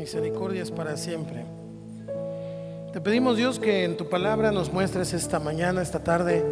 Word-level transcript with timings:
misericordia 0.00 0.62
es 0.62 0.70
para 0.70 0.96
siempre. 0.96 1.44
Te 2.92 3.02
pedimos 3.02 3.36
Dios 3.36 3.58
que 3.58 3.84
en 3.84 3.98
tu 3.98 4.08
palabra 4.08 4.50
nos 4.50 4.72
muestres 4.72 5.12
esta 5.12 5.38
mañana, 5.38 5.82
esta 5.82 6.02
tarde, 6.02 6.42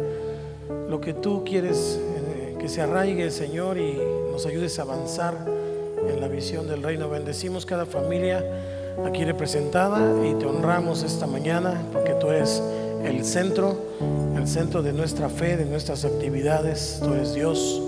lo 0.87 1.01
que 1.01 1.13
tú 1.15 1.43
quieres 1.43 1.99
eh, 1.99 2.55
que 2.59 2.69
se 2.69 2.81
arraigue, 2.81 3.31
Señor, 3.31 3.79
y 3.79 3.97
nos 4.31 4.45
ayudes 4.45 4.77
a 4.77 4.83
avanzar 4.83 5.33
en 6.07 6.21
la 6.21 6.27
visión 6.27 6.67
del 6.67 6.83
reino. 6.83 7.09
Bendecimos 7.09 7.65
cada 7.65 7.87
familia 7.87 8.45
aquí 9.03 9.25
representada 9.25 9.99
y 10.27 10.35
te 10.35 10.45
honramos 10.45 11.01
esta 11.01 11.25
mañana 11.25 11.81
porque 11.91 12.13
tú 12.13 12.29
eres 12.29 12.61
el 13.03 13.25
centro, 13.25 13.77
el 14.37 14.47
centro 14.47 14.83
de 14.83 14.93
nuestra 14.93 15.27
fe, 15.27 15.57
de 15.57 15.65
nuestras 15.65 16.05
actividades. 16.05 17.01
Tú 17.03 17.15
eres 17.15 17.33
Dios 17.33 17.81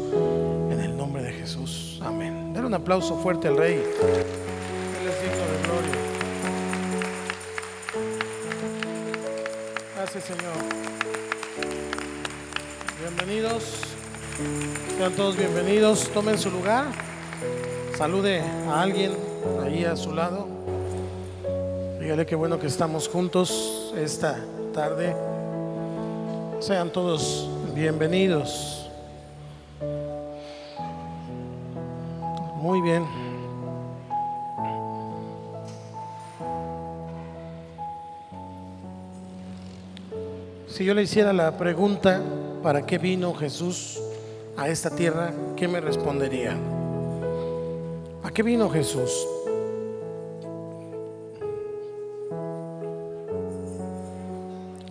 en 0.71 0.79
el 0.79 0.97
nombre 0.97 1.21
de 1.21 1.33
Jesús. 1.33 1.99
Amén. 2.03 2.51
Dale 2.51 2.65
un 2.65 2.73
aplauso 2.73 3.15
fuerte 3.17 3.47
al 3.47 3.57
Rey. 3.57 3.83
Sean 15.01 15.13
todos 15.13 15.35
bienvenidos. 15.35 16.11
Tomen 16.13 16.37
su 16.37 16.51
lugar. 16.51 16.85
Salude 17.97 18.39
a 18.39 18.83
alguien 18.83 19.13
ahí 19.63 19.83
a 19.83 19.95
su 19.95 20.13
lado. 20.13 20.47
Dígale 21.99 22.23
qué 22.27 22.35
bueno 22.35 22.59
que 22.59 22.67
estamos 22.67 23.09
juntos 23.09 23.91
esta 23.97 24.39
tarde. 24.75 25.15
Sean 26.59 26.91
todos 26.91 27.49
bienvenidos. 27.73 28.91
Muy 32.57 32.79
bien. 32.81 33.03
Si 40.67 40.86
yo 40.86 40.93
le 40.93 41.02
hiciera 41.02 41.33
la 41.33 41.58
pregunta, 41.58 42.21
¿para 42.61 42.86
qué 42.86 42.99
vino 42.99 43.33
Jesús 43.33 43.99
a 44.57 44.69
esta 44.69 44.89
tierra? 44.89 45.31
¿Qué 45.55 45.67
me 45.67 45.81
respondería? 45.81 46.55
¿A 48.23 48.31
qué 48.31 48.44
vino 48.44 48.69
Jesús? 48.69 49.27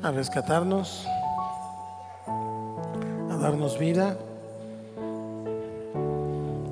a 0.02 0.10
rescatarnos, 0.10 1.06
a 2.26 3.36
darnos 3.36 3.78
vida, 3.78 4.16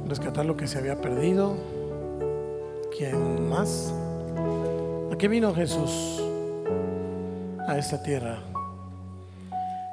rescatar 0.06 0.46
lo 0.46 0.56
que 0.56 0.66
se 0.66 0.78
había 0.78 1.00
perdido. 1.00 1.54
¿Quién 2.96 3.48
más? 3.48 3.92
¿A 5.12 5.16
qué 5.16 5.28
vino 5.28 5.54
Jesús 5.54 6.22
a 7.68 7.76
esta 7.76 8.02
tierra? 8.02 8.38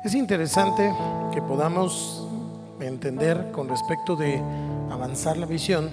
Es 0.04 0.16
interesante 0.16 0.94
que 1.34 1.42
podamos 1.42 2.25
entender 2.80 3.52
con 3.52 3.68
respecto 3.70 4.16
de 4.16 4.42
avanzar 4.90 5.38
la 5.38 5.46
visión. 5.46 5.90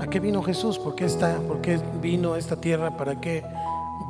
¿A 0.00 0.06
qué 0.06 0.20
vino 0.20 0.42
Jesús? 0.42 0.78
¿Por 0.78 0.94
qué, 0.94 1.04
está, 1.04 1.38
¿Por 1.46 1.60
qué 1.60 1.80
vino 2.00 2.34
a 2.34 2.38
esta 2.38 2.56
tierra? 2.56 2.96
¿Para 2.96 3.20
qué 3.20 3.42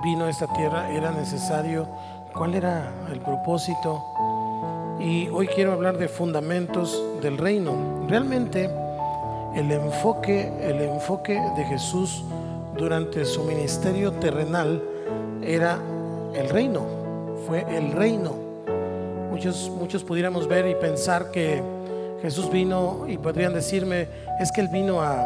vino 0.03 0.25
a 0.25 0.31
esta 0.31 0.47
tierra? 0.53 0.91
¿Era 0.91 1.11
necesario 1.13 1.89
cuál 2.39 2.55
era 2.55 2.93
el 3.13 3.21
propósito. 3.21 4.05
Y 5.01 5.29
hoy 5.29 5.49
quiero 5.49 5.73
hablar 5.73 5.99
de 5.99 6.09
fundamentos 6.09 7.03
del 7.21 7.37
reino. 7.37 8.07
Realmente 8.09 8.71
el 9.57 9.71
enfoque, 9.73 10.53
el 10.63 10.81
enfoque 10.83 11.41
de 11.57 11.65
Jesús 11.65 12.25
durante 12.77 13.25
su 13.25 13.43
ministerio 13.43 14.13
terrenal 14.13 14.83
era 15.43 15.81
el 16.35 16.49
reino, 16.49 16.87
fue 17.47 17.65
el 17.77 17.93
reino. 17.93 18.48
Muchos, 19.31 19.71
muchos 19.71 20.05
pudiéramos 20.05 20.49
ver 20.49 20.67
y 20.67 20.75
pensar 20.75 21.31
que 21.31 21.63
Jesús 22.23 22.51
vino 22.51 23.05
y 23.07 23.19
podrían 23.19 23.55
decirme, 23.55 24.09
es 24.41 24.51
que 24.53 24.61
Él 24.61 24.69
vino 24.69 25.01
a, 25.01 25.23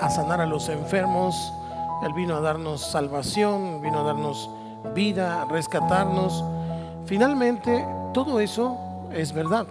a 0.00 0.10
sanar 0.10 0.40
a 0.40 0.46
los 0.46 0.68
enfermos, 0.68 1.34
Él 2.04 2.12
vino 2.14 2.36
a 2.36 2.40
darnos 2.40 2.80
salvación, 2.90 3.80
vino 3.80 4.00
a 4.00 4.02
darnos 4.02 4.50
vida, 4.94 5.46
rescatarnos. 5.50 6.44
Finalmente, 7.06 7.86
todo 8.12 8.40
eso 8.40 8.76
es 9.12 9.32
verdad. 9.32 9.66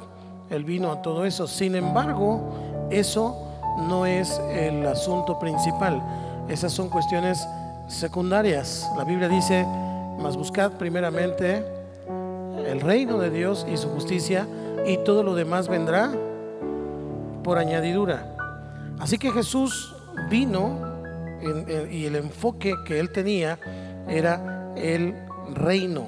Él 0.49 0.63
vino 0.63 0.91
a 0.91 1.01
todo 1.01 1.25
eso. 1.25 1.47
Sin 1.47 1.75
embargo, 1.75 2.87
eso 2.89 3.49
no 3.87 4.05
es 4.05 4.39
el 4.51 4.85
asunto 4.85 5.37
principal. 5.39 6.01
Esas 6.47 6.71
son 6.71 6.89
cuestiones 6.89 7.47
secundarias. 7.87 8.89
La 8.97 9.03
Biblia 9.03 9.27
dice, 9.27 9.65
mas 10.19 10.35
buscad 10.35 10.71
primeramente 10.73 11.78
el 12.69 12.81
reino 12.81 13.17
de 13.17 13.29
Dios 13.29 13.65
y 13.71 13.77
su 13.77 13.89
justicia 13.89 14.47
y 14.85 14.97
todo 14.97 15.23
lo 15.23 15.35
demás 15.35 15.67
vendrá 15.67 16.11
por 17.43 17.57
añadidura. 17.57 18.35
Así 18.99 19.17
que 19.17 19.31
Jesús 19.31 19.95
vino 20.29 20.77
y 21.89 22.05
el 22.05 22.15
enfoque 22.15 22.75
que 22.85 22.99
él 22.99 23.11
tenía 23.11 23.57
era 24.07 24.73
el 24.75 25.15
reino. 25.53 26.07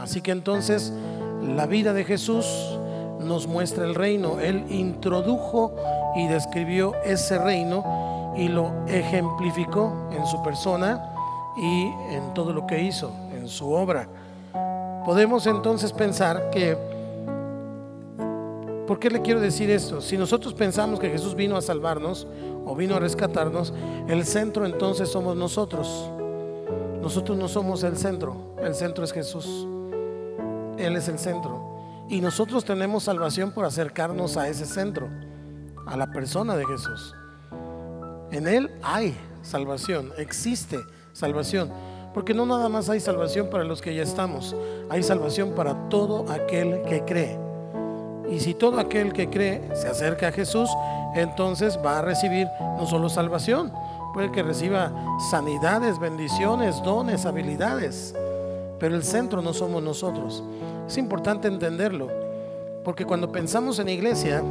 Así 0.00 0.20
que 0.20 0.30
entonces 0.30 0.92
la 1.42 1.66
vida 1.66 1.92
de 1.92 2.04
Jesús 2.04 2.46
nos 3.20 3.46
muestra 3.46 3.84
el 3.84 3.94
reino. 3.94 4.40
Él 4.40 4.64
introdujo 4.70 5.74
y 6.16 6.26
describió 6.28 6.94
ese 7.04 7.38
reino 7.38 8.34
y 8.36 8.48
lo 8.48 8.72
ejemplificó 8.86 10.08
en 10.12 10.24
su 10.26 10.42
persona 10.42 11.12
y 11.56 11.86
en 12.14 12.32
todo 12.34 12.52
lo 12.52 12.66
que 12.66 12.82
hizo, 12.82 13.12
en 13.32 13.48
su 13.48 13.72
obra. 13.72 14.08
Podemos 15.08 15.46
entonces 15.46 15.90
pensar 15.90 16.50
que, 16.50 16.76
¿por 18.86 18.98
qué 18.98 19.08
le 19.08 19.22
quiero 19.22 19.40
decir 19.40 19.70
esto? 19.70 20.02
Si 20.02 20.18
nosotros 20.18 20.52
pensamos 20.52 21.00
que 21.00 21.08
Jesús 21.08 21.34
vino 21.34 21.56
a 21.56 21.62
salvarnos 21.62 22.26
o 22.66 22.76
vino 22.76 22.94
a 22.94 23.00
rescatarnos, 23.00 23.72
el 24.06 24.26
centro 24.26 24.66
entonces 24.66 25.08
somos 25.08 25.34
nosotros. 25.34 26.10
Nosotros 27.00 27.38
no 27.38 27.48
somos 27.48 27.84
el 27.84 27.96
centro, 27.96 28.54
el 28.60 28.74
centro 28.74 29.02
es 29.02 29.14
Jesús. 29.14 29.66
Él 30.76 30.94
es 30.94 31.08
el 31.08 31.18
centro. 31.18 32.04
Y 32.10 32.20
nosotros 32.20 32.66
tenemos 32.66 33.04
salvación 33.04 33.52
por 33.52 33.64
acercarnos 33.64 34.36
a 34.36 34.46
ese 34.46 34.66
centro, 34.66 35.08
a 35.86 35.96
la 35.96 36.10
persona 36.10 36.54
de 36.54 36.66
Jesús. 36.66 37.14
En 38.30 38.46
Él 38.46 38.70
hay 38.82 39.16
salvación, 39.40 40.12
existe 40.18 40.78
salvación. 41.14 41.70
Porque 42.18 42.34
no 42.34 42.46
nada 42.46 42.68
más 42.68 42.90
hay 42.90 42.98
salvación 42.98 43.46
para 43.46 43.62
los 43.62 43.80
que 43.80 43.94
ya 43.94 44.02
estamos, 44.02 44.56
hay 44.88 45.04
salvación 45.04 45.52
para 45.52 45.88
todo 45.88 46.28
aquel 46.28 46.82
que 46.82 47.04
cree. 47.04 47.38
Y 48.28 48.40
si 48.40 48.54
todo 48.54 48.80
aquel 48.80 49.12
que 49.12 49.30
cree 49.30 49.62
se 49.76 49.86
acerca 49.86 50.26
a 50.26 50.32
Jesús, 50.32 50.68
entonces 51.14 51.78
va 51.78 52.00
a 52.00 52.02
recibir 52.02 52.48
no 52.76 52.88
solo 52.88 53.08
salvación, 53.08 53.72
puede 54.12 54.32
que 54.32 54.42
reciba 54.42 54.92
sanidades, 55.30 56.00
bendiciones, 56.00 56.82
dones, 56.82 57.24
habilidades, 57.24 58.16
pero 58.80 58.96
el 58.96 59.04
centro 59.04 59.40
no 59.40 59.54
somos 59.54 59.80
nosotros. 59.80 60.42
Es 60.88 60.98
importante 60.98 61.46
entenderlo, 61.46 62.08
porque 62.82 63.04
cuando 63.04 63.30
pensamos 63.30 63.78
en 63.78 63.90
iglesia, 63.90 64.42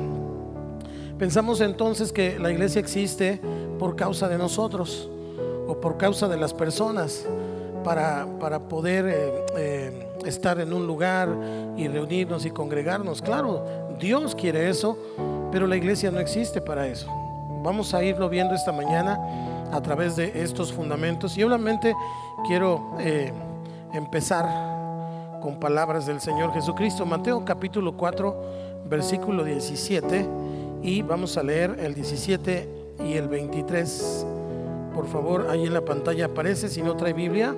pensamos 1.19 1.59
entonces 1.59 2.13
que 2.13 2.39
la 2.39 2.49
iglesia 2.49 2.79
existe 2.79 3.41
por 3.77 3.97
causa 3.97 4.29
de 4.29 4.37
nosotros 4.37 5.09
o 5.67 5.81
por 5.81 5.97
causa 5.97 6.29
de 6.29 6.37
las 6.37 6.53
personas 6.53 7.27
para, 7.87 8.59
poder 8.59 9.05
eh, 9.07 9.45
eh, 9.57 10.07
estar 10.25 10.59
en 10.59 10.73
un 10.73 10.85
lugar 10.85 11.29
y 11.77 11.87
reunirnos 11.87 12.45
y 12.45 12.51
congregarnos. 12.51 13.21
Claro, 13.21 13.65
Dios 13.97 14.35
quiere 14.35 14.69
eso, 14.69 14.97
pero 15.53 15.67
la 15.67 15.77
iglesia 15.77 16.11
no 16.11 16.19
existe 16.19 16.59
para 16.59 16.85
eso. 16.85 17.07
Vamos 17.63 17.93
a 17.93 18.03
irlo 18.03 18.27
viendo 18.27 18.53
esta 18.53 18.73
mañana 18.73 19.17
a 19.71 19.81
través 19.81 20.17
de 20.17 20.43
estos 20.43 20.73
fundamentos. 20.73 21.37
Y 21.37 21.43
obviamente 21.43 21.95
quiero 22.45 22.93
eh, 22.99 23.31
empezar 23.93 24.45
con 25.41 25.57
palabras 25.57 26.05
del 26.05 26.19
Señor 26.19 26.53
Jesucristo. 26.53 27.05
Mateo 27.05 27.45
capítulo 27.45 27.95
4, 27.95 28.83
versículo 28.89 29.45
17. 29.45 30.27
Y 30.83 31.03
vamos 31.03 31.37
a 31.37 31.43
leer 31.43 31.77
el 31.79 31.95
17 31.95 32.69
y 33.05 33.13
el 33.13 33.29
23. 33.29 34.36
Por 34.97 35.05
favor, 35.05 35.45
ahí 35.51 35.63
en 35.63 35.75
la 35.75 35.85
pantalla 35.85 36.25
aparece, 36.25 36.69
si 36.69 36.81
no 36.81 36.95
trae 36.97 37.13
Biblia, 37.13 37.53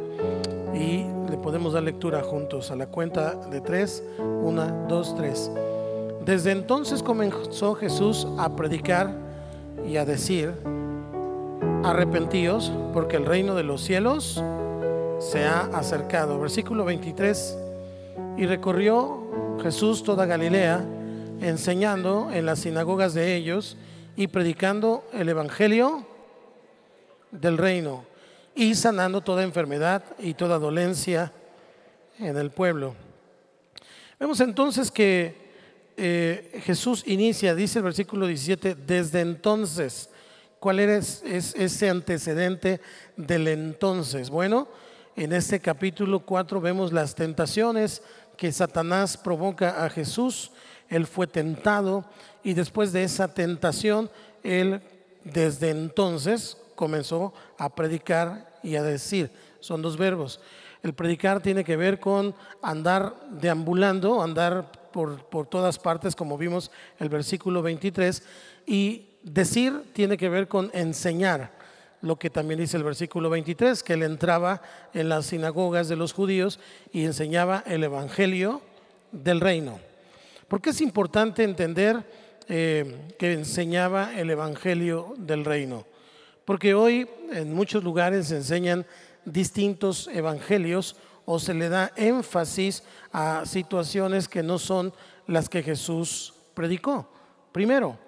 y 0.74 1.06
le 1.32 1.38
podemos 1.38 1.72
dar 1.72 1.84
lectura 1.84 2.22
juntos 2.22 2.70
a 2.70 2.76
la 2.76 2.88
cuenta 2.88 3.34
de 3.34 3.62
tres. 3.62 4.04
Una, 4.44 4.66
dos, 4.90 5.16
tres. 5.16 5.50
Desde 6.26 6.52
entonces 6.52 7.02
comenzó 7.02 7.76
Jesús 7.76 8.28
a 8.38 8.58
predicar 8.58 9.14
y 9.88 9.96
a 9.96 10.04
decir, 10.04 10.52
arrepentíos 11.86 12.74
porque 12.92 13.16
el 13.16 13.26
reino 13.26 13.56
de 13.56 13.64
los 13.64 13.84
cielos 13.84 14.44
se 15.20 15.46
ha 15.46 15.62
acercado. 15.62 16.42
Versículo 16.42 16.84
23. 16.84 17.58
Y 18.36 18.48
recorrió 18.48 19.58
Jesús 19.64 20.04
toda 20.04 20.26
Galilea, 20.26 20.84
enseñando 21.40 22.32
en 22.34 22.46
las 22.46 22.60
sinagogas 22.60 23.14
de 23.14 23.38
ellos 23.38 23.78
y 24.18 24.28
predicando 24.28 25.06
el 25.14 25.30
Evangelio 25.30 26.09
del 27.32 27.58
reino 27.58 28.06
y 28.56 28.76
sanando 28.76 29.22
toda 29.22 29.44
enfermedad 29.44 30.04
y 30.20 30.34
toda 30.34 30.60
dolencia 30.60 31.32
en 32.18 32.38
el 32.38 32.52
pueblo. 32.52 32.96
Vemos 34.20 34.40
entonces 34.42 34.92
que 34.92 35.50
eh, 35.96 36.62
Jesús 36.66 37.04
inicia, 37.06 37.56
dice 37.56 37.80
el 37.80 37.86
versículo 37.86 38.28
17, 38.28 38.76
desde 38.76 39.22
entonces. 39.22 40.10
¿Cuál 40.60 40.82
era 40.82 40.98
ese 40.98 41.90
antecedente 41.90 42.82
del 43.16 43.48
entonces? 43.48 44.30
Bueno, 44.30 44.68
en 45.16 45.32
este 45.32 45.62
capítulo 45.62 46.20
4 46.20 46.60
vemos 46.60 46.92
las 46.92 47.16
tentaciones 47.16 48.02
que 48.36 48.52
Satanás 48.52 49.16
provoca 49.16 49.86
a 49.86 49.90
Jesús. 49.90 50.52
Él 50.90 51.08
fue 51.08 51.28
tentado 51.28 52.04
y 52.44 52.54
después 52.54 52.92
de 52.92 53.04
esa 53.04 53.34
tentación, 53.34 54.10
él 54.44 54.82
desde 55.24 55.70
entonces 55.70 56.58
comenzó 56.80 57.34
a 57.58 57.76
predicar 57.76 58.58
y 58.64 58.78
a 58.78 58.84
decir. 58.84 59.30
Son 59.60 59.82
dos 59.82 59.98
verbos. 59.98 60.40
El 60.82 60.94
predicar 60.94 61.42
tiene 61.42 61.66
que 61.66 61.76
ver 61.76 62.00
con 62.00 62.34
andar 62.62 63.14
deambulando, 63.32 64.24
andar 64.24 64.72
por, 64.94 65.26
por 65.26 65.46
todas 65.48 65.78
partes, 65.78 66.16
como 66.16 66.38
vimos 66.38 66.72
el 66.98 67.10
versículo 67.10 67.62
23, 67.62 68.24
y 68.66 69.10
decir 69.24 69.92
tiene 69.92 70.16
que 70.16 70.30
ver 70.30 70.48
con 70.48 70.72
enseñar, 70.74 71.52
lo 72.02 72.18
que 72.18 72.30
también 72.30 72.62
dice 72.62 72.78
el 72.78 72.86
versículo 72.86 73.30
23, 73.30 73.84
que 73.84 73.92
él 73.92 74.04
entraba 74.04 74.62
en 74.94 75.10
las 75.10 75.26
sinagogas 75.26 75.90
de 75.90 75.98
los 75.98 76.14
judíos 76.14 76.62
y 76.94 77.04
enseñaba 77.04 77.62
el 77.68 77.84
evangelio 77.84 78.62
del 79.12 79.42
reino. 79.42 79.82
¿Por 80.48 80.62
qué 80.62 80.70
es 80.70 80.80
importante 80.80 81.44
entender 81.44 82.06
eh, 82.48 83.16
que 83.20 83.34
enseñaba 83.34 84.18
el 84.18 84.30
evangelio 84.30 85.14
del 85.18 85.44
reino? 85.44 85.89
Porque 86.50 86.74
hoy 86.74 87.08
en 87.32 87.54
muchos 87.54 87.84
lugares 87.84 88.30
se 88.30 88.38
enseñan 88.38 88.84
distintos 89.24 90.10
evangelios 90.12 90.96
o 91.26 91.38
se 91.38 91.54
le 91.54 91.70
da 91.70 91.92
énfasis 91.96 92.82
a 93.14 93.44
situaciones 93.46 94.28
que 94.28 94.42
no 94.42 94.58
son 94.58 94.92
las 95.28 95.48
que 95.48 95.62
Jesús 95.62 96.34
predicó. 96.56 97.08
Primero, 97.52 98.00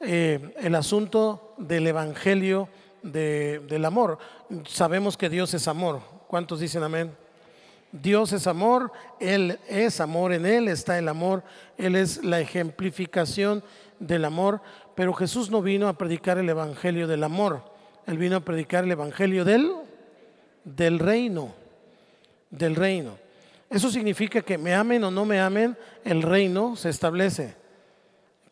eh, 0.00 0.56
el 0.58 0.74
asunto 0.74 1.54
del 1.56 1.86
evangelio 1.86 2.68
del 3.00 3.84
amor. 3.84 4.18
Sabemos 4.66 5.16
que 5.16 5.28
Dios 5.28 5.54
es 5.54 5.68
amor. 5.68 6.00
¿Cuántos 6.26 6.58
dicen 6.58 6.82
amén? 6.82 7.14
Dios 7.92 8.32
es 8.32 8.48
amor, 8.48 8.90
Él 9.20 9.56
es 9.68 10.00
amor, 10.00 10.32
en 10.32 10.46
Él 10.46 10.66
está 10.66 10.98
el 10.98 11.06
amor, 11.08 11.44
Él 11.76 11.94
es 11.94 12.24
la 12.24 12.40
ejemplificación 12.40 13.62
del 14.00 14.24
amor, 14.24 14.60
pero 14.98 15.14
Jesús 15.14 15.48
no 15.48 15.62
vino 15.62 15.86
a 15.86 15.92
predicar 15.92 16.38
el 16.38 16.48
Evangelio 16.48 17.06
del 17.06 17.22
amor, 17.22 17.62
Él 18.04 18.18
vino 18.18 18.34
a 18.34 18.40
predicar 18.40 18.82
el 18.82 18.90
Evangelio 18.90 19.44
del, 19.44 19.72
del 20.64 20.98
reino, 20.98 21.54
del 22.50 22.74
reino. 22.74 23.16
Eso 23.70 23.92
significa 23.92 24.42
que 24.42 24.58
me 24.58 24.74
amen 24.74 25.04
o 25.04 25.12
no 25.12 25.24
me 25.24 25.38
amen, 25.38 25.78
el 26.02 26.20
reino 26.20 26.74
se 26.74 26.88
establece. 26.88 27.54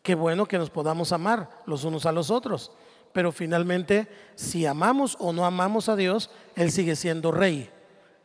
Qué 0.01 0.15
bueno 0.15 0.45
que 0.45 0.57
nos 0.57 0.69
podamos 0.69 1.11
amar 1.11 1.49
los 1.65 1.83
unos 1.83 2.05
a 2.05 2.13
los 2.13 2.31
otros, 2.31 2.71
pero 3.11 3.33
finalmente 3.33 4.07
si 4.35 4.65
amamos 4.65 5.17
o 5.19 5.33
no 5.33 5.45
amamos 5.45 5.89
a 5.89 5.97
Dios, 5.97 6.29
Él 6.55 6.71
sigue 6.71 6.95
siendo 6.95 7.33
rey. 7.33 7.69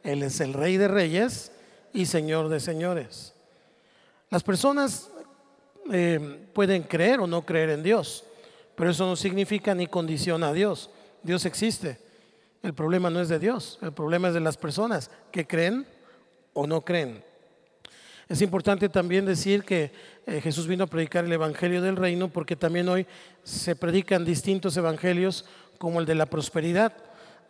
Él 0.04 0.22
es 0.22 0.40
el 0.40 0.52
rey 0.52 0.76
de 0.76 0.86
reyes 0.86 1.50
y 1.92 2.06
señor 2.06 2.50
de 2.50 2.60
señores. 2.60 3.34
Las 4.30 4.44
personas 4.44 5.10
eh, 5.90 6.46
pueden 6.52 6.82
creer 6.82 7.20
o 7.20 7.26
no 7.26 7.44
creer 7.44 7.70
en 7.70 7.82
Dios, 7.82 8.24
pero 8.74 8.90
eso 8.90 9.06
no 9.06 9.16
significa 9.16 9.74
ni 9.74 9.86
condiciona 9.86 10.48
a 10.48 10.52
Dios. 10.52 10.90
Dios 11.22 11.44
existe. 11.44 11.98
El 12.62 12.74
problema 12.74 13.10
no 13.10 13.20
es 13.20 13.28
de 13.28 13.40
Dios, 13.40 13.78
el 13.82 13.92
problema 13.92 14.28
es 14.28 14.34
de 14.34 14.40
las 14.40 14.56
personas 14.56 15.10
que 15.32 15.46
creen 15.46 15.84
o 16.52 16.66
no 16.66 16.82
creen. 16.82 17.24
Es 18.28 18.40
importante 18.40 18.88
también 18.88 19.26
decir 19.26 19.64
que 19.64 19.90
eh, 20.26 20.40
Jesús 20.40 20.68
vino 20.68 20.84
a 20.84 20.86
predicar 20.86 21.24
el 21.24 21.32
Evangelio 21.32 21.82
del 21.82 21.96
Reino 21.96 22.28
porque 22.28 22.54
también 22.54 22.88
hoy 22.88 23.06
se 23.42 23.74
predican 23.74 24.24
distintos 24.24 24.76
evangelios 24.76 25.44
como 25.78 26.00
el 26.00 26.06
de 26.06 26.14
la 26.14 26.26
prosperidad, 26.26 26.92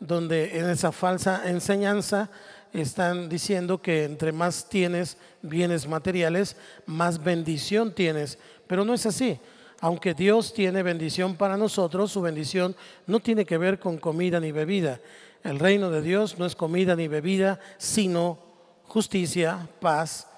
donde 0.01 0.59
en 0.59 0.71
esa 0.71 0.91
falsa 0.91 1.49
enseñanza 1.49 2.31
están 2.73 3.29
diciendo 3.29 3.81
que 3.83 4.05
entre 4.05 4.33
más 4.33 4.69
tienes 4.69 5.17
bienes 5.43 5.87
materiales, 5.87 6.57
más 6.87 7.23
bendición 7.23 7.95
tienes. 7.95 8.39
Pero 8.67 8.85
no 8.85 8.95
es 8.95 9.07
así. 9.07 9.39
Aunque 9.81 10.15
Dios 10.15 10.55
tiene 10.55 10.83
bendición 10.83 11.37
para 11.37 11.57
nosotros, 11.57 12.13
su 12.13 12.23
bendición 12.23 12.77
no 13.07 13.21
tiene 13.21 13.45
que 13.45 13.59
ver 13.59 13.79
con 13.79 13.99
comida 13.99 14.39
ni 14.39 14.53
bebida. 14.53 15.01
El 15.43 15.59
reino 15.59 15.91
de 15.91 16.03
Dios 16.03 16.39
no 16.39 16.47
es 16.47 16.55
comida 16.55 16.95
ni 16.95 17.09
bebida, 17.09 17.59
sino 17.79 18.39
justicia, 18.85 19.69
paz 19.81 20.29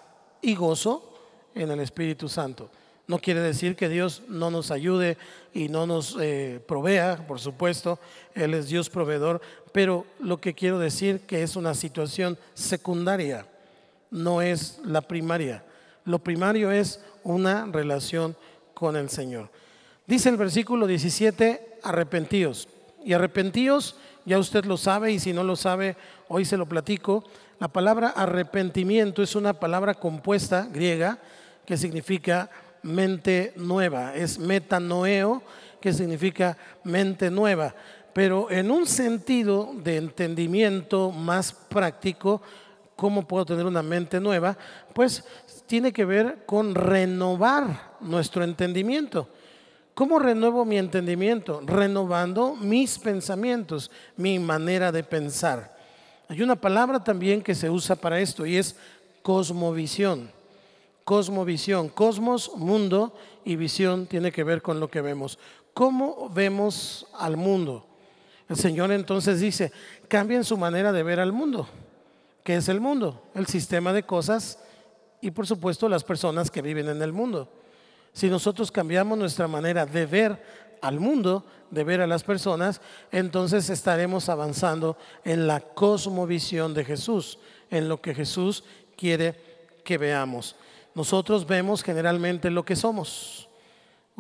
y 0.41 0.55
gozo 0.55 1.13
en 1.55 1.71
el 1.71 1.81
Espíritu 1.81 2.29
Santo. 2.29 2.71
No 3.07 3.19
quiere 3.19 3.41
decir 3.41 3.77
que 3.77 3.91
Dios 3.91 4.23
no 4.29 4.51
nos 4.51 4.71
ayude 4.71 5.19
y 5.53 5.69
no 5.69 5.87
nos 5.87 6.17
eh, 6.19 6.59
provea, 6.67 7.27
por 7.27 7.39
supuesto, 7.39 7.99
Él 8.35 8.55
es 8.55 8.69
Dios 8.69 8.89
proveedor, 8.89 9.43
pero 9.75 10.06
lo 10.21 10.41
que 10.41 10.55
quiero 10.55 10.79
decir 10.79 11.23
que 11.23 11.43
es 11.43 11.56
una 11.56 11.75
situación 11.75 12.38
secundaria, 12.55 13.44
no 14.09 14.41
es 14.41 14.79
la 14.85 15.00
primaria. 15.00 15.65
Lo 16.05 16.21
primario 16.21 16.71
es 16.71 17.00
una 17.25 17.67
relación 17.67 18.37
con 18.73 18.94
el 18.94 19.11
Señor. 19.11 19.50
Dice 20.06 20.29
el 20.29 20.37
versículo 20.37 20.87
17, 20.87 21.81
arrepentíos. 21.82 22.69
Y 23.05 23.15
arrepentíos, 23.15 23.97
ya 24.25 24.38
usted 24.38 24.65
lo 24.65 24.76
sabe 24.76 25.11
y 25.11 25.19
si 25.19 25.32
no 25.32 25.43
lo 25.43 25.56
sabe, 25.56 25.97
hoy 26.29 26.44
se 26.44 26.56
lo 26.56 26.67
platico. 26.67 27.25
La 27.59 27.67
palabra 27.67 28.11
arrepentimiento 28.11 29.25
es 29.25 29.35
una 29.35 29.55
palabra 29.55 29.94
compuesta 29.94 30.69
griega 30.73 31.19
que 31.67 31.76
significa 31.76 32.49
mente 32.85 33.53
nueva, 33.56 34.15
es 34.15 34.38
metanoeo, 34.38 35.43
que 35.81 35.93
significa 35.93 36.56
mente 36.85 37.29
nueva, 37.29 37.75
pero 38.14 38.50
en 38.50 38.70
un 38.70 38.87
sentido 38.87 39.72
de 39.82 39.96
entendimiento 39.96 41.11
más 41.11 41.52
práctico, 41.52 42.40
¿cómo 42.96 43.26
puedo 43.26 43.44
tener 43.44 43.66
una 43.66 43.82
mente 43.82 44.20
nueva? 44.20 44.56
Pues 44.94 45.25
tiene 45.66 45.93
que 45.93 46.05
ver 46.05 46.44
con 46.46 46.75
renovar 46.75 47.96
nuestro 48.00 48.44
entendimiento. 48.44 49.28
¿Cómo 49.94 50.19
renuevo 50.19 50.64
mi 50.64 50.78
entendimiento? 50.78 51.62
Renovando 51.64 52.56
mis 52.56 52.99
pensamientos, 52.99 53.90
mi 54.16 54.38
manera 54.38 54.90
de 54.90 55.05
pensar. 55.05 55.76
Hay 56.28 56.42
una 56.42 56.56
palabra 56.56 57.04
también 57.04 57.42
que 57.42 57.54
se 57.54 57.68
usa 57.68 57.97
para 57.97 58.18
esto 58.21 58.47
y 58.47 58.56
es 58.56 58.76
cosmovisión 59.23 60.30
cosmovisión. 61.04 61.88
Cosmos, 61.88 62.52
mundo 62.56 63.14
y 63.44 63.56
visión 63.56 64.06
tiene 64.06 64.33
que 64.33 64.42
ver 64.42 64.62
con 64.62 64.80
lo 64.80 64.88
que 64.88 65.02
vemos. 65.02 65.38
¿Cómo 65.73 66.30
vemos 66.30 67.06
al 67.14 67.37
mundo? 67.37 67.87
El 68.49 68.57
Señor 68.57 68.93
entonces 68.93 69.41
dice, 69.41 69.73
cambien 70.09 70.45
su 70.45 70.57
manera 70.57 70.93
de 70.93 71.03
ver 71.03 71.21
al 71.21 71.33
mundo. 71.33 71.69
¿Qué 72.43 72.57
es 72.57 72.69
el 72.69 72.81
mundo? 72.81 73.23
El 73.35 73.47
sistema 73.47 73.93
de 73.93 74.03
cosas 74.03 74.59
y 75.21 75.31
por 75.31 75.47
supuesto 75.47 75.89
las 75.89 76.05
personas 76.05 76.51
que 76.51 76.63
viven 76.63 76.89
en 76.89 77.01
el 77.01 77.13
mundo. 77.13 77.49
Si 78.13 78.29
nosotros 78.29 78.71
cambiamos 78.71 79.17
nuestra 79.19 79.49
manera 79.49 79.87
de 79.87 80.07
ver 80.07 80.43
al 80.83 81.01
mundo, 81.01 81.45
de 81.71 81.85
ver 81.85 82.03
a 82.03 82.07
las 82.07 82.23
personas, 82.23 82.81
entonces 83.11 83.71
estaremos 83.71 84.29
avanzando 84.29 84.99
en 85.25 85.47
la 85.47 85.61
cosmovisión 85.61 86.75
de 86.75 86.85
Jesús, 86.85 87.39
en 87.71 87.89
lo 87.89 88.01
que 88.03 88.15
Jesús 88.15 88.65
quiere 88.97 89.35
que 89.83 89.97
veamos 89.97 90.55
nosotros 90.95 91.47
vemos 91.47 91.83
generalmente 91.83 92.51
lo 92.51 92.65
que 92.65 92.77
somos. 92.77 93.49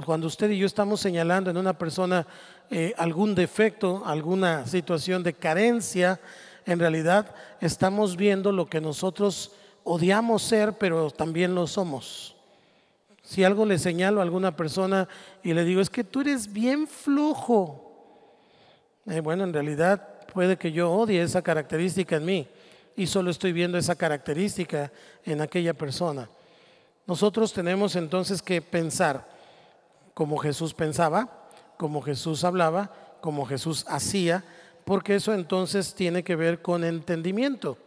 Cuando 0.04 0.26
usted 0.26 0.50
y 0.50 0.58
yo 0.58 0.66
estamos 0.66 1.00
señalando 1.00 1.50
en 1.50 1.56
una 1.56 1.78
persona 1.78 2.26
eh, 2.70 2.94
algún 2.96 3.34
defecto, 3.34 4.02
alguna 4.04 4.66
situación 4.66 5.22
de 5.22 5.34
carencia, 5.34 6.20
en 6.66 6.78
realidad 6.78 7.34
estamos 7.60 8.16
viendo 8.16 8.52
lo 8.52 8.66
que 8.66 8.80
nosotros 8.80 9.52
odiamos 9.84 10.42
ser, 10.42 10.72
pero 10.74 11.10
también 11.10 11.54
lo 11.54 11.66
somos. 11.66 12.34
Si 13.22 13.44
algo 13.44 13.64
le 13.64 13.78
señalo 13.78 14.20
a 14.20 14.22
alguna 14.22 14.56
persona 14.56 15.08
y 15.42 15.52
le 15.52 15.64
digo, 15.64 15.80
es 15.80 15.90
que 15.90 16.04
tú 16.04 16.22
eres 16.22 16.52
bien 16.52 16.86
flojo, 16.86 17.92
eh, 19.06 19.20
bueno, 19.20 19.44
en 19.44 19.52
realidad 19.52 20.26
puede 20.32 20.56
que 20.56 20.72
yo 20.72 20.90
odie 20.90 21.22
esa 21.22 21.42
característica 21.42 22.16
en 22.16 22.24
mí 22.24 22.48
y 22.96 23.06
solo 23.06 23.30
estoy 23.30 23.52
viendo 23.52 23.76
esa 23.76 23.94
característica 23.94 24.90
en 25.24 25.40
aquella 25.40 25.74
persona. 25.74 26.28
Nosotros 27.06 27.52
tenemos 27.52 27.96
entonces 27.96 28.40
que 28.40 28.62
pensar 28.62 29.26
como 30.14 30.38
Jesús 30.38 30.72
pensaba, 30.72 31.43
como 31.76 32.02
Jesús 32.02 32.44
hablaba, 32.44 32.92
como 33.20 33.46
Jesús 33.46 33.84
hacía, 33.88 34.44
porque 34.84 35.16
eso 35.16 35.32
entonces 35.32 35.94
tiene 35.94 36.22
que 36.22 36.36
ver 36.36 36.62
con 36.62 36.84
entendimiento. 36.84 37.78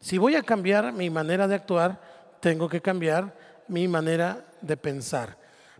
Si 0.00 0.18
voy 0.18 0.36
a 0.36 0.42
cambiar 0.42 0.92
mi 0.92 1.10
manera 1.10 1.48
de 1.48 1.54
actuar, 1.54 2.00
tengo 2.40 2.68
que 2.68 2.80
cambiar 2.80 3.34
mi 3.66 3.88
manera 3.88 4.44
de 4.60 4.76
pensar. 4.76 5.36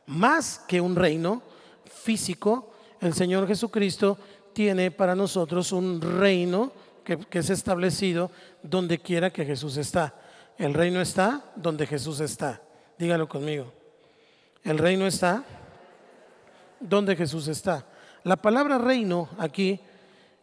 Más 0.07 0.59
que 0.67 0.81
un 0.81 0.97
reino 0.97 1.43
físico, 1.85 2.73
el 3.01 3.15
Señor 3.15 3.47
Jesucristo 3.47 4.19
tiene 4.53 4.91
para 4.91 5.15
nosotros 5.15 5.71
un 5.73 6.01
reino 6.01 6.73
que, 7.05 7.39
es 7.39 7.51
establecido 7.51 8.31
donde 8.63 8.99
quiera 8.99 9.31
que 9.31 9.45
Jesús 9.45 9.77
está. 9.77 10.15
El 10.57 10.75
reino 10.75 11.01
está 11.01 11.45
donde 11.55 11.87
Jesús 11.87 12.21
está. 12.21 12.61
Dígalo 12.99 13.29
conmigo. 13.29 13.73
El 14.65 14.79
reino 14.79 15.07
está 15.07 15.45
donde 16.81 17.17
Jesús 17.17 17.49
está. 17.49 17.87
La 18.25 18.37
palabra 18.37 18.79
reino 18.79 19.29
aquí 19.39 19.81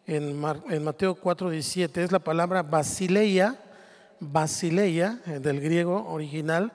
en, 0.08 0.40
Mateo 0.40 1.16
4:17 1.16 1.98
es 1.98 2.12
la 2.12 2.20
palabra 2.20 2.64
basileia, 2.64 3.60
basileia 4.20 5.20
eh, 5.26 5.40
del 5.40 5.60
griego 5.60 6.08
original, 6.10 6.72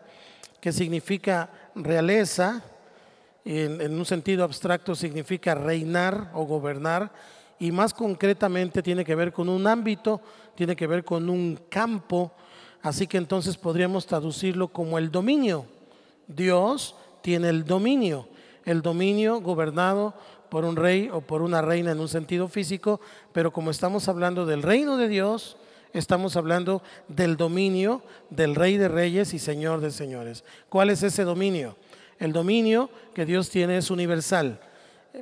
que 0.61 0.73
significa 0.73 1.50
realeza, 1.75 2.62
en, 3.45 3.81
en 3.81 3.99
un 3.99 4.05
sentido 4.05 4.45
abstracto 4.45 4.95
significa 4.95 5.55
reinar 5.55 6.31
o 6.35 6.45
gobernar, 6.45 7.12
y 7.59 7.73
más 7.73 7.95
concretamente 7.95 8.83
tiene 8.83 9.05
que 9.05 9.14
ver 9.14 9.33
con 9.33 9.49
un 9.49 9.67
ámbito, 9.67 10.21
tiene 10.55 10.75
que 10.75 10.87
ver 10.87 11.05
con 11.05 11.31
un 11.31 11.59
campo, 11.69 12.33
así 12.83 13.07
que 13.07 13.19
entonces 13.19 13.57
podríamos 13.57 14.07
traducirlo 14.07 14.69
como 14.69 14.99
el 14.99 15.11
dominio. 15.11 15.67
Dios 16.26 16.97
tiene 17.23 17.49
el 17.49 17.64
dominio, 17.64 18.29
el 18.64 18.83
dominio 18.83 19.40
gobernado 19.40 20.14
por 20.49 20.64
un 20.64 20.76
rey 20.76 21.09
o 21.12 21.21
por 21.21 21.43
una 21.43 21.62
reina 21.62 21.93
en 21.93 22.00
un 22.00 22.09
sentido 22.09 22.49
físico, 22.49 23.00
pero 23.33 23.52
como 23.52 23.71
estamos 23.71 24.09
hablando 24.09 24.47
del 24.47 24.62
reino 24.62 24.97
de 24.97 25.09
Dios, 25.09 25.57
estamos 25.93 26.37
hablando 26.37 26.83
del 27.09 27.37
dominio 27.37 28.02
del 28.31 28.55
rey 28.55 28.76
de 28.76 28.88
reyes 28.88 29.33
y 29.35 29.38
señor 29.38 29.81
de 29.81 29.90
señores. 29.90 30.45
¿Cuál 30.69 30.90
es 30.90 31.02
ese 31.02 31.25
dominio? 31.25 31.76
El 32.19 32.33
dominio 32.33 32.90
que 33.14 33.25
Dios 33.25 33.49
tiene 33.49 33.79
es 33.79 33.90
universal. 33.90 34.61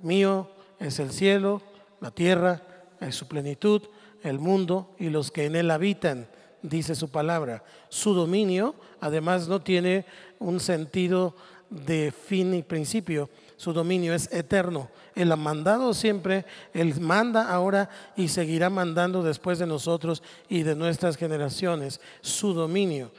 Mío 0.02 0.50
es 0.78 0.98
el 0.98 1.10
cielo, 1.10 1.62
la 2.00 2.10
tierra, 2.10 2.62
su 3.10 3.28
plenitud, 3.28 3.82
el 4.22 4.38
mundo 4.38 4.94
y 4.98 5.10
los 5.10 5.30
que 5.30 5.46
en 5.46 5.56
él 5.56 5.70
habitan, 5.70 6.26
dice 6.62 6.94
su 6.94 7.10
palabra. 7.10 7.62
Su 7.88 8.14
dominio 8.14 8.74
además 9.00 9.48
no 9.48 9.60
tiene 9.60 10.06
un 10.38 10.60
sentido 10.60 11.34
de 11.70 12.12
fin 12.12 12.54
y 12.54 12.62
principio, 12.62 13.28
su 13.56 13.72
dominio 13.72 14.14
es 14.14 14.32
eterno. 14.32 14.88
Él 15.14 15.32
ha 15.32 15.36
mandado 15.36 15.92
siempre, 15.94 16.44
Él 16.72 16.98
manda 17.00 17.50
ahora 17.50 17.90
y 18.16 18.28
seguirá 18.28 18.70
mandando 18.70 19.22
después 19.22 19.58
de 19.58 19.66
nosotros 19.66 20.22
y 20.48 20.62
de 20.62 20.74
nuestras 20.74 21.16
generaciones. 21.16 22.00
Su 22.20 22.54
dominio. 22.54 23.10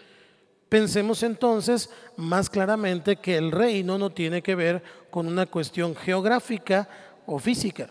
Pensemos 0.69 1.23
entonces 1.23 1.89
más 2.15 2.49
claramente 2.49 3.17
que 3.17 3.37
el 3.37 3.51
reino 3.51 3.97
no 3.97 4.11
tiene 4.11 4.41
que 4.41 4.55
ver 4.55 4.83
con 5.09 5.27
una 5.27 5.45
cuestión 5.47 5.95
geográfica 5.95 6.87
o 7.25 7.39
física. 7.39 7.89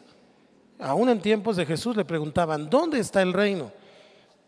Aún 0.79 1.09
en 1.09 1.21
tiempos 1.21 1.57
de 1.57 1.67
Jesús 1.67 1.97
le 1.97 2.05
preguntaban, 2.05 2.71
¿dónde 2.71 3.01
está 3.01 3.21
el 3.21 3.33
reino? 3.33 3.73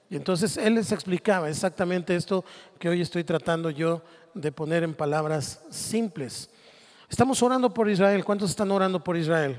Y 0.08 0.16
entonces 0.16 0.56
Él 0.56 0.74
les 0.74 0.90
explicaba 0.92 1.48
exactamente 1.48 2.16
esto 2.16 2.44
que 2.78 2.88
hoy 2.88 3.00
estoy 3.00 3.24
tratando 3.24 3.70
yo 3.70 4.02
de 4.34 4.52
poner 4.52 4.82
en 4.82 4.94
palabras 4.94 5.60
simples. 5.70 6.50
Estamos 7.08 7.42
orando 7.42 7.72
por 7.74 7.88
Israel. 7.88 8.24
¿Cuántos 8.24 8.50
están 8.50 8.70
orando 8.70 9.02
por 9.02 9.16
Israel? 9.16 9.58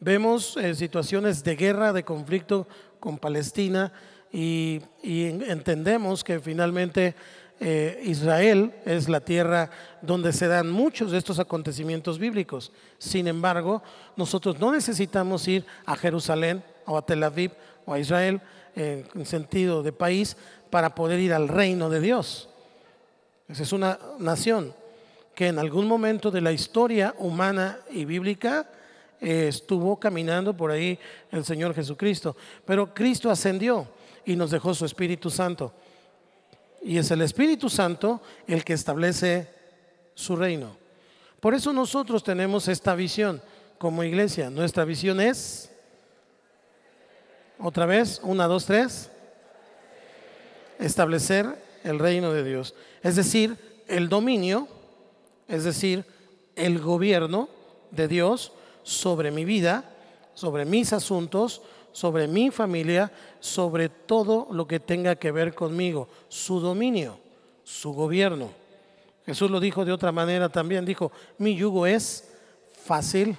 Vemos 0.00 0.56
eh, 0.56 0.74
situaciones 0.74 1.44
de 1.44 1.56
guerra, 1.56 1.92
de 1.92 2.04
conflicto 2.04 2.66
con 3.00 3.18
Palestina 3.18 3.92
y, 4.32 4.82
entendemos 5.02 6.24
que 6.24 6.40
finalmente 6.40 7.14
eh, 7.60 8.02
Israel 8.04 8.74
es 8.84 9.08
la 9.08 9.20
tierra 9.20 9.70
donde 10.02 10.32
se 10.32 10.48
dan 10.48 10.68
muchos 10.68 11.12
de 11.12 11.18
estos 11.18 11.38
acontecimientos 11.38 12.18
bíblicos. 12.18 12.72
Sin 12.98 13.28
embargo, 13.28 13.82
nosotros 14.16 14.58
no 14.58 14.72
necesitamos 14.72 15.46
ir 15.48 15.64
a 15.86 15.96
Jerusalén 15.96 16.62
o 16.84 16.98
a 16.98 17.06
Tel 17.06 17.22
Aviv 17.22 17.52
o 17.86 17.94
a 17.94 17.98
Israel 17.98 18.42
en 18.74 19.24
sentido 19.24 19.82
de 19.82 19.92
país 19.92 20.36
para 20.68 20.94
poder 20.94 21.18
ir 21.20 21.32
al 21.32 21.48
reino 21.48 21.88
de 21.88 22.00
Dios. 22.00 22.50
Esa 23.48 23.62
es 23.62 23.72
una 23.72 23.98
nación 24.18 24.74
que 25.34 25.48
en 25.48 25.58
algún 25.58 25.86
momento 25.86 26.30
de 26.30 26.40
la 26.40 26.50
historia 26.50 27.14
humana 27.18 27.78
y 27.90 28.04
bíblica 28.04 28.68
eh, 29.20 29.48
estuvo 29.48 29.98
caminando 30.00 30.56
por 30.56 30.70
ahí 30.70 30.98
el 31.30 31.44
Señor 31.44 31.74
Jesucristo. 31.74 32.36
Pero 32.64 32.92
Cristo 32.92 33.30
ascendió 33.30 33.86
y 34.24 34.34
nos 34.34 34.50
dejó 34.50 34.74
su 34.74 34.84
Espíritu 34.84 35.30
Santo. 35.30 35.72
Y 36.82 36.98
es 36.98 37.10
el 37.10 37.22
Espíritu 37.22 37.68
Santo 37.68 38.20
el 38.46 38.64
que 38.64 38.72
establece 38.72 39.48
su 40.14 40.36
reino. 40.36 40.76
Por 41.38 41.54
eso 41.54 41.72
nosotros 41.72 42.24
tenemos 42.24 42.66
esta 42.66 42.94
visión 42.94 43.42
como 43.78 44.02
iglesia. 44.02 44.50
Nuestra 44.50 44.84
visión 44.84 45.20
es, 45.20 45.70
otra 47.58 47.86
vez, 47.86 48.20
una, 48.22 48.46
dos, 48.46 48.66
tres, 48.66 49.10
establecer 50.78 51.65
el 51.86 51.98
reino 51.98 52.32
de 52.32 52.44
Dios. 52.44 52.74
Es 53.02 53.16
decir, 53.16 53.56
el 53.88 54.08
dominio 54.08 54.68
es 55.48 55.64
decir, 55.64 56.04
el 56.54 56.80
gobierno 56.80 57.48
de 57.90 58.08
Dios 58.08 58.52
sobre 58.82 59.30
mi 59.30 59.44
vida, 59.44 59.84
sobre 60.34 60.64
mis 60.64 60.92
asuntos, 60.92 61.62
sobre 61.92 62.26
mi 62.28 62.50
familia, 62.50 63.12
sobre 63.40 63.88
todo 63.88 64.48
lo 64.50 64.66
que 64.66 64.80
tenga 64.80 65.16
que 65.16 65.30
ver 65.30 65.54
conmigo, 65.54 66.08
su 66.28 66.60
dominio, 66.60 67.18
su 67.64 67.92
gobierno. 67.92 68.50
Jesús 69.24 69.50
lo 69.50 69.60
dijo 69.60 69.84
de 69.84 69.92
otra 69.92 70.12
manera 70.12 70.48
también, 70.48 70.84
dijo, 70.84 71.10
mi 71.38 71.56
yugo 71.56 71.86
es 71.86 72.28
fácil 72.84 73.36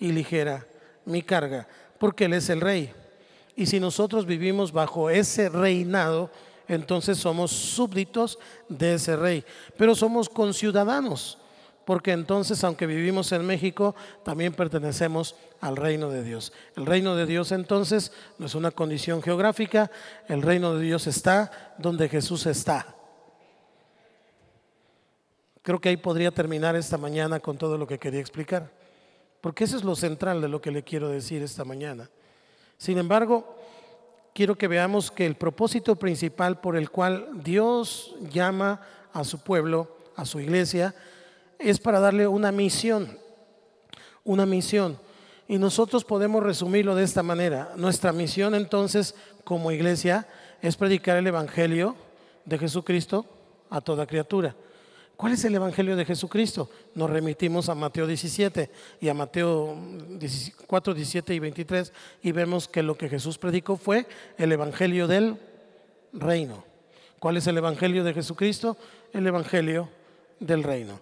y 0.00 0.12
ligera, 0.12 0.66
mi 1.04 1.22
carga, 1.22 1.68
porque 1.98 2.24
Él 2.24 2.34
es 2.34 2.48
el 2.50 2.60
rey. 2.60 2.92
Y 3.56 3.66
si 3.66 3.80
nosotros 3.80 4.26
vivimos 4.26 4.72
bajo 4.72 5.10
ese 5.10 5.48
reinado, 5.48 6.30
entonces 6.68 7.18
somos 7.18 7.50
súbditos 7.50 8.38
de 8.68 8.94
ese 8.94 9.16
rey, 9.16 9.44
pero 9.76 9.94
somos 9.94 10.28
conciudadanos 10.28 11.38
porque 11.88 12.12
entonces, 12.12 12.62
aunque 12.64 12.86
vivimos 12.86 13.32
en 13.32 13.46
México, 13.46 13.96
también 14.22 14.52
pertenecemos 14.52 15.36
al 15.62 15.74
reino 15.74 16.10
de 16.10 16.22
Dios. 16.22 16.52
El 16.76 16.84
reino 16.84 17.16
de 17.16 17.24
Dios 17.24 17.50
entonces 17.50 18.12
no 18.36 18.44
es 18.44 18.54
una 18.54 18.70
condición 18.70 19.22
geográfica, 19.22 19.90
el 20.28 20.42
reino 20.42 20.74
de 20.74 20.84
Dios 20.84 21.06
está 21.06 21.74
donde 21.78 22.10
Jesús 22.10 22.44
está. 22.44 22.94
Creo 25.62 25.80
que 25.80 25.88
ahí 25.88 25.96
podría 25.96 26.30
terminar 26.30 26.76
esta 26.76 26.98
mañana 26.98 27.40
con 27.40 27.56
todo 27.56 27.78
lo 27.78 27.86
que 27.86 27.98
quería 27.98 28.20
explicar, 28.20 28.70
porque 29.40 29.64
eso 29.64 29.78
es 29.78 29.82
lo 29.82 29.96
central 29.96 30.42
de 30.42 30.48
lo 30.48 30.60
que 30.60 30.70
le 30.70 30.82
quiero 30.82 31.08
decir 31.08 31.42
esta 31.42 31.64
mañana. 31.64 32.10
Sin 32.76 32.98
embargo, 32.98 33.57
quiero 34.38 34.56
que 34.56 34.68
veamos 34.68 35.10
que 35.10 35.26
el 35.26 35.34
propósito 35.34 35.96
principal 35.96 36.60
por 36.60 36.76
el 36.76 36.90
cual 36.90 37.26
Dios 37.42 38.14
llama 38.30 38.80
a 39.12 39.24
su 39.24 39.40
pueblo, 39.40 39.96
a 40.14 40.24
su 40.24 40.38
iglesia, 40.38 40.94
es 41.58 41.80
para 41.80 41.98
darle 41.98 42.28
una 42.28 42.52
misión, 42.52 43.18
una 44.22 44.46
misión. 44.46 44.96
Y 45.48 45.58
nosotros 45.58 46.04
podemos 46.04 46.40
resumirlo 46.40 46.94
de 46.94 47.02
esta 47.02 47.24
manera. 47.24 47.72
Nuestra 47.74 48.12
misión 48.12 48.54
entonces 48.54 49.16
como 49.42 49.72
iglesia 49.72 50.28
es 50.62 50.76
predicar 50.76 51.16
el 51.16 51.26
Evangelio 51.26 51.96
de 52.44 52.58
Jesucristo 52.58 53.26
a 53.70 53.80
toda 53.80 54.06
criatura. 54.06 54.54
¿Cuál 55.18 55.32
es 55.32 55.44
el 55.44 55.56
Evangelio 55.56 55.96
de 55.96 56.04
Jesucristo? 56.04 56.70
Nos 56.94 57.10
remitimos 57.10 57.68
a 57.68 57.74
Mateo 57.74 58.06
17 58.06 58.70
y 59.00 59.08
a 59.08 59.14
Mateo 59.14 59.76
4, 60.68 60.94
17 60.94 61.34
y 61.34 61.38
23 61.40 61.92
y 62.22 62.30
vemos 62.30 62.68
que 62.68 62.84
lo 62.84 62.96
que 62.96 63.08
Jesús 63.08 63.36
predicó 63.36 63.76
fue 63.76 64.06
el 64.36 64.52
Evangelio 64.52 65.08
del 65.08 65.36
reino. 66.12 66.62
¿Cuál 67.18 67.36
es 67.36 67.48
el 67.48 67.58
Evangelio 67.58 68.04
de 68.04 68.14
Jesucristo? 68.14 68.76
El 69.12 69.26
Evangelio 69.26 69.88
del 70.38 70.62
reino. 70.62 71.00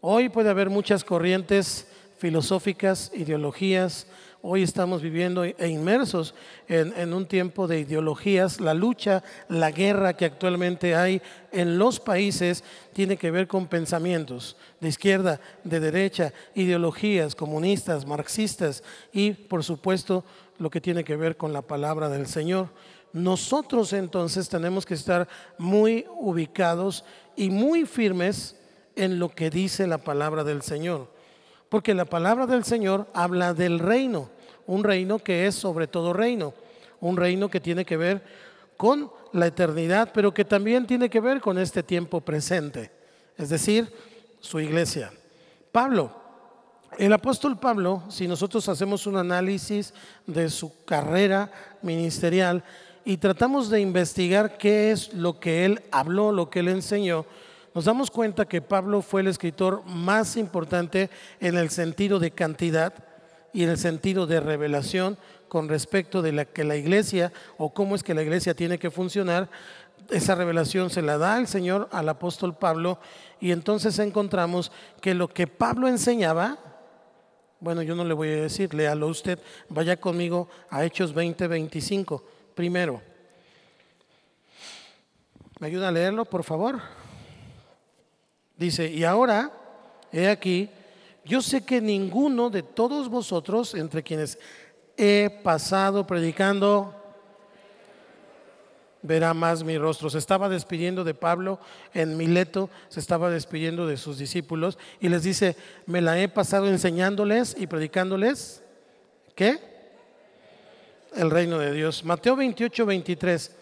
Hoy 0.00 0.30
puede 0.30 0.48
haber 0.48 0.70
muchas 0.70 1.04
corrientes 1.04 1.86
filosóficas, 2.16 3.12
ideologías. 3.14 4.06
Hoy 4.42 4.62
estamos 4.62 5.02
viviendo 5.02 5.44
e 5.44 5.68
inmersos 5.68 6.34
en, 6.66 7.12
un 7.12 7.26
tiempo 7.26 7.68
de 7.68 7.80
ideologías. 7.80 8.58
La 8.58 8.72
lucha, 8.72 9.22
la 9.50 9.70
guerra 9.70 10.16
que 10.16 10.24
actualmente 10.24 10.94
hay 10.94 11.20
en 11.52 11.76
los 11.76 12.00
países 12.00 12.64
tiene 12.94 13.18
que 13.18 13.30
ver 13.30 13.46
con 13.46 13.66
pensamientos 13.66 14.56
de 14.80 14.88
izquierda, 14.88 15.42
de 15.62 15.78
derecha, 15.78 16.32
ideologías 16.54 17.34
comunistas, 17.34 18.06
marxistas 18.06 18.82
y, 19.12 19.32
por 19.32 19.62
supuesto, 19.62 20.24
lo 20.58 20.70
que 20.70 20.80
tiene 20.80 21.04
que 21.04 21.16
ver 21.16 21.36
con 21.36 21.52
la 21.52 21.60
palabra 21.60 22.08
del 22.08 22.26
Señor. 22.26 22.70
Nosotros 23.12 23.92
entonces 23.92 24.48
tenemos 24.48 24.86
que 24.86 24.94
estar 24.94 25.28
muy 25.58 26.06
ubicados 26.18 27.04
y 27.36 27.50
muy 27.50 27.84
firmes 27.84 28.56
en 28.96 29.18
lo 29.18 29.28
que 29.28 29.50
dice 29.50 29.86
la 29.86 29.98
palabra 29.98 30.44
del 30.44 30.62
Señor. 30.62 31.19
Porque 31.70 31.94
la 31.94 32.04
palabra 32.04 32.46
del 32.46 32.64
Señor 32.64 33.06
habla 33.14 33.54
del 33.54 33.78
reino, 33.78 34.28
un 34.66 34.84
reino 34.84 35.20
que 35.20 35.46
es 35.46 35.54
sobre 35.54 35.86
todo 35.86 36.12
reino, 36.12 36.52
un 37.00 37.16
reino 37.16 37.48
que 37.48 37.60
tiene 37.60 37.86
que 37.86 37.96
ver 37.96 38.22
con 38.76 39.10
la 39.32 39.46
eternidad, 39.46 40.10
pero 40.12 40.34
que 40.34 40.44
también 40.44 40.86
tiene 40.86 41.08
que 41.08 41.20
ver 41.20 41.40
con 41.40 41.58
este 41.58 41.82
tiempo 41.84 42.20
presente, 42.20 42.90
es 43.38 43.48
decir, 43.48 43.92
su 44.40 44.58
iglesia. 44.58 45.12
Pablo, 45.70 46.18
El 46.98 47.12
apóstol 47.12 47.56
Pablo, 47.56 48.02
si 48.08 48.26
nosotros 48.26 48.68
hacemos 48.68 49.06
un 49.06 49.16
análisis 49.16 49.94
de 50.26 50.50
su 50.50 50.84
carrera 50.84 51.52
ministerial 51.82 52.64
y 53.04 53.16
tratamos 53.18 53.70
de 53.70 53.80
investigar 53.80 54.58
qué 54.58 54.90
es 54.90 55.14
lo 55.14 55.38
que 55.38 55.64
él 55.64 55.82
habló, 55.92 56.32
lo 56.32 56.50
que 56.50 56.58
él 56.60 56.68
enseñó, 56.68 57.26
nos 57.74 57.84
damos 57.84 58.10
cuenta 58.10 58.46
que 58.46 58.60
Pablo 58.60 59.00
fue 59.00 59.20
el 59.20 59.28
escritor 59.28 59.84
más 59.86 60.36
importante 60.36 61.08
en 61.38 61.56
el 61.56 61.70
sentido 61.70 62.18
de 62.18 62.32
cantidad 62.32 62.92
y 63.52 63.62
en 63.62 63.70
el 63.70 63.78
sentido 63.78 64.26
de 64.26 64.40
revelación 64.40 65.16
con 65.48 65.68
respecto 65.68 66.22
de 66.22 66.32
la 66.32 66.44
que 66.44 66.64
la 66.64 66.76
iglesia 66.76 67.32
o 67.58 67.72
cómo 67.72 67.94
es 67.94 68.02
que 68.02 68.14
la 68.14 68.22
iglesia 68.22 68.54
tiene 68.54 68.78
que 68.78 68.90
funcionar. 68.90 69.48
Esa 70.08 70.34
revelación 70.34 70.90
se 70.90 71.02
la 71.02 71.18
da 71.18 71.38
el 71.38 71.46
Señor 71.46 71.88
al 71.92 72.08
apóstol 72.08 72.56
Pablo 72.56 72.98
y 73.40 73.52
entonces 73.52 73.98
encontramos 74.00 74.72
que 75.00 75.14
lo 75.14 75.28
que 75.28 75.46
Pablo 75.46 75.86
enseñaba, 75.86 76.58
bueno, 77.60 77.82
yo 77.82 77.94
no 77.94 78.04
le 78.04 78.14
voy 78.14 78.28
a 78.30 78.42
decir, 78.42 78.74
léalo 78.74 79.06
usted, 79.06 79.38
vaya 79.68 79.96
conmigo 79.96 80.48
a 80.70 80.84
Hechos 80.84 81.12
20, 81.14 81.46
25, 81.46 82.24
primero. 82.54 83.00
¿Me 85.60 85.68
ayuda 85.68 85.88
a 85.88 85.92
leerlo, 85.92 86.24
por 86.24 86.42
favor? 86.42 86.99
Dice, 88.60 88.90
y 88.90 89.04
ahora, 89.04 89.50
he 90.12 90.28
aquí, 90.28 90.68
yo 91.24 91.40
sé 91.40 91.64
que 91.64 91.80
ninguno 91.80 92.50
de 92.50 92.62
todos 92.62 93.08
vosotros, 93.08 93.74
entre 93.74 94.02
quienes 94.02 94.38
he 94.98 95.40
pasado 95.42 96.06
predicando, 96.06 96.94
verá 99.00 99.32
más 99.32 99.64
mi 99.64 99.78
rostro. 99.78 100.10
Se 100.10 100.18
estaba 100.18 100.50
despidiendo 100.50 101.04
de 101.04 101.14
Pablo 101.14 101.58
en 101.94 102.18
Mileto, 102.18 102.68
se 102.90 103.00
estaba 103.00 103.30
despidiendo 103.30 103.86
de 103.86 103.96
sus 103.96 104.18
discípulos 104.18 104.76
y 105.00 105.08
les 105.08 105.22
dice, 105.22 105.56
me 105.86 106.02
la 106.02 106.20
he 106.20 106.28
pasado 106.28 106.68
enseñándoles 106.68 107.56
y 107.58 107.66
predicándoles. 107.66 108.62
¿Qué? 109.34 109.58
El 111.16 111.30
reino 111.30 111.58
de 111.58 111.72
Dios. 111.72 112.04
Mateo 112.04 112.36
28, 112.36 112.84
23. 112.84 113.56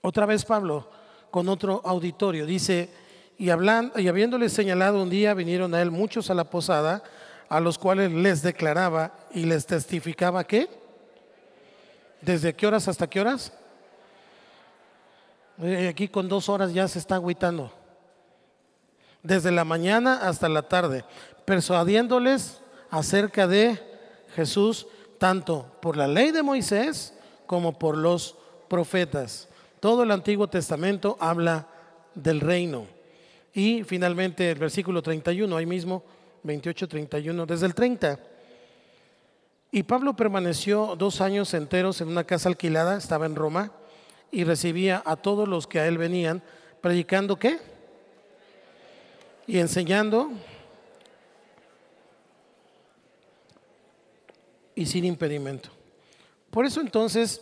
Otra 0.00 0.24
vez 0.24 0.42
Pablo 0.46 0.88
con 1.30 1.50
otro 1.50 1.82
auditorio 1.84 2.46
dice, 2.46 3.03
y, 3.38 3.50
hablando, 3.50 3.98
y 3.98 4.08
habiéndole 4.08 4.48
señalado 4.48 5.02
un 5.02 5.10
día, 5.10 5.34
vinieron 5.34 5.74
a 5.74 5.82
él 5.82 5.90
muchos 5.90 6.30
a 6.30 6.34
la 6.34 6.44
posada, 6.44 7.02
a 7.48 7.60
los 7.60 7.78
cuales 7.78 8.12
les 8.12 8.42
declaraba 8.42 9.12
y 9.32 9.44
les 9.44 9.66
testificaba 9.66 10.44
que, 10.44 10.68
¿desde 12.20 12.54
qué 12.54 12.66
horas 12.66 12.88
hasta 12.88 13.08
qué 13.08 13.20
horas? 13.20 13.52
Eh, 15.62 15.88
aquí 15.88 16.08
con 16.08 16.28
dos 16.28 16.48
horas 16.48 16.72
ya 16.72 16.88
se 16.88 16.98
está 16.98 17.16
agüitando. 17.16 17.72
Desde 19.22 19.50
la 19.50 19.64
mañana 19.64 20.20
hasta 20.22 20.48
la 20.48 20.62
tarde, 20.62 21.04
persuadiéndoles 21.44 22.60
acerca 22.90 23.46
de 23.46 23.80
Jesús, 24.34 24.86
tanto 25.18 25.76
por 25.80 25.96
la 25.96 26.06
ley 26.06 26.30
de 26.30 26.42
Moisés 26.42 27.14
como 27.46 27.78
por 27.78 27.96
los 27.96 28.36
profetas. 28.68 29.48
Todo 29.80 30.02
el 30.02 30.10
Antiguo 30.10 30.48
Testamento 30.48 31.16
habla 31.20 31.66
del 32.14 32.40
reino. 32.40 32.86
Y 33.54 33.84
finalmente 33.84 34.50
el 34.50 34.58
versículo 34.58 35.00
31, 35.00 35.56
ahí 35.56 35.64
mismo, 35.64 36.02
28, 36.42 36.88
31, 36.88 37.46
desde 37.46 37.66
el 37.66 37.74
30. 37.74 38.18
Y 39.70 39.84
Pablo 39.84 40.14
permaneció 40.14 40.96
dos 40.96 41.20
años 41.20 41.54
enteros 41.54 42.00
en 42.00 42.08
una 42.08 42.24
casa 42.24 42.48
alquilada, 42.48 42.96
estaba 42.96 43.26
en 43.26 43.36
Roma, 43.36 43.72
y 44.30 44.42
recibía 44.42 45.02
a 45.06 45.16
todos 45.16 45.48
los 45.48 45.66
que 45.68 45.78
a 45.78 45.86
él 45.86 45.98
venían, 45.98 46.42
predicando 46.80 47.38
qué? 47.38 47.58
Y 49.46 49.58
enseñando 49.58 50.32
y 54.74 54.86
sin 54.86 55.04
impedimento. 55.04 55.70
Por 56.50 56.66
eso 56.66 56.80
entonces 56.80 57.40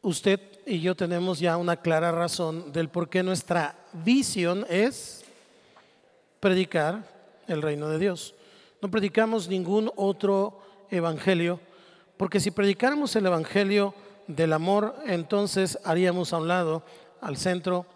usted 0.00 0.40
y 0.66 0.80
yo 0.80 0.94
tenemos 0.94 1.38
ya 1.40 1.56
una 1.56 1.76
clara 1.76 2.12
razón 2.12 2.72
del 2.72 2.88
por 2.88 3.08
qué 3.08 3.22
nuestra 3.22 3.76
visión 3.92 4.64
es 4.68 5.24
predicar 6.40 7.04
el 7.46 7.62
reino 7.62 7.88
de 7.88 7.98
Dios. 7.98 8.34
No 8.80 8.90
predicamos 8.90 9.48
ningún 9.48 9.90
otro 9.96 10.60
evangelio, 10.90 11.60
porque 12.16 12.40
si 12.40 12.50
predicáramos 12.50 13.14
el 13.16 13.26
evangelio 13.26 13.94
del 14.26 14.52
amor, 14.52 14.94
entonces 15.06 15.78
haríamos 15.84 16.32
a 16.32 16.38
un 16.38 16.48
lado 16.48 16.82
al 17.20 17.36
centro, 17.36 17.86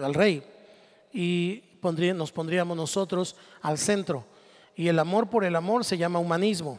al 0.00 0.14
rey, 0.14 0.42
y 1.12 1.64
nos 2.14 2.32
pondríamos 2.32 2.76
nosotros 2.76 3.36
al 3.62 3.78
centro. 3.78 4.24
Y 4.76 4.88
el 4.88 4.98
amor 4.98 5.28
por 5.28 5.44
el 5.44 5.56
amor 5.56 5.84
se 5.84 5.98
llama 5.98 6.18
humanismo. 6.18 6.78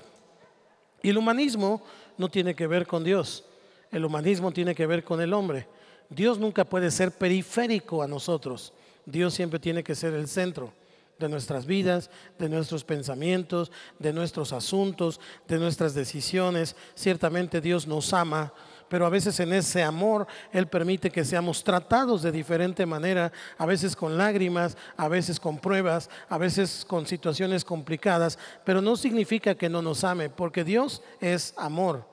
Y 1.01 1.09
el 1.09 1.17
humanismo 1.17 1.81
no 2.17 2.29
tiene 2.29 2.55
que 2.55 2.67
ver 2.67 2.85
con 2.85 3.03
Dios, 3.03 3.43
el 3.91 4.05
humanismo 4.05 4.51
tiene 4.51 4.75
que 4.75 4.87
ver 4.87 5.03
con 5.03 5.21
el 5.21 5.33
hombre. 5.33 5.67
Dios 6.09 6.39
nunca 6.39 6.65
puede 6.65 6.91
ser 6.91 7.11
periférico 7.11 8.03
a 8.03 8.07
nosotros, 8.07 8.73
Dios 9.05 9.33
siempre 9.33 9.59
tiene 9.59 9.83
que 9.83 9.95
ser 9.95 10.13
el 10.13 10.27
centro 10.27 10.73
de 11.21 11.29
nuestras 11.29 11.65
vidas, 11.65 12.09
de 12.37 12.49
nuestros 12.49 12.83
pensamientos, 12.83 13.71
de 13.99 14.11
nuestros 14.11 14.51
asuntos, 14.51 15.21
de 15.47 15.57
nuestras 15.57 15.93
decisiones. 15.93 16.75
Ciertamente 16.95 17.61
Dios 17.61 17.87
nos 17.87 18.11
ama, 18.11 18.51
pero 18.89 19.05
a 19.05 19.09
veces 19.09 19.39
en 19.39 19.53
ese 19.53 19.83
amor 19.83 20.27
Él 20.51 20.67
permite 20.67 21.11
que 21.11 21.23
seamos 21.23 21.63
tratados 21.63 22.23
de 22.23 22.31
diferente 22.31 22.85
manera, 22.85 23.31
a 23.57 23.65
veces 23.65 23.95
con 23.95 24.17
lágrimas, 24.17 24.75
a 24.97 25.07
veces 25.07 25.39
con 25.39 25.59
pruebas, 25.59 26.09
a 26.27 26.37
veces 26.37 26.83
con 26.85 27.05
situaciones 27.05 27.63
complicadas, 27.63 28.37
pero 28.65 28.81
no 28.81 28.97
significa 28.97 29.55
que 29.55 29.69
no 29.69 29.81
nos 29.81 30.03
ame, 30.03 30.29
porque 30.29 30.65
Dios 30.65 31.01
es 31.21 31.53
amor. 31.55 32.10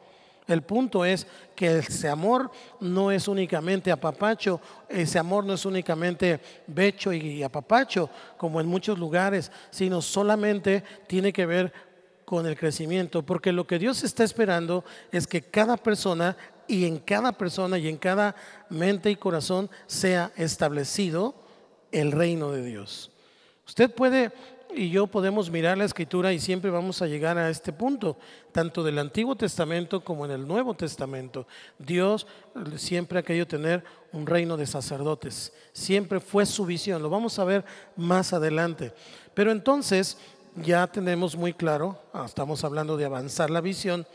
El 0.48 0.62
punto 0.62 1.04
es 1.04 1.26
que 1.54 1.78
ese 1.78 2.08
amor 2.08 2.50
no 2.80 3.10
es 3.10 3.28
únicamente 3.28 3.92
apapacho, 3.92 4.60
ese 4.88 5.18
amor 5.18 5.44
no 5.44 5.52
es 5.52 5.66
únicamente 5.66 6.40
becho 6.66 7.12
y 7.12 7.42
apapacho, 7.42 8.08
como 8.38 8.58
en 8.58 8.66
muchos 8.66 8.98
lugares, 8.98 9.52
sino 9.70 10.00
solamente 10.00 10.82
tiene 11.06 11.34
que 11.34 11.44
ver 11.44 11.72
con 12.24 12.46
el 12.46 12.56
crecimiento, 12.56 13.22
porque 13.22 13.52
lo 13.52 13.66
que 13.66 13.78
Dios 13.78 14.02
está 14.04 14.24
esperando 14.24 14.84
es 15.12 15.26
que 15.26 15.42
cada 15.42 15.76
persona 15.76 16.36
y 16.66 16.86
en 16.86 16.98
cada 16.98 17.32
persona 17.32 17.78
y 17.78 17.88
en 17.88 17.98
cada 17.98 18.34
mente 18.70 19.10
y 19.10 19.16
corazón 19.16 19.70
sea 19.86 20.32
establecido 20.36 21.34
el 21.92 22.12
reino 22.12 22.52
de 22.52 22.62
Dios. 22.62 23.10
Usted 23.66 23.90
puede 23.90 24.32
y 24.74 24.90
yo 24.90 25.06
podemos 25.06 25.50
mirar 25.50 25.78
la 25.78 25.84
escritura 25.84 26.32
y 26.32 26.38
siempre 26.38 26.70
vamos 26.70 27.00
a 27.02 27.06
llegar 27.06 27.38
a 27.38 27.50
este 27.50 27.72
punto, 27.72 28.16
tanto 28.52 28.82
del 28.82 28.98
Antiguo 28.98 29.36
Testamento 29.36 30.02
como 30.04 30.24
en 30.24 30.30
el 30.32 30.46
Nuevo 30.46 30.74
Testamento. 30.74 31.46
Dios 31.78 32.26
siempre 32.76 33.18
ha 33.18 33.22
querido 33.22 33.46
tener 33.46 33.82
un 34.12 34.26
reino 34.26 34.56
de 34.56 34.66
sacerdotes, 34.66 35.52
siempre 35.72 36.20
fue 36.20 36.46
su 36.46 36.64
visión, 36.64 37.02
lo 37.02 37.10
vamos 37.10 37.38
a 37.38 37.44
ver 37.44 37.64
más 37.96 38.32
adelante. 38.32 38.92
Pero 39.34 39.52
entonces 39.52 40.18
ya 40.56 40.86
tenemos 40.86 41.36
muy 41.36 41.52
claro, 41.52 42.00
ah, 42.12 42.24
estamos 42.26 42.64
hablando 42.64 42.96
de 42.96 43.04
avanzar 43.04 43.50
la 43.50 43.60
visión, 43.60 44.06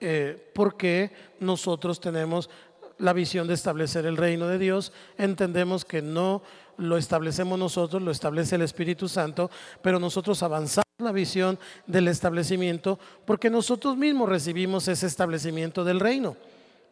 eh, 0.00 0.50
porque 0.54 1.12
nosotros 1.38 2.00
tenemos 2.00 2.50
la 2.98 3.12
visión 3.12 3.48
de 3.48 3.54
establecer 3.54 4.06
el 4.06 4.16
reino 4.16 4.48
de 4.48 4.58
Dios, 4.58 4.92
entendemos 5.18 5.84
que 5.84 6.02
no 6.02 6.42
lo 6.76 6.96
establecemos 6.96 7.58
nosotros, 7.58 8.02
lo 8.02 8.10
establece 8.10 8.56
el 8.56 8.62
Espíritu 8.62 9.08
Santo, 9.08 9.50
pero 9.82 9.98
nosotros 9.98 10.42
avanzamos 10.42 10.86
la 10.98 11.12
visión 11.12 11.58
del 11.86 12.08
establecimiento 12.08 12.98
porque 13.24 13.50
nosotros 13.50 13.96
mismos 13.96 14.28
recibimos 14.28 14.88
ese 14.88 15.06
establecimiento 15.06 15.84
del 15.84 16.00
reino. 16.00 16.36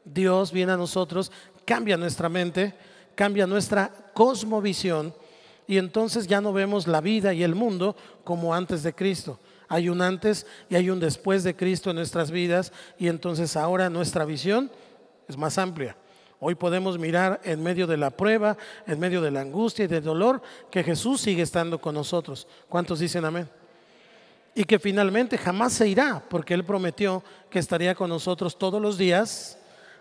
Dios 0.05 0.53
viene 0.53 0.73
a 0.73 0.77
nosotros, 0.77 1.31
cambia 1.65 1.97
nuestra 1.97 2.29
mente, 2.29 2.75
cambia 3.15 3.47
nuestra 3.47 3.91
cosmovisión 4.15 5.15
y 5.67 5.79
entonces 5.79 6.27
ya 6.27 6.41
no 6.41 6.53
vemos 6.53 6.87
la 6.87 7.01
vida 7.01 7.33
y 7.33 7.43
el 7.43 7.55
mundo 7.55 7.97
como 8.25 8.55
antes 8.55 8.83
de 8.83 8.95
Cristo. 8.95 9.39
Hay 9.69 9.89
un 9.89 10.03
antes 10.03 10.47
y 10.69 10.75
hay 10.75 10.91
un 10.91 10.99
después 10.99 11.45
de 11.45 11.55
Cristo 11.55 11.91
en 11.91 11.97
nuestras 11.97 12.31
vidas 12.33 12.73
y 12.99 13.07
entonces 13.07 13.57
ahora 13.57 13.89
nuestra 13.89 14.25
visión 14.25 14.71
es 15.31 15.37
más 15.37 15.57
amplia. 15.59 15.97
Hoy 16.43 16.55
podemos 16.55 16.99
mirar 16.99 17.41
en 17.45 17.63
medio 17.63 17.87
de 17.87 17.97
la 17.97 18.11
prueba, 18.11 18.57
en 18.87 18.99
medio 18.99 19.21
de 19.21 19.31
la 19.31 19.43
angustia 19.43 19.85
y 19.85 19.89
del 19.89 20.03
dolor, 20.03 20.41
que 20.71 20.83
Jesús 20.83 21.21
sigue 21.21 21.43
estando 21.43 21.79
con 21.81 21.95
nosotros. 21.95 22.49
¿Cuántos 22.69 22.99
dicen 22.99 23.25
amén? 23.25 23.49
Y 24.55 24.65
que 24.65 24.79
finalmente 24.79 25.37
jamás 25.39 25.75
se 25.75 25.87
irá, 25.87 26.23
porque 26.29 26.55
Él 26.55 26.65
prometió 26.65 27.23
que 27.51 27.59
estaría 27.59 27.95
con 27.95 28.09
nosotros 28.09 28.59
todos 28.59 28.81
los 28.81 28.97
días 28.97 29.59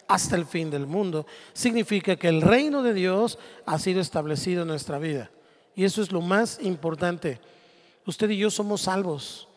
hasta 0.08 0.38
el 0.38 0.46
fin 0.46 0.72
del 0.72 0.88
mundo. 0.88 1.28
Significa 1.54 2.16
que 2.16 2.30
el 2.30 2.42
reino 2.42 2.84
de 2.84 2.94
Dios 2.94 3.38
ha 3.66 3.78
sido 3.78 4.00
establecido 4.00 4.62
en 4.62 4.70
nuestra 4.70 4.98
vida. 4.98 5.30
Y 5.76 5.84
eso 5.84 6.02
es 6.02 6.12
lo 6.12 6.22
más 6.22 6.60
importante. 6.62 7.40
Usted 8.06 8.30
y 8.30 8.38
yo 8.38 8.50
somos 8.50 8.82
salvos, 8.82 9.48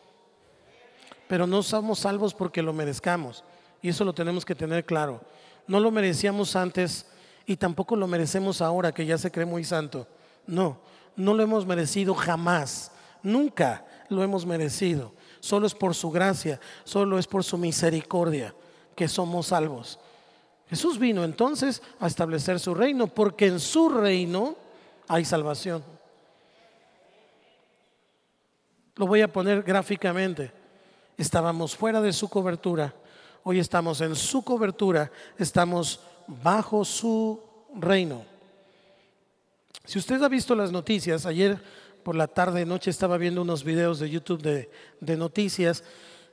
pero 1.29 1.47
no 1.47 1.63
somos 1.63 1.99
salvos 1.99 2.33
porque 2.33 2.61
lo 2.61 2.73
merezcamos. 2.73 3.43
Y 3.81 3.89
eso 3.89 4.03
lo 4.03 4.13
tenemos 4.13 4.45
que 4.45 4.53
tener 4.53 4.85
claro 4.85 5.21
no 5.67 5.79
lo 5.79 5.91
merecíamos 5.91 6.55
antes 6.55 7.05
y 7.45 7.57
tampoco 7.57 7.95
lo 7.95 8.07
merecemos 8.07 8.61
ahora 8.61 8.91
que 8.91 9.05
ya 9.05 9.17
se 9.17 9.31
cree 9.31 9.45
muy 9.45 9.63
santo. 9.63 10.07
No, 10.45 10.79
no 11.15 11.33
lo 11.33 11.43
hemos 11.43 11.65
merecido 11.65 12.13
jamás, 12.13 12.91
nunca. 13.21 13.85
lo 14.09 14.23
hemos 14.23 14.45
merecido. 14.45 15.13
Solo 15.39 15.67
es 15.67 15.73
por 15.73 15.95
su 15.95 16.11
gracia, 16.11 16.59
solo 16.83 17.17
es 17.17 17.27
por 17.27 17.43
su 17.43 17.57
misericordia 17.57 18.53
que 18.95 19.07
somos 19.07 19.47
salvos. 19.47 19.99
Jesús 20.69 20.97
vino 20.97 21.23
entonces 21.23 21.81
a 21.99 22.07
establecer 22.07 22.59
su 22.59 22.73
reino, 22.73 23.07
porque 23.07 23.47
en 23.47 23.59
su 23.59 23.89
reino 23.89 24.55
hay 25.07 25.25
salvación. 25.25 25.83
Lo 28.95 29.07
voy 29.07 29.21
a 29.21 29.31
poner 29.31 29.63
gráficamente. 29.63 30.51
Estábamos 31.17 31.75
fuera 31.75 32.01
de 32.01 32.13
su 32.13 32.29
cobertura, 32.29 32.93
hoy 33.43 33.59
estamos 33.59 34.01
en 34.01 34.15
su 34.15 34.43
cobertura, 34.43 35.11
estamos 35.37 35.99
bajo 36.27 36.85
su 36.85 37.41
reino. 37.75 38.23
Si 39.85 39.99
usted 39.99 40.21
ha 40.23 40.29
visto 40.29 40.55
las 40.55 40.71
noticias, 40.71 41.25
ayer 41.25 41.59
por 42.03 42.15
la 42.15 42.27
tarde, 42.27 42.65
noche 42.65 42.89
estaba 42.89 43.17
viendo 43.17 43.41
unos 43.41 43.63
videos 43.63 43.99
de 43.99 44.09
YouTube 44.09 44.41
de, 44.41 45.17
noticias 45.17 45.83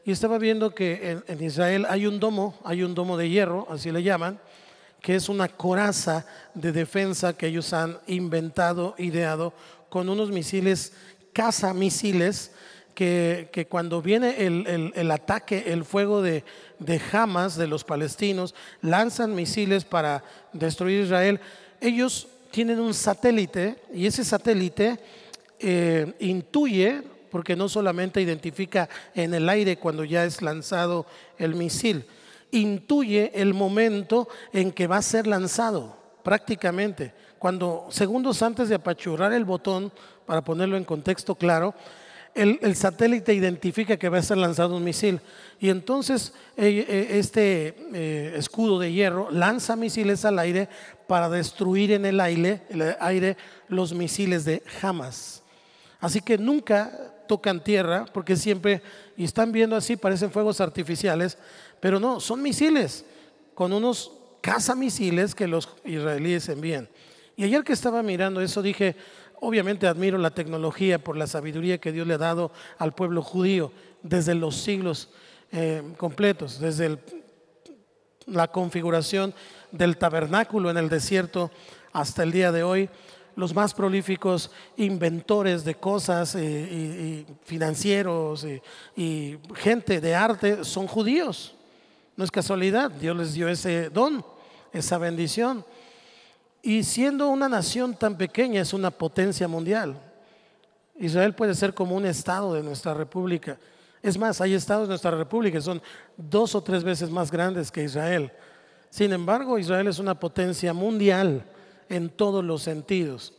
y 0.04 0.12
estaba 0.12 0.38
viendo 0.38 0.74
que 0.74 1.10
en, 1.10 1.24
en, 1.26 1.44
Israel 1.44 1.86
hay 1.88 2.06
un 2.06 2.20
domo, 2.20 2.58
hay 2.64 2.82
un 2.82 2.94
domo 2.94 3.16
de 3.16 3.28
hierro, 3.28 3.66
así 3.70 3.90
le 3.90 4.02
llaman, 4.02 4.40
que 5.00 5.16
es 5.16 5.28
una 5.28 5.48
coraza 5.48 6.26
de 6.54 6.72
defensa 6.72 7.36
que 7.36 7.48
ellos 7.48 7.72
han 7.72 7.98
inventado, 8.06 8.94
ideado, 8.98 9.52
con 9.88 10.08
unos 10.08 10.30
misiles, 10.30 10.92
caza-misiles, 11.32 12.52
que, 12.94 13.66
cuando 13.68 14.02
viene 14.02 14.36
el, 14.38 15.10
ataque, 15.10 15.64
el 15.68 15.84
fuego 15.84 16.22
de, 16.22 16.44
de 16.78 17.00
Hamas, 17.12 17.56
de 17.56 17.66
los 17.66 17.84
palestinos, 17.84 18.54
lanzan 18.82 19.34
misiles 19.34 19.84
para 19.84 20.22
destruir 20.52 21.04
Israel, 21.04 21.40
ellos 21.80 22.28
tienen 22.50 22.80
un 22.80 22.94
satélite 22.94 23.76
y 23.92 24.06
ese 24.06 24.24
satélite 24.24 24.98
eh, 25.58 26.14
intuye, 26.20 27.02
porque 27.30 27.54
no 27.54 27.68
solamente 27.68 28.20
identifica 28.20 28.88
en 29.14 29.34
el 29.34 29.48
aire 29.48 29.76
cuando 29.76 30.04
ya 30.04 30.24
es 30.24 30.42
lanzado 30.42 31.06
el 31.38 31.54
misil, 31.54 32.04
intuye 32.50 33.30
el 33.34 33.54
momento 33.54 34.28
en 34.52 34.72
que 34.72 34.86
va 34.86 34.96
a 34.96 35.02
ser 35.02 35.26
lanzado, 35.26 35.96
prácticamente. 36.22 37.12
Cuando 37.38 37.86
segundos 37.90 38.42
antes 38.42 38.68
de 38.68 38.74
apachurrar 38.74 39.32
el 39.32 39.44
botón, 39.44 39.92
para 40.26 40.42
ponerlo 40.42 40.76
en 40.76 40.84
contexto 40.84 41.34
claro, 41.34 41.74
el, 42.34 42.76
satélite 42.76 43.34
identifica 43.34 43.96
que 43.96 44.08
va 44.08 44.18
a 44.18 44.22
ser 44.22 44.38
lanzado 44.38 44.76
un 44.76 44.84
misil. 44.84 45.20
Y 45.58 45.68
entonces 45.68 46.32
eh, 46.56 46.86
eh, 46.88 47.18
este 47.18 47.76
eh, 47.92 48.34
escudo 48.36 48.78
de 48.78 48.92
hierro 48.92 49.30
lanza 49.30 49.76
misiles 49.76 50.24
al 50.24 50.38
aire 50.38 50.68
para 51.06 51.28
destruir 51.28 51.92
en 51.92 52.06
el 52.06 52.20
aire, 52.20 52.62
el 52.70 52.96
aire 53.00 53.36
los 53.68 53.92
misiles 53.92 54.44
de 54.44 54.62
Hamas. 54.80 55.42
Así 55.98 56.20
que 56.20 56.38
nunca 56.38 57.14
tocan 57.28 57.62
tierra 57.62 58.06
porque 58.12 58.36
siempre, 58.36 58.82
y 59.16 59.24
están 59.24 59.52
viendo 59.52 59.76
así, 59.76 59.96
parecen 59.96 60.30
fuegos 60.30 60.60
artificiales, 60.60 61.36
pero 61.78 62.00
no, 62.00 62.20
son 62.20 62.42
misiles 62.42 63.04
con 63.54 63.72
unos 63.72 64.12
cazamisiles 64.40 65.34
que 65.34 65.46
los 65.46 65.68
israelíes 65.84 66.48
envían. 66.48 66.88
Y 67.36 67.44
ayer 67.44 67.64
que 67.64 67.72
estaba 67.72 68.02
mirando 68.02 68.40
eso 68.40 68.62
dije, 68.62 68.96
Obviamente 69.40 69.86
admiro 69.86 70.18
la 70.18 70.30
tecnología 70.30 71.02
por 71.02 71.16
la 71.16 71.26
sabiduría 71.26 71.78
que 71.78 71.92
Dios 71.92 72.06
le 72.06 72.14
ha 72.14 72.18
dado 72.18 72.52
al 72.78 72.92
pueblo 72.92 73.22
judío 73.22 73.72
desde 74.02 74.34
los 74.34 74.56
siglos 74.56 75.08
eh, 75.50 75.82
completos, 75.96 76.60
desde 76.60 76.98
la 78.26 78.48
configuración 78.48 79.34
del 79.72 79.96
tabernáculo 79.96 80.70
en 80.70 80.76
el 80.76 80.90
desierto 80.90 81.50
hasta 81.92 82.22
el 82.22 82.32
día 82.32 82.52
de 82.52 82.62
hoy. 82.62 82.90
Los 83.34 83.54
más 83.54 83.72
prolíficos 83.72 84.50
inventores 84.76 85.64
de 85.64 85.74
cosas 85.74 86.34
eh, 86.34 86.40
y, 86.40 87.26
financieros 87.44 88.46
y 88.94 89.38
gente 89.54 90.02
de 90.02 90.14
arte 90.14 90.64
son 90.64 90.86
judíos. 90.86 91.54
No 92.14 92.24
es 92.24 92.30
casualidad, 92.30 92.90
Dios 92.90 93.16
les 93.16 93.32
dio 93.32 93.48
ese 93.48 93.88
don, 93.88 94.22
esa 94.72 94.98
bendición. 94.98 95.64
Y 96.62 96.82
siendo 96.84 97.28
una 97.28 97.48
nación 97.48 97.94
tan 97.94 98.16
pequeña, 98.16 98.60
es 98.60 98.72
una 98.72 98.90
potencia 98.90 99.48
mundial. 99.48 99.96
Israel 100.96 101.34
puede 101.34 101.54
ser 101.54 101.72
como 101.72 101.96
un 101.96 102.04
estado 102.04 102.52
de 102.52 102.62
nuestra 102.62 102.92
república. 102.92 103.58
Es 104.02 104.18
más, 104.18 104.40
hay 104.40 104.54
estados 104.54 104.86
de 104.86 104.92
nuestra 104.92 105.10
república 105.10 105.58
que 105.58 105.62
son 105.62 105.80
dos 106.16 106.54
o 106.54 106.62
tres 106.62 106.84
veces 106.84 107.10
más 107.10 107.30
grandes 107.30 107.70
que 107.70 107.84
Israel. 107.84 108.30
Sin 108.90 109.12
embargo, 109.12 109.58
Israel 109.58 109.88
es 109.88 109.98
una 109.98 110.18
potencia 110.18 110.74
mundial 110.74 111.44
en 111.88 112.10
todos 112.10 112.44
los 112.44 112.62
sentidos. 112.62 113.32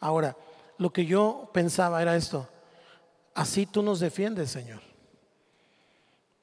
Ahora, 0.00 0.36
lo 0.76 0.92
que 0.92 1.06
yo 1.06 1.50
pensaba 1.54 2.02
era 2.02 2.16
esto. 2.16 2.48
Así 3.34 3.64
tú 3.64 3.82
nos 3.82 4.00
defiendes, 4.00 4.50
Señor. 4.50 4.80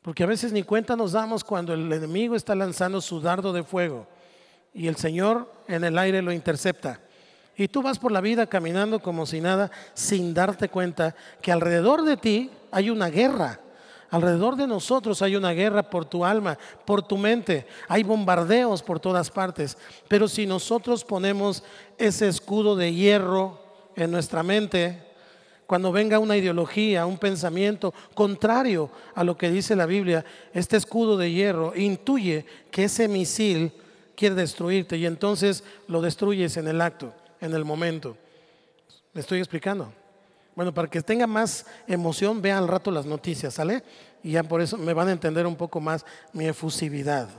Porque 0.02 0.24
a 0.24 0.28
veces 0.28 0.52
ni 0.52 0.64
cuenta 0.64 0.96
nos 0.96 1.12
damos 1.12 1.44
cuando 1.44 1.74
el 1.74 1.92
enemigo 1.92 2.36
está 2.36 2.56
lanzando 2.56 3.02
su 3.02 3.22
dardo 3.22 3.54
de 3.54 3.64
fuego 3.64 4.08
y 4.74 4.88
el 4.88 4.96
Señor 4.96 5.52
en 5.68 5.84
el 5.84 5.98
aire 5.98 6.22
lo 6.22 6.32
intercepta. 6.32 7.00
Y 7.56 7.68
tú 7.68 7.82
vas 7.82 8.00
por 8.00 8.12
la 8.12 8.22
vida 8.22 8.48
caminando 8.48 9.02
como 9.02 9.26
si 9.26 9.42
nada, 9.42 9.70
sin 9.94 10.34
darte 10.34 10.70
cuenta 10.70 11.16
que 11.42 11.52
alrededor 11.52 12.04
de 12.04 12.16
ti 12.16 12.50
hay 12.72 12.90
una 12.90 13.10
guerra. 13.10 13.60
Alrededor 14.12 14.56
de 14.56 14.66
nosotros 14.66 15.22
hay 15.22 15.36
una 15.36 15.52
guerra 15.52 15.84
por 15.84 16.06
tu 16.06 16.26
alma, 16.26 16.58
por 16.86 17.02
tu 17.02 17.18
mente. 17.18 17.68
Hay 17.88 18.04
bombardeos 18.04 18.82
por 18.82 19.00
todas 19.00 19.30
partes. 19.30 19.78
Pero 20.08 20.28
si 20.28 20.48
nosotros 20.48 21.04
ponemos 21.04 21.64
ese 21.98 22.28
escudo 22.28 22.76
de 22.76 22.94
hierro 22.94 23.60
en 23.96 24.10
nuestra 24.10 24.42
mente, 24.42 25.04
cuando 25.68 25.92
venga 25.92 26.18
una 26.18 26.38
ideología, 26.38 27.06
un 27.06 27.20
pensamiento 27.20 27.94
contrario 28.16 28.90
a 29.14 29.24
lo 29.24 29.38
que 29.38 29.52
dice 29.52 29.76
la 29.76 29.86
Biblia, 29.86 30.26
este 30.54 30.78
escudo 30.78 31.18
de 31.18 31.32
hierro 31.32 31.74
intuye 31.76 32.46
que 32.72 32.86
ese 32.86 33.08
misil 33.08 33.74
quiere 34.20 34.36
destruirte 34.36 34.98
y 34.98 35.06
entonces 35.06 35.64
lo 35.88 36.02
destruyes 36.02 36.58
en 36.58 36.68
el 36.68 36.82
acto, 36.82 37.14
en 37.40 37.54
el 37.54 37.64
momento. 37.64 38.18
¿Me 39.14 39.22
estoy 39.22 39.40
explicando? 39.40 39.94
Bueno, 40.58 40.74
para 40.74 40.90
que 40.90 41.02
tenga 41.02 41.26
más 41.26 41.66
emoción, 41.88 42.42
vea 42.42 42.58
al 42.58 42.68
rato 42.68 42.92
las 42.92 43.06
noticias, 43.06 43.54
¿sale? 43.54 43.82
Y 44.22 44.32
ya 44.32 44.44
por 44.44 44.62
eso 44.62 44.78
me 44.78 44.94
van 44.94 45.08
a 45.08 45.14
entender 45.14 45.48
un 45.48 45.56
poco 45.56 45.80
más 45.80 46.06
mi 46.34 46.46
efusividad. 46.46 47.30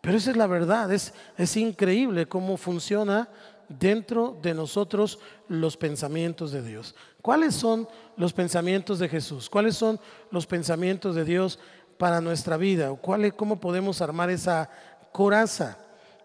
Pero 0.00 0.16
esa 0.16 0.30
es 0.30 0.36
la 0.36 0.46
verdad, 0.46 0.92
es, 0.92 1.12
es 1.36 1.56
increíble 1.56 2.26
cómo 2.26 2.56
funciona 2.56 3.28
dentro 3.68 4.38
de 4.40 4.54
nosotros 4.54 5.18
los 5.48 5.76
pensamientos 5.76 6.52
de 6.52 6.62
Dios. 6.62 6.94
¿Cuáles 7.20 7.56
son 7.56 7.88
los 8.16 8.32
pensamientos 8.32 9.00
de 9.00 9.08
Jesús? 9.08 9.50
¿Cuáles 9.50 9.76
son 9.76 9.98
los 10.30 10.46
pensamientos 10.46 11.16
de 11.16 11.24
Dios 11.24 11.58
para 11.98 12.20
nuestra 12.20 12.56
vida? 12.56 12.94
¿Cuál, 12.94 13.34
¿Cómo 13.34 13.58
podemos 13.58 14.00
armar 14.00 14.30
esa 14.30 14.70
coraza? 15.10 15.78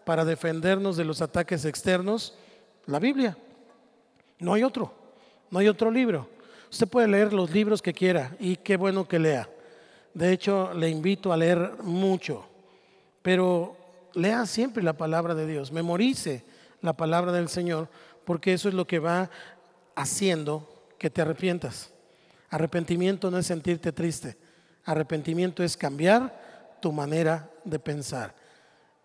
Para 0.06 0.26
defendernos 0.26 0.98
de 0.98 1.06
los 1.06 1.22
ataques 1.22 1.66
externos? 1.66 2.36
La 2.86 3.00
Biblia. 3.00 3.38
No 4.40 4.54
hay 4.54 4.64
otro, 4.64 4.94
no 5.50 5.60
hay 5.60 5.68
otro 5.68 5.92
libro. 5.92 6.28
Usted 6.72 6.88
puede 6.88 7.08
leer 7.08 7.34
los 7.34 7.52
libros 7.52 7.82
que 7.82 7.94
quiera 7.94 8.36
y 8.40 8.56
qué 8.56 8.78
bueno 8.78 9.08
que 9.08 9.20
lea. 9.20 9.48
De 10.14 10.32
hecho, 10.32 10.74
le 10.74 10.90
invito 10.90 11.32
a 11.32 11.38
leer 11.38 11.74
mucho, 11.84 12.46
pero 13.22 13.78
lea 14.14 14.46
siempre 14.46 14.84
la 14.84 14.94
palabra 14.94 15.36
de 15.36 15.48
Dios, 15.48 15.72
memorice 15.72 16.44
la 16.82 16.94
palabra 16.94 17.32
del 17.32 17.50
Señor, 17.50 17.88
porque 18.26 18.54
eso 18.54 18.68
es 18.68 18.76
lo 18.76 18.88
que 18.88 19.00
va 19.00 19.30
haciendo 19.96 20.68
que 20.98 21.10
te 21.10 21.22
arrepientas. 21.22 21.92
Arrepentimiento 22.50 23.32
no 23.32 23.38
es 23.38 23.46
sentirte 23.46 23.92
triste, 23.92 24.38
arrepentimiento 24.84 25.64
es 25.64 25.78
cambiar 25.78 26.78
tu 26.82 26.92
manera 26.92 27.50
de 27.64 27.80
pensar. 27.80 28.36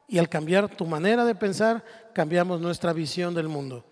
Y 0.09 0.19
al 0.19 0.29
cambiar 0.29 0.69
tu 0.69 0.87
manera 0.87 1.25
de 1.25 1.35
pensar, 1.35 1.85
cambiamos 2.12 2.61
nuestra 2.61 2.92
visión 2.92 3.35
del 3.35 3.49
mundo. 3.49 3.85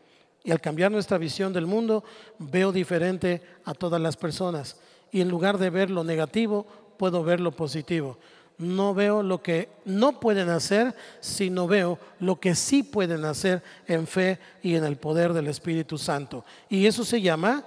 Y 0.44 0.50
al 0.50 0.60
cambiar 0.60 0.92
nuestra 0.92 1.18
visión 1.18 1.52
del 1.52 1.66
mundo, 1.66 2.04
veo 2.38 2.70
diferente 2.70 3.42
a 3.64 3.74
todas 3.74 4.00
las 4.00 4.16
personas. 4.16 4.76
Y 5.10 5.20
en 5.20 5.28
lugar 5.28 5.58
de 5.58 5.70
ver 5.70 5.90
lo 5.90 6.04
negativo, 6.04 6.66
puedo 6.98 7.24
ver 7.24 7.40
lo 7.40 7.52
positivo. 7.52 8.18
No 8.58 8.94
veo 8.94 9.22
lo 9.22 9.42
que 9.42 9.68
no 9.84 10.20
pueden 10.20 10.48
hacer, 10.50 10.94
sino 11.20 11.66
veo 11.66 11.98
lo 12.20 12.38
que 12.38 12.54
sí 12.54 12.82
pueden 12.82 13.24
hacer 13.24 13.62
en 13.88 14.06
fe 14.06 14.38
y 14.62 14.76
en 14.76 14.84
el 14.84 14.96
poder 14.96 15.32
del 15.32 15.48
Espíritu 15.48 15.98
Santo. 15.98 16.44
Y 16.68 16.86
eso 16.86 17.04
se 17.04 17.20
llama 17.20 17.64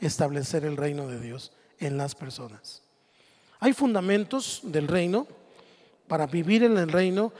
establecer 0.00 0.64
el 0.64 0.76
reino 0.76 1.06
de 1.06 1.20
Dios 1.20 1.52
en 1.78 1.96
las 1.96 2.14
personas. 2.14 2.82
Hay 3.60 3.72
fundamentos 3.72 4.60
del 4.64 4.88
reino 4.88 5.26
para 6.08 6.26
vivir 6.26 6.64
en 6.64 6.76
el 6.78 6.90
reino 6.90 7.32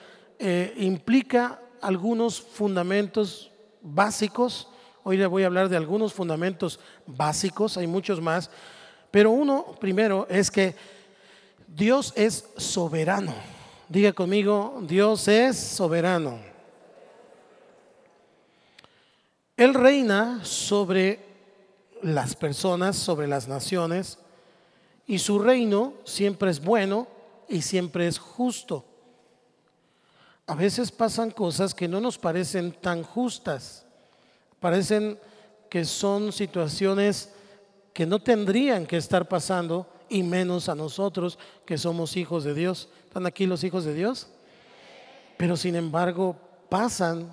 eh, 0.47 0.75
implica 0.77 1.59
algunos 1.81 2.39
fundamentos 2.39 3.51
básicos. 3.81 4.69
Hoy 5.03 5.17
le 5.17 5.25
voy 5.25 5.43
a 5.43 5.47
hablar 5.47 5.71
de 5.71 5.77
algunos 5.79 6.13
fundamentos 6.13 6.79
básicos, 7.07 7.79
hay 7.79 7.87
muchos 7.87 8.21
más, 8.21 8.51
pero 9.11 9.31
uno 9.31 9.75
primero 9.81 10.27
es 10.29 10.51
que 10.51 10.77
Dios 11.67 12.13
es 12.15 12.47
soberano. 12.59 13.33
Diga 13.89 14.13
conmigo, 14.13 14.83
Dios 14.83 15.29
es 15.29 15.57
soberano. 15.57 16.39
Él 19.57 19.73
reina 19.73 20.45
sobre 20.45 21.21
las 22.03 22.37
personas, 22.37 22.97
sobre 22.97 23.27
las 23.27 23.49
naciones, 23.49 24.19
Y 25.07 25.19
su 25.19 25.39
reino 25.39 25.95
siempre 26.05 26.51
es 26.51 26.63
bueno 26.63 27.07
y 27.49 27.63
siempre 27.63 28.07
es 28.07 28.19
justo. 28.19 28.94
A 30.47 30.55
veces 30.55 30.93
pasan 30.93 31.31
cosas 31.31 31.75
que 31.75 31.89
no 31.89 32.01
nos 32.01 32.19
parecen 32.19 32.73
tan 32.73 33.03
justas. 33.03 33.87
Parecen 34.61 35.19
que 35.71 35.85
son 35.85 36.33
situaciones 36.33 37.33
que 37.93 38.07
no 38.07 38.19
tendrían 38.19 38.87
que 38.87 38.97
estar 38.97 39.29
pasando 39.29 39.87
y 40.09 40.23
menos 40.23 40.69
a 40.69 40.75
nosotros 40.75 41.39
que 41.65 41.79
somos 41.79 42.17
hijos 42.17 42.45
de 42.45 42.55
Dios. 42.55 42.89
¿Están 43.07 43.27
aquí 43.27 43.47
los 43.47 43.65
hijos 43.65 43.85
de 43.85 43.95
Dios? 43.95 44.29
Pero 45.37 45.57
sin 45.57 45.77
embargo 45.77 46.37
pasan. 46.69 47.33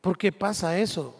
¿Por 0.00 0.18
qué 0.18 0.32
pasa 0.32 0.78
eso? 0.78 1.14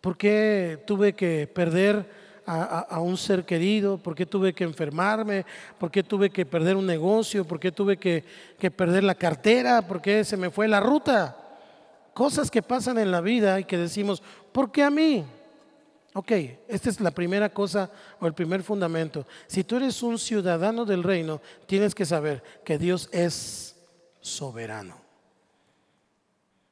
¿Por 0.00 0.16
qué 0.16 0.82
tuve 0.86 1.14
que 1.14 1.46
perder 1.46 2.27
a, 2.48 3.00
un 3.00 3.18
ser 3.18 3.44
querido? 3.44 3.98
¿Por 3.98 4.14
qué 4.14 4.24
tuve 4.24 4.54
que 4.54 4.64
enfermarme? 4.64 5.44
¿Por 5.78 5.90
qué 5.90 6.02
tuve 6.02 6.30
que 6.30 6.46
perder 6.46 6.76
un 6.76 6.86
negocio? 6.86 7.44
¿Por 7.44 7.60
qué 7.60 7.70
tuve 7.70 7.98
que, 7.98 8.24
que 8.58 8.70
perder 8.70 9.04
la 9.04 9.14
cartera? 9.14 9.82
¿Por 9.82 10.00
qué 10.00 10.24
se 10.24 10.36
me 10.36 10.50
fue 10.50 10.66
la 10.66 10.80
ruta? 10.80 11.36
Cosas 12.14 12.50
que 12.50 12.62
pasan 12.62 12.98
en 12.98 13.10
la 13.10 13.20
vida 13.20 13.60
y 13.60 13.64
que 13.64 13.76
decimos, 13.76 14.22
¿por 14.50 14.72
qué 14.72 14.82
a 14.82 14.90
mí? 14.90 15.26
Ok, 16.14 16.32
esta 16.68 16.88
es 16.88 17.00
la 17.00 17.10
primera 17.10 17.50
cosa 17.50 17.90
o 18.18 18.26
el 18.26 18.32
primer 18.32 18.62
fundamento. 18.62 19.26
Si 19.46 19.62
tú 19.62 19.76
eres 19.76 20.02
un 20.02 20.18
ciudadano 20.18 20.86
del 20.86 21.02
reino, 21.02 21.42
tienes 21.66 21.94
que 21.94 22.06
saber 22.06 22.42
que 22.64 22.78
Dios 22.78 23.10
es 23.12 23.76
soberano. 24.20 24.96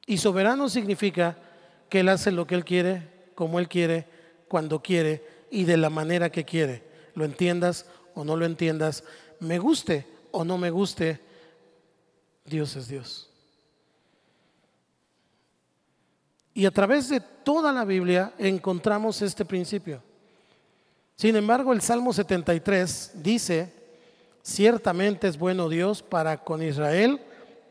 Y 0.07 0.17
soberano 0.17 0.69
significa 0.69 1.37
que 1.87 1.99
Él 1.99 2.09
hace 2.09 2.31
lo 2.31 2.47
que 2.47 2.55
Él 2.55 2.65
quiere, 2.65 3.29
como 3.35 3.59
Él 3.59 3.67
quiere, 3.67 4.07
cuando 4.47 4.81
quiere 4.81 5.36
y 5.51 5.65
de 5.65 5.77
la 5.77 5.89
manera 5.89 6.31
que 6.31 6.45
quiere. 6.45 6.83
Lo 7.13 7.25
entiendas 7.25 7.85
o 8.13 8.23
no 8.23 8.35
lo 8.35 8.45
entiendas, 8.45 9.03
me 9.39 9.59
guste 9.59 10.05
o 10.31 10.43
no 10.43 10.57
me 10.57 10.69
guste, 10.69 11.19
Dios 12.45 12.75
es 12.75 12.87
Dios. 12.87 13.29
Y 16.53 16.65
a 16.65 16.71
través 16.71 17.09
de 17.09 17.19
toda 17.19 17.71
la 17.71 17.85
Biblia 17.85 18.33
encontramos 18.39 19.21
este 19.21 19.45
principio. 19.45 20.01
Sin 21.15 21.35
embargo, 21.35 21.73
el 21.73 21.81
Salmo 21.81 22.13
73 22.13 23.11
dice, 23.15 23.71
ciertamente 24.41 25.27
es 25.27 25.37
bueno 25.37 25.69
Dios 25.69 26.01
para 26.01 26.43
con 26.43 26.63
Israel, 26.63 27.21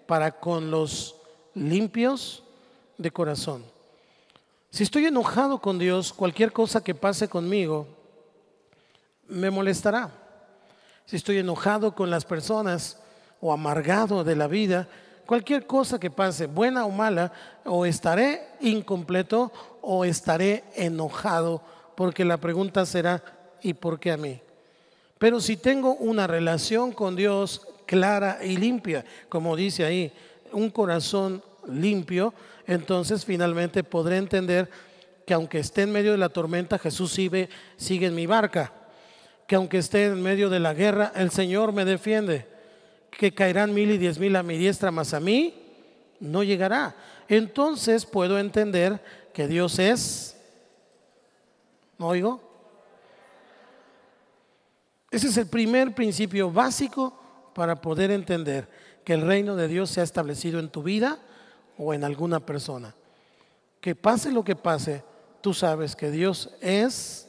para 0.06 0.38
con 0.38 0.70
los 0.70 1.16
limpios 1.54 2.44
de 2.98 3.10
corazón. 3.10 3.64
Si 4.76 4.82
estoy 4.82 5.06
enojado 5.06 5.58
con 5.58 5.78
Dios, 5.78 6.12
cualquier 6.12 6.52
cosa 6.52 6.84
que 6.84 6.94
pase 6.94 7.28
conmigo 7.28 7.86
me 9.26 9.50
molestará. 9.50 10.10
Si 11.06 11.16
estoy 11.16 11.38
enojado 11.38 11.94
con 11.94 12.10
las 12.10 12.26
personas 12.26 13.00
o 13.40 13.54
amargado 13.54 14.22
de 14.22 14.36
la 14.36 14.48
vida, 14.48 14.86
cualquier 15.24 15.66
cosa 15.66 15.98
que 15.98 16.10
pase, 16.10 16.44
buena 16.44 16.84
o 16.84 16.90
mala, 16.90 17.32
o 17.64 17.86
estaré 17.86 18.48
incompleto 18.60 19.50
o 19.80 20.04
estaré 20.04 20.64
enojado, 20.74 21.62
porque 21.94 22.26
la 22.26 22.36
pregunta 22.36 22.84
será, 22.84 23.22
¿y 23.62 23.72
por 23.72 23.98
qué 23.98 24.12
a 24.12 24.18
mí? 24.18 24.42
Pero 25.16 25.40
si 25.40 25.56
tengo 25.56 25.94
una 25.94 26.26
relación 26.26 26.92
con 26.92 27.16
Dios 27.16 27.66
clara 27.86 28.44
y 28.44 28.58
limpia, 28.58 29.06
como 29.30 29.56
dice 29.56 29.86
ahí, 29.86 30.12
un 30.52 30.68
corazón 30.68 31.42
limpio, 31.66 32.34
entonces 32.66 33.24
finalmente 33.24 33.84
podré 33.84 34.16
entender 34.16 34.68
que 35.26 35.34
aunque 35.34 35.58
esté 35.58 35.82
en 35.82 35.92
medio 35.92 36.12
de 36.12 36.18
la 36.18 36.28
tormenta, 36.28 36.78
Jesús 36.78 37.12
sigue, 37.12 37.48
sigue 37.76 38.06
en 38.06 38.14
mi 38.14 38.26
barca, 38.26 38.72
que 39.46 39.56
aunque 39.56 39.78
esté 39.78 40.06
en 40.06 40.22
medio 40.22 40.48
de 40.48 40.60
la 40.60 40.74
guerra, 40.74 41.12
el 41.14 41.30
Señor 41.30 41.72
me 41.72 41.84
defiende 41.84 42.46
que 43.10 43.32
caerán 43.32 43.74
mil 43.74 43.90
y 43.90 43.98
diez 43.98 44.18
mil 44.18 44.36
a 44.36 44.42
mi 44.42 44.56
diestra, 44.56 44.90
más 44.90 45.14
a 45.14 45.20
mí 45.20 45.54
no 46.20 46.42
llegará. 46.42 46.94
Entonces 47.28 48.06
puedo 48.06 48.38
entender 48.38 49.02
que 49.32 49.48
Dios 49.48 49.78
es, 49.78 50.36
¿no 51.98 52.08
oigo? 52.08 52.40
Ese 55.10 55.28
es 55.28 55.36
el 55.36 55.46
primer 55.46 55.94
principio 55.94 56.50
básico 56.50 57.18
para 57.54 57.80
poder 57.80 58.10
entender 58.10 58.68
que 59.04 59.14
el 59.14 59.22
reino 59.22 59.56
de 59.56 59.68
Dios 59.68 59.90
se 59.90 60.00
ha 60.00 60.04
establecido 60.04 60.58
en 60.58 60.68
tu 60.68 60.82
vida 60.82 61.18
o 61.78 61.94
en 61.94 62.04
alguna 62.04 62.40
persona. 62.40 62.94
Que 63.80 63.94
pase 63.94 64.30
lo 64.30 64.44
que 64.44 64.56
pase, 64.56 65.02
tú 65.40 65.54
sabes 65.54 65.94
que 65.94 66.10
Dios 66.10 66.50
es 66.60 67.28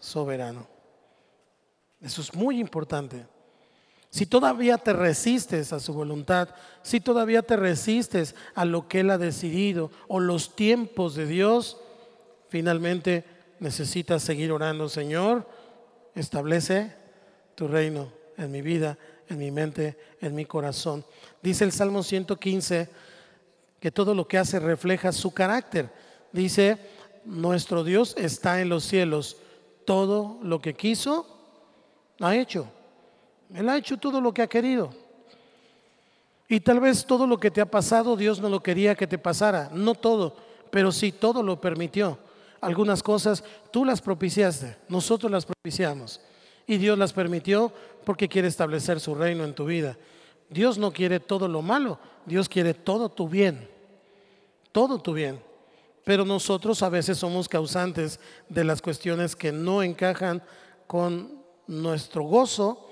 soberano. 0.00 0.66
Eso 2.00 2.20
es 2.20 2.34
muy 2.34 2.60
importante. 2.60 3.26
Si 4.10 4.26
todavía 4.26 4.78
te 4.78 4.92
resistes 4.92 5.72
a 5.72 5.80
su 5.80 5.92
voluntad, 5.92 6.48
si 6.82 7.00
todavía 7.00 7.42
te 7.42 7.56
resistes 7.56 8.34
a 8.54 8.64
lo 8.64 8.88
que 8.88 9.00
Él 9.00 9.10
ha 9.10 9.18
decidido 9.18 9.90
o 10.08 10.20
los 10.20 10.56
tiempos 10.56 11.14
de 11.14 11.26
Dios, 11.26 11.78
finalmente 12.48 13.24
necesitas 13.58 14.22
seguir 14.22 14.52
orando, 14.52 14.88
Señor, 14.88 15.46
establece 16.14 16.94
tu 17.54 17.68
reino 17.68 18.12
en 18.36 18.50
mi 18.50 18.62
vida, 18.62 18.96
en 19.28 19.38
mi 19.38 19.50
mente, 19.50 19.98
en 20.20 20.34
mi 20.34 20.44
corazón. 20.44 21.04
Dice 21.42 21.64
el 21.64 21.72
Salmo 21.72 22.02
115 22.02 22.88
que 23.86 23.92
todo 23.92 24.16
lo 24.16 24.26
que 24.26 24.36
hace 24.36 24.58
refleja 24.58 25.12
su 25.12 25.32
carácter. 25.32 25.92
Dice, 26.32 26.76
nuestro 27.24 27.84
Dios 27.84 28.16
está 28.18 28.60
en 28.60 28.68
los 28.68 28.82
cielos, 28.82 29.36
todo 29.84 30.40
lo 30.42 30.60
que 30.60 30.74
quiso, 30.74 31.24
ha 32.18 32.34
hecho. 32.34 32.66
Él 33.54 33.68
ha 33.68 33.76
hecho 33.76 33.96
todo 33.96 34.20
lo 34.20 34.34
que 34.34 34.42
ha 34.42 34.48
querido. 34.48 34.90
Y 36.48 36.58
tal 36.58 36.80
vez 36.80 37.06
todo 37.06 37.28
lo 37.28 37.38
que 37.38 37.52
te 37.52 37.60
ha 37.60 37.70
pasado, 37.70 38.16
Dios 38.16 38.40
no 38.40 38.48
lo 38.48 38.60
quería 38.60 38.96
que 38.96 39.06
te 39.06 39.18
pasara. 39.18 39.70
No 39.72 39.94
todo, 39.94 40.34
pero 40.72 40.90
sí 40.90 41.12
todo 41.12 41.40
lo 41.44 41.60
permitió. 41.60 42.18
Algunas 42.60 43.04
cosas 43.04 43.44
tú 43.70 43.84
las 43.84 44.00
propiciaste, 44.00 44.78
nosotros 44.88 45.30
las 45.30 45.46
propiciamos. 45.46 46.20
Y 46.66 46.78
Dios 46.78 46.98
las 46.98 47.12
permitió 47.12 47.72
porque 48.04 48.28
quiere 48.28 48.48
establecer 48.48 48.98
su 48.98 49.14
reino 49.14 49.44
en 49.44 49.54
tu 49.54 49.64
vida. 49.64 49.96
Dios 50.50 50.76
no 50.76 50.90
quiere 50.92 51.20
todo 51.20 51.46
lo 51.46 51.62
malo, 51.62 52.00
Dios 52.24 52.48
quiere 52.48 52.74
todo 52.74 53.08
tu 53.08 53.28
bien. 53.28 53.75
Todo 54.76 54.98
tu 54.98 55.14
bien. 55.14 55.40
Pero 56.04 56.26
nosotros 56.26 56.82
a 56.82 56.90
veces 56.90 57.16
somos 57.16 57.48
causantes 57.48 58.20
de 58.50 58.62
las 58.62 58.82
cuestiones 58.82 59.34
que 59.34 59.50
no 59.50 59.82
encajan 59.82 60.42
con 60.86 61.42
nuestro 61.66 62.22
gozo 62.24 62.86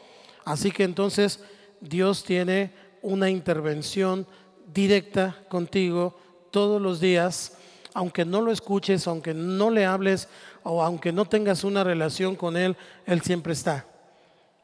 Así 0.44 0.70
que 0.70 0.84
entonces 0.84 1.40
Dios 1.80 2.22
tiene 2.24 2.72
una 3.02 3.30
intervención 3.30 4.26
directa 4.72 5.36
contigo 5.48 6.18
todos 6.50 6.80
los 6.80 7.00
días, 7.00 7.56
aunque 7.94 8.24
no 8.24 8.40
lo 8.40 8.52
escuches, 8.52 9.06
aunque 9.06 9.34
no 9.34 9.70
le 9.70 9.86
hables 9.86 10.28
o 10.62 10.82
aunque 10.82 11.12
no 11.12 11.24
tengas 11.24 11.64
una 11.64 11.82
relación 11.84 12.36
con 12.36 12.56
Él, 12.56 12.76
Él 13.06 13.22
siempre 13.22 13.52
está. 13.52 13.86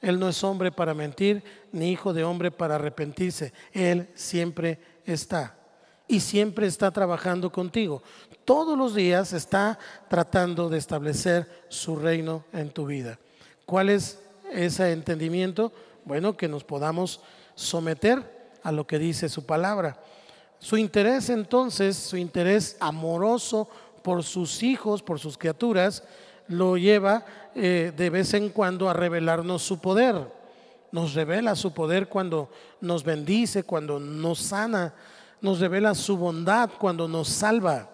Él 0.00 0.18
no 0.18 0.28
es 0.28 0.42
hombre 0.44 0.72
para 0.72 0.94
mentir, 0.94 1.42
ni 1.72 1.90
hijo 1.90 2.12
de 2.12 2.24
hombre 2.24 2.50
para 2.50 2.76
arrepentirse. 2.76 3.52
Él 3.72 4.09
siempre 4.14 4.78
está. 5.04 5.59
Y 6.10 6.18
siempre 6.18 6.66
está 6.66 6.90
trabajando 6.90 7.52
contigo. 7.52 8.02
Todos 8.44 8.76
los 8.76 8.96
días 8.96 9.32
está 9.32 9.78
tratando 10.08 10.68
de 10.68 10.76
establecer 10.76 11.48
su 11.68 11.94
reino 11.94 12.42
en 12.52 12.70
tu 12.70 12.84
vida. 12.86 13.20
¿Cuál 13.64 13.90
es 13.90 14.18
ese 14.52 14.90
entendimiento? 14.90 15.72
Bueno, 16.04 16.36
que 16.36 16.48
nos 16.48 16.64
podamos 16.64 17.20
someter 17.54 18.50
a 18.64 18.72
lo 18.72 18.88
que 18.88 18.98
dice 18.98 19.28
su 19.28 19.46
palabra. 19.46 20.02
Su 20.58 20.76
interés 20.76 21.30
entonces, 21.30 21.96
su 21.96 22.16
interés 22.16 22.76
amoroso 22.80 23.68
por 24.02 24.24
sus 24.24 24.64
hijos, 24.64 25.04
por 25.04 25.20
sus 25.20 25.38
criaturas, 25.38 26.02
lo 26.48 26.76
lleva 26.76 27.24
eh, 27.54 27.92
de 27.96 28.10
vez 28.10 28.34
en 28.34 28.48
cuando 28.48 28.90
a 28.90 28.94
revelarnos 28.94 29.62
su 29.62 29.80
poder. 29.80 30.16
Nos 30.90 31.14
revela 31.14 31.54
su 31.54 31.72
poder 31.72 32.08
cuando 32.08 32.50
nos 32.80 33.04
bendice, 33.04 33.62
cuando 33.62 34.00
nos 34.00 34.40
sana, 34.40 34.92
nos 35.40 35.61
revela 35.61 35.94
su 35.94 36.16
bondad 36.16 36.70
cuando 36.79 37.09
nos 37.09 37.29
salva, 37.29 37.88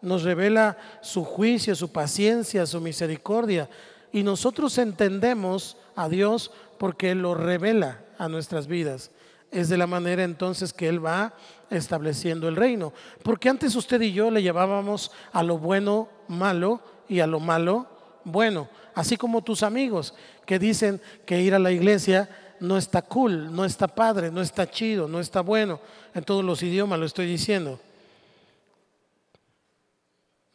nos 0.00 0.22
revela 0.22 0.76
su 1.00 1.24
juicio, 1.24 1.74
su 1.74 1.92
paciencia, 1.92 2.66
su 2.66 2.80
misericordia. 2.80 3.68
Y 4.12 4.22
nosotros 4.22 4.76
entendemos 4.78 5.76
a 5.94 6.08
Dios 6.08 6.50
porque 6.78 7.12
Él 7.12 7.22
lo 7.22 7.34
revela 7.34 8.00
a 8.18 8.28
nuestras 8.28 8.66
vidas. 8.66 9.10
Es 9.50 9.68
de 9.68 9.76
la 9.76 9.86
manera 9.86 10.24
entonces 10.24 10.72
que 10.72 10.88
Él 10.88 11.04
va 11.04 11.34
estableciendo 11.70 12.48
el 12.48 12.56
reino. 12.56 12.92
Porque 13.22 13.48
antes 13.48 13.76
usted 13.76 14.00
y 14.00 14.12
yo 14.12 14.30
le 14.30 14.42
llevábamos 14.42 15.12
a 15.32 15.42
lo 15.42 15.58
bueno 15.58 16.08
malo 16.26 16.80
y 17.08 17.20
a 17.20 17.26
lo 17.26 17.38
malo 17.38 17.86
bueno. 18.24 18.68
Así 18.94 19.16
como 19.16 19.42
tus 19.42 19.62
amigos 19.62 20.14
que 20.46 20.58
dicen 20.58 21.00
que 21.24 21.40
ir 21.40 21.54
a 21.54 21.58
la 21.58 21.70
iglesia 21.70 22.28
no 22.62 22.78
está 22.78 23.02
cool, 23.02 23.54
no 23.54 23.64
está 23.64 23.88
padre, 23.88 24.30
no 24.30 24.40
está 24.40 24.70
chido, 24.70 25.08
no 25.08 25.20
está 25.20 25.40
bueno. 25.40 25.80
En 26.14 26.24
todos 26.24 26.44
los 26.44 26.62
idiomas 26.62 26.98
lo 26.98 27.06
estoy 27.06 27.26
diciendo. 27.26 27.78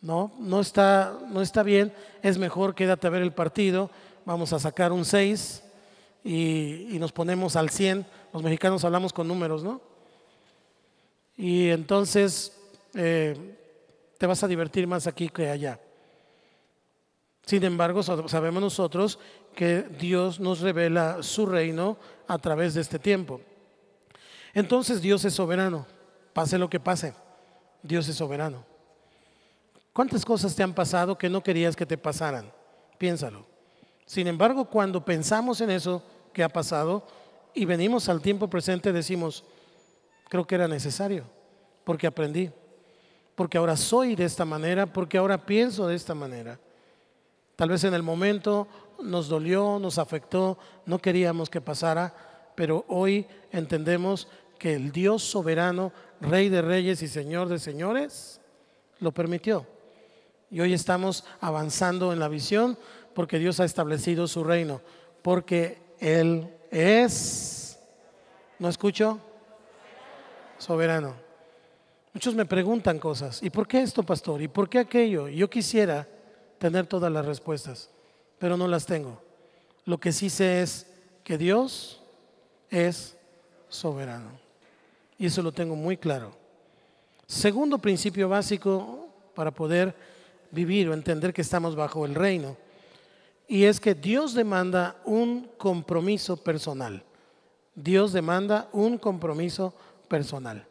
No, 0.01 0.31
no 0.39 0.61
está, 0.61 1.17
no 1.29 1.41
está 1.41 1.63
bien. 1.63 1.93
Es 2.21 2.37
mejor 2.37 2.75
quédate 2.75 3.07
a 3.07 3.09
ver 3.09 3.21
el 3.21 3.33
partido 3.33 3.89
vamos 4.27 4.51
a 4.51 4.59
sacar 4.59 4.91
un 4.91 5.05
6 5.05 5.63
y, 6.25 6.97
nos 6.99 7.13
ponemos 7.13 7.55
al 7.55 7.69
100. 7.69 8.05
Los 8.33 8.43
mexicanos 8.43 8.83
hablamos 8.83 9.13
con 9.13 9.25
números, 9.25 9.63
¿no? 9.63 9.79
Y 11.37 11.69
entonces 11.69 12.51
eh, 12.93 13.55
te 14.17 14.27
vas 14.27 14.43
a 14.43 14.47
divertir 14.49 14.85
más 14.85 15.07
aquí 15.07 15.29
que 15.29 15.49
allá. 15.49 15.79
Sin 17.45 17.63
embargo, 17.63 18.03
sabemos 18.03 18.61
nosotros 18.61 19.17
que 19.57 19.81
Dios 19.81 20.39
nos 20.39 20.59
revela 20.59 21.23
su 21.23 21.47
reino 21.47 21.97
a 22.27 22.37
través 22.37 22.75
de 22.75 22.81
este 22.81 22.99
tiempo. 22.99 23.41
Entonces 24.53 25.01
Dios 25.01 25.25
es 25.25 25.33
soberano, 25.33 25.87
pase 26.31 26.59
lo 26.59 26.69
que 26.69 26.79
pase, 26.79 27.15
Dios 27.81 28.07
es 28.07 28.15
soberano. 28.17 28.63
¿Cuántas 29.93 30.23
cosas 30.23 30.55
te 30.55 30.61
han 30.61 30.75
pasado 30.75 31.17
que 31.17 31.27
no 31.27 31.41
querías 31.41 31.75
que 31.75 31.87
te 31.87 31.97
pasaran? 31.97 32.51
Piénsalo. 32.99 33.47
Sin 34.05 34.27
embargo, 34.27 34.65
cuando 34.65 35.03
pensamos 35.03 35.59
en 35.59 35.71
eso 35.71 36.03
que 36.33 36.43
ha 36.43 36.49
pasado 36.49 37.07
y 37.55 37.65
venimos 37.65 38.09
al 38.09 38.21
tiempo 38.21 38.47
presente, 38.47 38.93
decimos, 38.93 39.43
creo 40.29 40.45
que 40.45 40.53
era 40.53 40.67
necesario, 40.67 41.23
porque 41.83 42.05
aprendí, 42.05 42.51
porque 43.33 43.57
ahora 43.57 43.75
soy 43.75 44.13
de 44.13 44.25
esta 44.25 44.45
manera, 44.45 44.85
porque 44.85 45.17
ahora 45.17 45.43
pienso 45.43 45.87
de 45.87 45.95
esta 45.95 46.13
manera. 46.13 46.59
Tal 47.55 47.69
vez 47.69 47.83
en 47.85 47.95
el 47.95 48.03
momento 48.03 48.67
nos 49.01 49.27
dolió, 49.27 49.79
nos 49.79 49.97
afectó, 49.97 50.57
no 50.85 50.99
queríamos 50.99 51.49
que 51.49 51.61
pasara, 51.61 52.13
pero 52.55 52.85
hoy 52.87 53.27
entendemos 53.51 54.27
que 54.57 54.73
el 54.73 54.91
Dios 54.91 55.23
soberano, 55.23 55.91
Rey 56.19 56.49
de 56.49 56.61
reyes 56.61 57.01
y 57.03 57.07
Señor 57.07 57.47
de 57.47 57.59
señores, 57.59 58.41
lo 58.99 59.11
permitió. 59.11 59.67
Y 60.49 60.61
hoy 60.61 60.73
estamos 60.73 61.25
avanzando 61.39 62.11
en 62.13 62.19
la 62.19 62.27
visión 62.27 62.77
porque 63.13 63.39
Dios 63.39 63.59
ha 63.59 63.65
establecido 63.65 64.27
su 64.27 64.43
reino, 64.43 64.81
porque 65.21 65.81
Él 65.99 66.49
es, 66.71 67.79
¿no 68.59 68.69
escucho? 68.69 69.19
Soberano. 70.57 71.15
Muchos 72.13 72.33
me 72.33 72.45
preguntan 72.45 72.97
cosas, 72.97 73.43
¿y 73.43 73.49
por 73.49 73.67
qué 73.67 73.81
esto, 73.81 74.01
pastor? 74.01 74.41
¿Y 74.41 74.47
por 74.47 74.69
qué 74.69 74.79
aquello? 74.79 75.27
Yo 75.27 75.49
quisiera 75.49 76.07
tener 76.57 76.87
todas 76.87 77.11
las 77.11 77.25
respuestas, 77.25 77.91
pero 78.39 78.57
no 78.57 78.67
las 78.67 78.85
tengo. 78.85 79.21
Lo 79.85 79.99
que 79.99 80.11
sí 80.11 80.29
sé 80.29 80.61
es 80.61 80.85
que 81.23 81.37
Dios 81.37 82.01
es 82.69 83.15
soberano. 83.69 84.29
Y 85.17 85.25
eso 85.25 85.41
lo 85.41 85.51
tengo 85.51 85.75
muy 85.75 85.97
claro. 85.97 86.31
Segundo 87.25 87.77
principio 87.77 88.29
básico 88.29 89.09
para 89.33 89.51
poder 89.51 89.95
vivir 90.51 90.89
o 90.89 90.93
entender 90.93 91.33
que 91.33 91.41
estamos 91.41 91.75
bajo 91.75 92.05
el 92.05 92.15
reino. 92.15 92.55
Y 93.47 93.63
es 93.63 93.79
que 93.79 93.95
Dios 93.95 94.33
demanda 94.33 94.97
un 95.05 95.49
compromiso 95.57 96.37
personal. 96.37 97.03
Dios 97.73 98.11
demanda 98.11 98.69
un 98.73 98.97
compromiso 98.97 99.73
personal. 100.07 100.65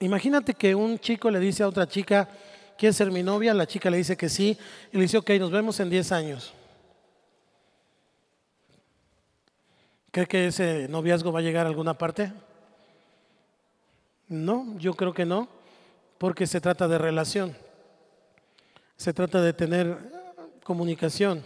Imagínate 0.00 0.54
que 0.54 0.74
un 0.74 0.98
chico 0.98 1.30
le 1.30 1.40
dice 1.40 1.62
a 1.62 1.68
otra 1.68 1.86
chica, 1.88 2.28
¿quieres 2.78 2.96
ser 2.96 3.10
mi 3.10 3.22
novia? 3.22 3.52
La 3.52 3.66
chica 3.66 3.90
le 3.90 3.98
dice 3.98 4.16
que 4.16 4.28
sí 4.28 4.56
y 4.92 4.96
le 4.96 5.02
dice, 5.02 5.18
ok, 5.18 5.30
nos 5.40 5.50
vemos 5.50 5.78
en 5.80 5.90
10 5.90 6.12
años. 6.12 6.54
¿Cree 10.10 10.26
que 10.26 10.46
ese 10.46 10.88
noviazgo 10.88 11.32
va 11.32 11.40
a 11.40 11.42
llegar 11.42 11.66
a 11.66 11.68
alguna 11.68 11.98
parte? 11.98 12.32
No, 14.28 14.78
yo 14.78 14.94
creo 14.94 15.12
que 15.12 15.26
no, 15.26 15.48
porque 16.16 16.46
se 16.46 16.60
trata 16.60 16.88
de 16.88 16.98
relación. 16.98 17.56
Se 18.96 19.12
trata 19.12 19.42
de 19.42 19.52
tener 19.52 19.98
comunicación. 20.62 21.44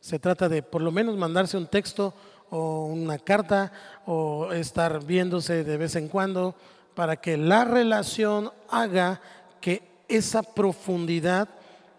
Se 0.00 0.18
trata 0.18 0.48
de 0.48 0.62
por 0.62 0.82
lo 0.82 0.90
menos 0.90 1.16
mandarse 1.16 1.56
un 1.56 1.68
texto 1.68 2.14
o 2.50 2.86
una 2.86 3.18
carta 3.18 3.72
o 4.06 4.52
estar 4.52 5.04
viéndose 5.04 5.64
de 5.64 5.76
vez 5.76 5.96
en 5.96 6.08
cuando 6.08 6.54
para 6.94 7.16
que 7.16 7.36
la 7.36 7.64
relación 7.64 8.50
haga 8.68 9.20
que 9.60 9.91
esa 10.16 10.42
profundidad 10.42 11.48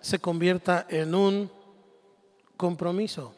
se 0.02 0.19
convierta 0.19 0.86
en 0.89 1.15
un 1.15 1.52
compromiso. 2.58 3.34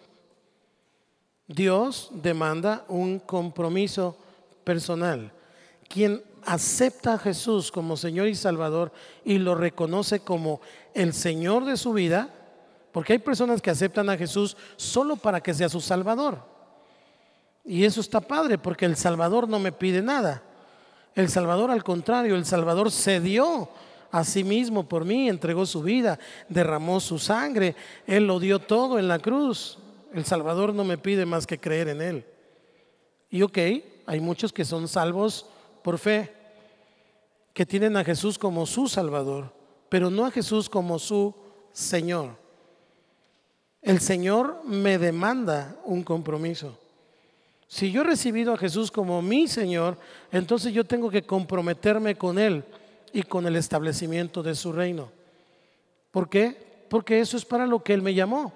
Dios 1.47 2.09
demanda 2.11 2.85
un 2.87 3.19
compromiso 3.19 4.17
personal. 4.63 5.31
Quien 5.87 6.23
acepta 6.43 7.13
a 7.13 7.17
Jesús 7.19 7.71
como 7.71 7.97
Señor 7.97 8.27
y 8.27 8.35
Salvador 8.35 8.91
y 9.23 9.37
lo 9.37 9.55
reconoce 9.55 10.19
como 10.19 10.61
el 10.93 11.13
Señor 11.13 11.65
de 11.65 11.77
su 11.77 11.93
vida, 11.93 12.29
porque 12.91 13.13
hay 13.13 13.19
personas 13.19 13.61
que 13.61 13.69
aceptan 13.69 14.09
a 14.09 14.17
Jesús 14.17 14.57
solo 14.75 15.15
para 15.15 15.41
que 15.41 15.53
sea 15.53 15.69
su 15.69 15.81
Salvador. 15.81 16.39
Y 17.63 17.83
eso 17.83 18.01
está 18.01 18.21
padre, 18.21 18.57
porque 18.57 18.85
el 18.85 18.95
Salvador 18.95 19.47
no 19.49 19.59
me 19.59 19.71
pide 19.71 20.01
nada. 20.01 20.43
El 21.15 21.29
Salvador 21.29 21.71
al 21.71 21.83
contrario, 21.83 22.35
el 22.35 22.45
Salvador 22.45 22.91
cedió 22.91 23.63
a 23.63 23.84
sí 24.23 24.43
mismo 24.43 24.87
por 24.87 25.05
mí, 25.05 25.27
entregó 25.27 25.65
su 25.65 25.81
vida, 25.81 26.19
derramó 26.47 26.99
su 26.99 27.19
sangre, 27.19 27.75
Él 28.07 28.27
lo 28.27 28.39
dio 28.39 28.59
todo 28.59 28.97
en 28.99 29.07
la 29.07 29.19
cruz. 29.19 29.77
El 30.13 30.25
Salvador 30.25 30.73
no 30.73 30.83
me 30.83 30.97
pide 30.97 31.25
más 31.25 31.45
que 31.45 31.59
creer 31.59 31.89
en 31.89 32.01
Él. 32.01 32.25
Y 33.29 33.41
ok, 33.41 33.57
hay 34.05 34.19
muchos 34.21 34.53
que 34.53 34.63
son 34.63 34.87
salvos 34.87 35.47
por 35.83 35.97
fe, 35.97 36.31
que 37.53 37.65
tienen 37.65 37.97
a 37.97 38.03
Jesús 38.03 38.37
como 38.37 38.65
su 38.65 38.87
Salvador, 38.87 39.53
pero 39.89 40.09
no 40.09 40.25
a 40.25 40.31
Jesús 40.31 40.69
como 40.69 40.99
su 40.99 41.35
Señor. 41.73 42.37
El 43.81 43.99
Señor 43.99 44.61
me 44.65 44.97
demanda 44.97 45.75
un 45.83 46.03
compromiso. 46.03 46.79
Si 47.67 47.91
yo 47.91 48.01
he 48.01 48.05
recibido 48.05 48.53
a 48.53 48.57
Jesús 48.57 48.89
como 48.89 49.21
mi 49.21 49.47
Señor, 49.47 49.97
entonces 50.31 50.73
yo 50.73 50.85
tengo 50.85 51.09
que 51.09 51.23
comprometerme 51.23 52.15
con 52.15 52.39
Él 52.39 52.63
y 53.13 53.23
con 53.23 53.45
el 53.47 53.55
establecimiento 53.55 54.43
de 54.43 54.55
su 54.55 54.71
reino. 54.71 55.11
¿Por 56.11 56.29
qué? 56.29 56.85
Porque 56.89 57.19
eso 57.19 57.37
es 57.37 57.45
para 57.45 57.65
lo 57.65 57.83
que 57.83 57.93
Él 57.93 58.01
me 58.01 58.13
llamó. 58.13 58.53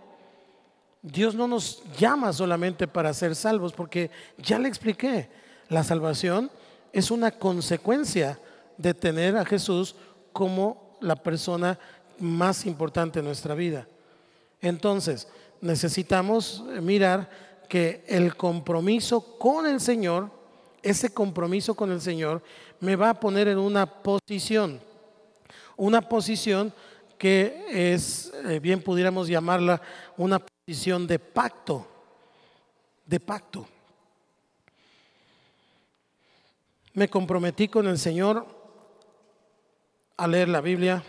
Dios 1.01 1.35
no 1.35 1.47
nos 1.47 1.81
llama 1.97 2.33
solamente 2.33 2.87
para 2.87 3.13
ser 3.13 3.35
salvos, 3.35 3.73
porque 3.73 4.11
ya 4.37 4.59
le 4.59 4.67
expliqué, 4.67 5.29
la 5.69 5.83
salvación 5.83 6.51
es 6.91 7.11
una 7.11 7.31
consecuencia 7.31 8.39
de 8.77 8.93
tener 8.93 9.37
a 9.37 9.45
Jesús 9.45 9.95
como 10.33 10.97
la 11.01 11.15
persona 11.15 11.79
más 12.19 12.65
importante 12.65 13.19
en 13.19 13.25
nuestra 13.25 13.55
vida. 13.55 13.87
Entonces, 14.61 15.27
necesitamos 15.61 16.63
mirar 16.81 17.29
que 17.69 18.03
el 18.07 18.35
compromiso 18.35 19.21
con 19.37 19.67
el 19.67 19.79
Señor, 19.79 20.29
ese 20.81 21.13
compromiso 21.13 21.75
con 21.75 21.91
el 21.91 22.01
Señor, 22.01 22.41
me 22.79 22.95
va 22.95 23.11
a 23.11 23.19
poner 23.19 23.47
en 23.47 23.57
una 23.57 23.85
posición, 23.85 24.79
una 25.75 26.01
posición 26.01 26.73
que 27.17 27.65
es, 27.69 28.31
eh, 28.45 28.59
bien 28.59 28.81
pudiéramos 28.81 29.27
llamarla, 29.27 29.81
una 30.15 30.39
posición 30.39 31.05
de 31.05 31.19
pacto, 31.19 31.85
de 33.05 33.19
pacto. 33.19 33.67
Me 36.93 37.09
comprometí 37.09 37.67
con 37.67 37.87
el 37.87 37.97
Señor 37.97 38.45
a 40.15 40.27
leer 40.27 40.49
la 40.49 40.61
Biblia, 40.61 41.03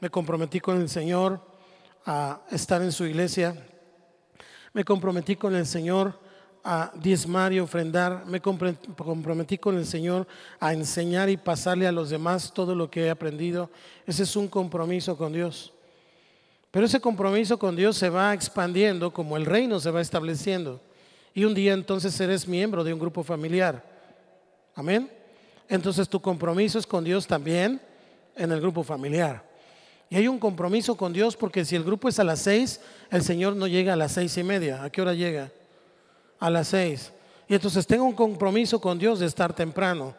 me 0.00 0.10
comprometí 0.10 0.60
con 0.60 0.80
el 0.80 0.88
Señor 0.88 1.40
a 2.04 2.42
estar 2.50 2.82
en 2.82 2.90
su 2.90 3.04
iglesia, 3.04 3.66
me 4.72 4.84
comprometí 4.84 5.36
con 5.36 5.54
el 5.54 5.66
Señor 5.66 6.18
a 6.64 6.92
diezmar 6.94 7.52
y 7.52 7.60
ofrendar. 7.60 8.24
Me 8.26 8.40
comprometí 8.40 9.58
con 9.58 9.76
el 9.76 9.86
Señor 9.86 10.26
a 10.60 10.72
enseñar 10.72 11.28
y 11.28 11.36
pasarle 11.36 11.86
a 11.86 11.92
los 11.92 12.10
demás 12.10 12.52
todo 12.52 12.74
lo 12.74 12.90
que 12.90 13.06
he 13.06 13.10
aprendido. 13.10 13.70
Ese 14.06 14.22
es 14.22 14.36
un 14.36 14.48
compromiso 14.48 15.16
con 15.16 15.32
Dios. 15.32 15.72
Pero 16.70 16.86
ese 16.86 17.00
compromiso 17.00 17.58
con 17.58 17.76
Dios 17.76 17.96
se 17.96 18.08
va 18.08 18.32
expandiendo 18.32 19.12
como 19.12 19.36
el 19.36 19.44
reino 19.44 19.78
se 19.78 19.90
va 19.90 20.00
estableciendo. 20.00 20.80
Y 21.34 21.44
un 21.44 21.54
día 21.54 21.74
entonces 21.74 22.18
eres 22.20 22.46
miembro 22.46 22.84
de 22.84 22.92
un 22.92 22.98
grupo 22.98 23.22
familiar. 23.22 23.84
Amén. 24.74 25.10
Entonces 25.68 26.08
tu 26.08 26.20
compromiso 26.20 26.78
es 26.78 26.86
con 26.86 27.04
Dios 27.04 27.26
también 27.26 27.80
en 28.36 28.52
el 28.52 28.60
grupo 28.60 28.82
familiar. 28.82 29.42
Y 30.08 30.16
hay 30.16 30.28
un 30.28 30.38
compromiso 30.38 30.94
con 30.94 31.12
Dios 31.12 31.36
porque 31.36 31.64
si 31.64 31.74
el 31.74 31.84
grupo 31.84 32.08
es 32.08 32.18
a 32.18 32.24
las 32.24 32.40
seis, 32.40 32.80
el 33.10 33.22
Señor 33.22 33.56
no 33.56 33.66
llega 33.66 33.94
a 33.94 33.96
las 33.96 34.12
seis 34.12 34.36
y 34.36 34.42
media. 34.42 34.82
¿A 34.82 34.90
qué 34.90 35.00
hora 35.00 35.14
llega? 35.14 35.50
A 36.42 36.50
las 36.50 36.66
seis. 36.66 37.12
Y 37.46 37.54
entonces 37.54 37.86
tengo 37.86 38.02
un 38.02 38.14
compromiso 38.14 38.80
con 38.80 38.98
Dios 38.98 39.20
de 39.20 39.26
estar 39.26 39.54
temprano. 39.54 40.12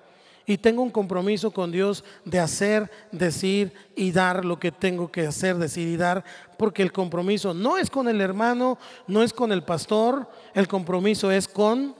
Y 0.45 0.57
tengo 0.57 0.82
un 0.82 0.89
compromiso 0.89 1.51
con 1.51 1.69
Dios 1.69 2.01
de 2.24 2.39
hacer, 2.39 2.89
decir 3.11 3.74
y 3.93 4.13
dar 4.13 4.45
lo 4.45 4.57
que 4.57 4.71
tengo 4.71 5.11
que 5.11 5.28
hacer, 5.28 5.57
decir 5.57 5.86
y 5.86 5.97
dar, 5.97 6.24
porque 6.57 6.82
el 6.82 6.93
compromiso 6.93 7.53
no 7.53 7.78
es 7.78 7.89
con 7.89 8.07
el 8.07 8.21
hermano, 8.21 8.78
no 9.05 9.21
es 9.21 9.34
con 9.34 9.51
el 9.51 9.63
pastor, 9.63 10.26
el 10.53 10.69
compromiso 10.69 11.30
es 11.30 11.45
con 11.45 11.93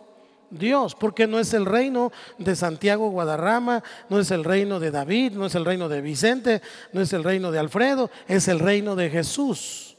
Dios, 0.49 0.95
porque 0.95 1.28
no 1.28 1.38
es 1.38 1.53
el 1.53 1.65
reino 1.65 2.13
de 2.38 2.55
Santiago 2.55 3.09
Guadarrama, 3.09 3.84
no 4.07 4.21
es 4.21 4.32
el 4.32 4.45
reino 4.45 4.80
de 4.80 4.91
David, 4.91 5.34
no 5.34 5.47
es 5.47 5.55
el 5.55 5.65
reino 5.65 5.89
de 5.89 5.99
Vicente, 5.99 6.61
no 6.93 7.01
es 7.01 7.11
el 7.11 7.26
reino 7.26 7.51
de 7.51 7.59
Alfredo, 7.59 8.09
es 8.30 8.47
el 8.47 8.59
reino 8.59 8.95
de 8.95 9.09
Jesús. 9.09 9.97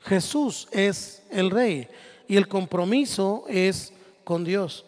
Jesús 0.00 0.66
es 0.72 1.22
el 1.30 1.50
rey 1.50 1.86
y 2.30 2.36
el 2.36 2.46
compromiso 2.46 3.42
es 3.48 3.92
con 4.22 4.44
Dios. 4.44 4.84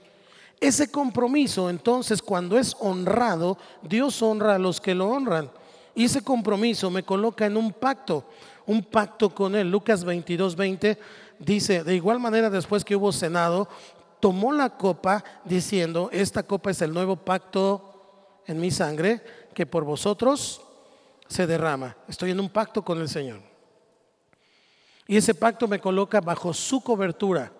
Ese 0.60 0.92
compromiso, 0.92 1.70
entonces, 1.70 2.22
cuando 2.22 2.56
es 2.56 2.76
honrado, 2.78 3.58
Dios 3.82 4.22
honra 4.22 4.54
a 4.54 4.58
los 4.60 4.80
que 4.80 4.94
lo 4.94 5.08
honran. 5.08 5.50
Y 5.92 6.04
ese 6.04 6.22
compromiso 6.22 6.88
me 6.88 7.02
coloca 7.02 7.44
en 7.44 7.56
un 7.56 7.72
pacto, 7.72 8.24
un 8.64 8.84
pacto 8.84 9.34
con 9.34 9.56
Él. 9.56 9.72
Lucas 9.72 10.04
22, 10.04 10.54
20 10.54 10.98
dice, 11.40 11.82
de 11.82 11.96
igual 11.96 12.20
manera 12.20 12.48
después 12.48 12.84
que 12.84 12.94
hubo 12.94 13.10
cenado, 13.10 13.66
tomó 14.20 14.52
la 14.52 14.76
copa 14.76 15.24
diciendo, 15.44 16.10
esta 16.12 16.44
copa 16.44 16.70
es 16.70 16.80
el 16.80 16.94
nuevo 16.94 17.16
pacto 17.16 18.38
en 18.46 18.60
mi 18.60 18.70
sangre 18.70 19.20
que 19.52 19.66
por 19.66 19.82
vosotros 19.82 20.60
se 21.26 21.48
derrama. 21.48 21.96
Estoy 22.06 22.30
en 22.30 22.38
un 22.38 22.50
pacto 22.50 22.84
con 22.84 23.00
el 23.00 23.08
Señor. 23.08 23.51
Y 25.12 25.18
ese 25.18 25.34
pacto 25.34 25.68
me 25.68 25.78
coloca 25.78 26.22
bajo 26.22 26.54
su 26.54 26.80
cobertura. 26.80 27.52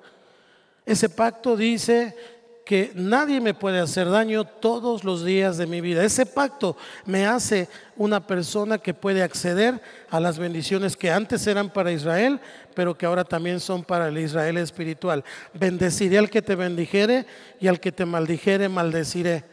Ese 0.87 1.11
pacto 1.11 1.55
dice 1.55 2.17
que 2.65 2.93
nadie 2.95 3.43
me 3.43 3.53
puede 3.53 3.79
hacer 3.79 4.09
daño 4.09 4.47
todos 4.47 5.05
los 5.05 5.23
días 5.23 5.59
de 5.59 5.67
mi 5.67 5.83
vida. 5.83 6.03
Ese 6.03 6.25
pacto 6.25 6.79
me 7.05 7.27
hace 7.27 7.69
una 7.95 8.27
persona 8.27 8.79
que 8.79 8.95
puede 8.95 9.23
acceder 9.23 9.83
a 10.09 10.19
las 10.19 10.39
bendiciones 10.39 10.97
que 10.97 11.11
antes 11.11 11.47
eran 11.47 11.69
para 11.69 11.93
Israel, 11.93 12.41
pero 12.75 12.97
que 12.97 13.05
ahora 13.05 13.23
también 13.23 13.61
son 13.61 13.85
para 13.85 14.09
el 14.09 14.17
Israel 14.17 14.57
espiritual. 14.57 15.23
Bendeciré 15.53 16.17
al 16.17 16.31
que 16.31 16.41
te 16.41 16.55
bendijere 16.55 17.27
y 17.61 17.69
al 17.69 17.81
que 17.81 17.93
te 17.93 18.07
maldijere, 18.07 18.71
maldeciré. 18.71 19.45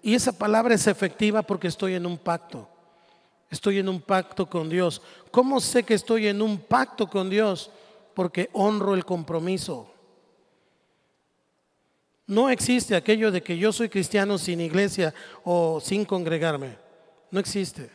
Y 0.00 0.14
esa 0.14 0.32
palabra 0.32 0.74
es 0.74 0.86
efectiva 0.86 1.42
porque 1.42 1.68
estoy 1.68 1.96
en 1.96 2.06
un 2.06 2.16
pacto. 2.16 2.66
Estoy 3.52 3.78
en 3.78 3.90
un 3.90 4.00
pacto 4.00 4.48
con 4.48 4.70
Dios. 4.70 5.02
¿Cómo 5.32 5.60
sé 5.60 5.82
que 5.82 5.94
estoy 5.94 6.28
en 6.28 6.42
un 6.42 6.58
pacto 6.58 7.08
con 7.08 7.30
Dios? 7.30 7.70
Porque 8.14 8.50
honro 8.52 8.94
el 8.94 9.04
compromiso. 9.04 9.90
No 12.26 12.50
existe 12.50 12.94
aquello 12.94 13.32
de 13.32 13.42
que 13.42 13.56
yo 13.56 13.72
soy 13.72 13.88
cristiano 13.88 14.36
sin 14.38 14.60
iglesia 14.60 15.12
o 15.42 15.80
sin 15.80 16.04
congregarme. 16.04 16.76
No 17.30 17.40
existe. 17.40 17.90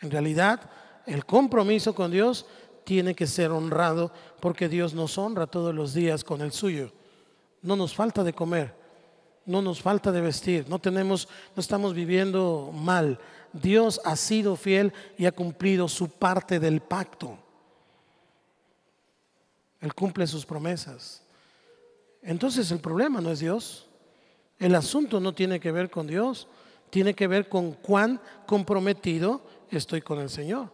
En 0.00 0.10
realidad, 0.10 0.68
el 1.06 1.24
compromiso 1.24 1.94
con 1.94 2.10
Dios 2.10 2.46
tiene 2.84 3.14
que 3.14 3.28
ser 3.28 3.52
honrado 3.52 4.12
porque 4.40 4.68
Dios 4.68 4.92
nos 4.92 5.18
honra 5.18 5.46
todos 5.46 5.72
los 5.72 5.94
días 5.94 6.24
con 6.24 6.40
el 6.40 6.50
suyo. 6.50 6.92
No 7.62 7.76
nos 7.76 7.94
falta 7.94 8.24
de 8.24 8.32
comer, 8.32 8.74
no 9.46 9.62
nos 9.62 9.80
falta 9.80 10.10
de 10.10 10.20
vestir, 10.20 10.68
no 10.68 10.78
tenemos 10.80 11.28
no 11.54 11.60
estamos 11.60 11.94
viviendo 11.94 12.72
mal. 12.74 13.20
Dios 13.52 14.00
ha 14.04 14.16
sido 14.16 14.56
fiel 14.56 14.92
y 15.18 15.26
ha 15.26 15.32
cumplido 15.32 15.88
su 15.88 16.08
parte 16.08 16.60
del 16.60 16.80
pacto. 16.80 17.38
Él 19.80 19.94
cumple 19.94 20.26
sus 20.26 20.44
promesas. 20.44 21.22
Entonces 22.22 22.70
el 22.70 22.80
problema 22.80 23.20
no 23.20 23.30
es 23.30 23.40
Dios. 23.40 23.88
El 24.58 24.74
asunto 24.74 25.20
no 25.20 25.32
tiene 25.32 25.58
que 25.58 25.72
ver 25.72 25.90
con 25.90 26.06
Dios, 26.06 26.46
tiene 26.90 27.14
que 27.14 27.26
ver 27.26 27.48
con 27.48 27.72
cuán 27.72 28.20
comprometido 28.46 29.40
estoy 29.70 30.02
con 30.02 30.18
el 30.20 30.28
Señor. 30.28 30.70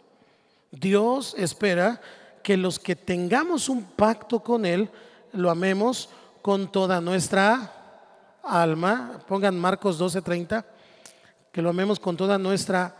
Dios 0.71 1.35
espera 1.37 2.01
que 2.43 2.57
los 2.57 2.79
que 2.79 2.95
tengamos 2.95 3.69
un 3.69 3.83
pacto 3.83 4.41
con 4.41 4.65
Él, 4.65 4.89
lo 5.31 5.49
amemos 5.49 6.09
con 6.41 6.71
toda 6.71 7.01
nuestra 7.01 7.73
alma. 8.43 9.19
Pongan 9.27 9.57
Marcos 9.59 9.99
12:30, 9.99 10.65
que 11.51 11.61
lo 11.61 11.69
amemos 11.69 11.99
con 11.99 12.17
toda 12.17 12.37
nuestra, 12.37 12.95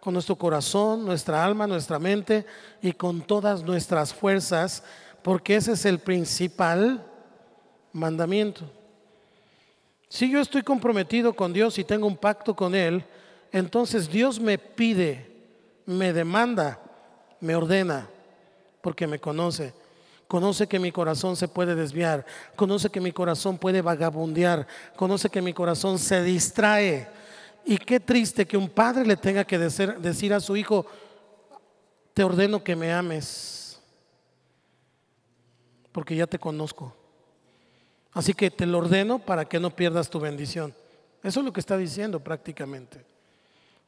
con 0.00 0.14
nuestro 0.14 0.36
corazón, 0.36 1.04
nuestra 1.04 1.44
alma, 1.44 1.66
nuestra 1.66 1.98
mente 1.98 2.46
y 2.82 2.92
con 2.92 3.20
todas 3.20 3.62
nuestras 3.62 4.14
fuerzas, 4.14 4.82
porque 5.22 5.56
ese 5.56 5.72
es 5.72 5.84
el 5.84 5.98
principal 5.98 7.06
mandamiento. 7.92 8.64
Si 10.08 10.30
yo 10.30 10.40
estoy 10.40 10.62
comprometido 10.62 11.34
con 11.34 11.52
Dios 11.52 11.78
y 11.78 11.84
tengo 11.84 12.06
un 12.06 12.16
pacto 12.16 12.56
con 12.56 12.74
Él, 12.74 13.04
entonces 13.52 14.10
Dios 14.10 14.40
me 14.40 14.58
pide, 14.58 15.30
me 15.86 16.12
demanda, 16.12 16.80
me 17.40 17.54
ordena, 17.54 18.08
porque 18.80 19.06
me 19.06 19.18
conoce. 19.18 19.72
Conoce 20.26 20.68
que 20.68 20.78
mi 20.78 20.92
corazón 20.92 21.36
se 21.36 21.48
puede 21.48 21.74
desviar, 21.74 22.24
conoce 22.54 22.88
que 22.88 23.00
mi 23.00 23.10
corazón 23.10 23.58
puede 23.58 23.82
vagabundear, 23.82 24.66
conoce 24.94 25.28
que 25.28 25.42
mi 25.42 25.52
corazón 25.52 25.98
se 25.98 26.22
distrae. 26.22 27.08
Y 27.64 27.76
qué 27.78 28.00
triste 28.00 28.46
que 28.46 28.56
un 28.56 28.68
padre 28.68 29.06
le 29.06 29.16
tenga 29.16 29.44
que 29.44 29.58
decir 29.58 30.34
a 30.34 30.40
su 30.40 30.56
hijo, 30.56 30.86
te 32.14 32.24
ordeno 32.24 32.64
que 32.64 32.74
me 32.74 32.92
ames, 32.92 33.80
porque 35.92 36.16
ya 36.16 36.26
te 36.26 36.38
conozco. 36.38 36.96
Así 38.12 38.34
que 38.34 38.50
te 38.50 38.66
lo 38.66 38.78
ordeno 38.78 39.18
para 39.20 39.44
que 39.44 39.60
no 39.60 39.70
pierdas 39.70 40.10
tu 40.10 40.18
bendición. 40.18 40.74
Eso 41.22 41.40
es 41.40 41.46
lo 41.46 41.52
que 41.52 41.60
está 41.60 41.76
diciendo 41.76 42.18
prácticamente. 42.18 43.04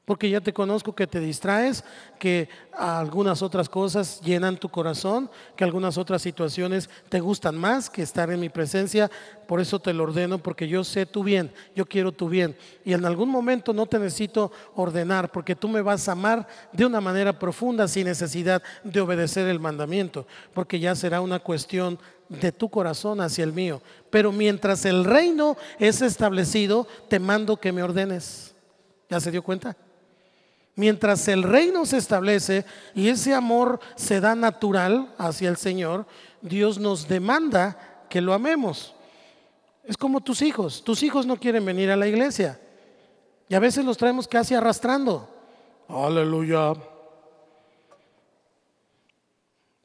Porque 0.05 0.29
ya 0.29 0.41
te 0.41 0.53
conozco 0.53 0.97
que 0.97 1.07
te 1.07 1.21
distraes, 1.21 1.85
que 2.19 2.49
algunas 2.77 3.41
otras 3.41 3.69
cosas 3.69 4.21
llenan 4.21 4.57
tu 4.57 4.69
corazón, 4.69 5.31
que 5.55 5.63
algunas 5.63 5.97
otras 5.97 6.21
situaciones 6.21 6.91
te 7.09 7.21
gustan 7.21 7.57
más 7.57 7.89
que 7.89 8.03
estar 8.03 8.29
en 8.33 8.41
mi 8.41 8.49
presencia. 8.49 9.09
Por 9.47 9.61
eso 9.61 9.79
te 9.79 9.93
lo 9.93 10.03
ordeno, 10.03 10.39
porque 10.39 10.67
yo 10.67 10.83
sé 10.83 11.07
tu 11.07 11.23
bien, 11.23 11.53
yo 11.77 11.87
quiero 11.87 12.11
tu 12.11 12.29
bien. 12.29 12.57
Y 12.85 12.95
en 12.95 13.05
algún 13.05 13.29
momento 13.29 13.73
no 13.73 13.87
te 13.87 14.01
necesito 14.01 14.51
ordenar, 14.75 15.31
porque 15.31 15.55
tú 15.55 15.69
me 15.69 15.83
vas 15.83 16.09
a 16.09 16.13
amar 16.13 16.49
de 16.73 16.85
una 16.85 17.01
manera 17.01 17.39
profunda 17.39 17.87
sin 17.87 18.07
necesidad 18.07 18.61
de 18.83 19.01
obedecer 19.01 19.47
el 19.47 19.61
mandamiento, 19.61 20.27
porque 20.53 20.81
ya 20.81 20.97
será 20.97 21.21
una 21.21 21.39
cuestión 21.39 21.97
de 22.29 22.51
tu 22.51 22.69
corazón 22.69 23.21
hacia 23.21 23.45
el 23.45 23.53
mío. 23.53 23.81
Pero 24.11 24.33
mientras 24.33 24.85
el 24.85 25.05
reino 25.05 25.57
es 25.79 26.03
establecido, 26.03 26.89
te 27.09 27.21
mando 27.21 27.57
que 27.57 27.71
me 27.71 27.85
ordenes. 27.85 28.57
¿Ya 29.09 29.21
se 29.21 29.31
dio 29.31 29.45
cuenta? 29.45 29.77
Mientras 30.75 31.29
el 31.29 31.43
reino 31.43 31.85
se 31.85 31.99
establece 31.99 32.65
y 32.95 33.09
ese 33.09 33.35
amor 33.35 33.79
se 33.95 34.21
da 34.21 34.35
natural 34.35 35.15
hacia 35.19 35.51
el 35.51 35.57
Señor, 35.57 36.07
Dios 36.41 36.79
nos 36.79 37.09
demanda 37.09 38.05
que 38.09 38.21
lo 38.21 38.33
amemos. 38.33 38.95
Es 39.85 39.97
como 39.97 40.21
tus 40.21 40.41
hijos. 40.43 40.83
Tus 40.83 41.03
hijos 41.03 41.27
no 41.27 41.37
quieren 41.37 41.65
venir 41.65 41.91
a 41.91 41.97
la 41.97 42.07
iglesia. 42.07 42.59
Y 43.49 43.55
a 43.55 43.61
veces 43.61 43.85
los 43.85 43.99
traemos 43.99 44.27
casi 44.27 44.55
arrastrando. 44.55 45.29
Aleluya. 45.89 46.75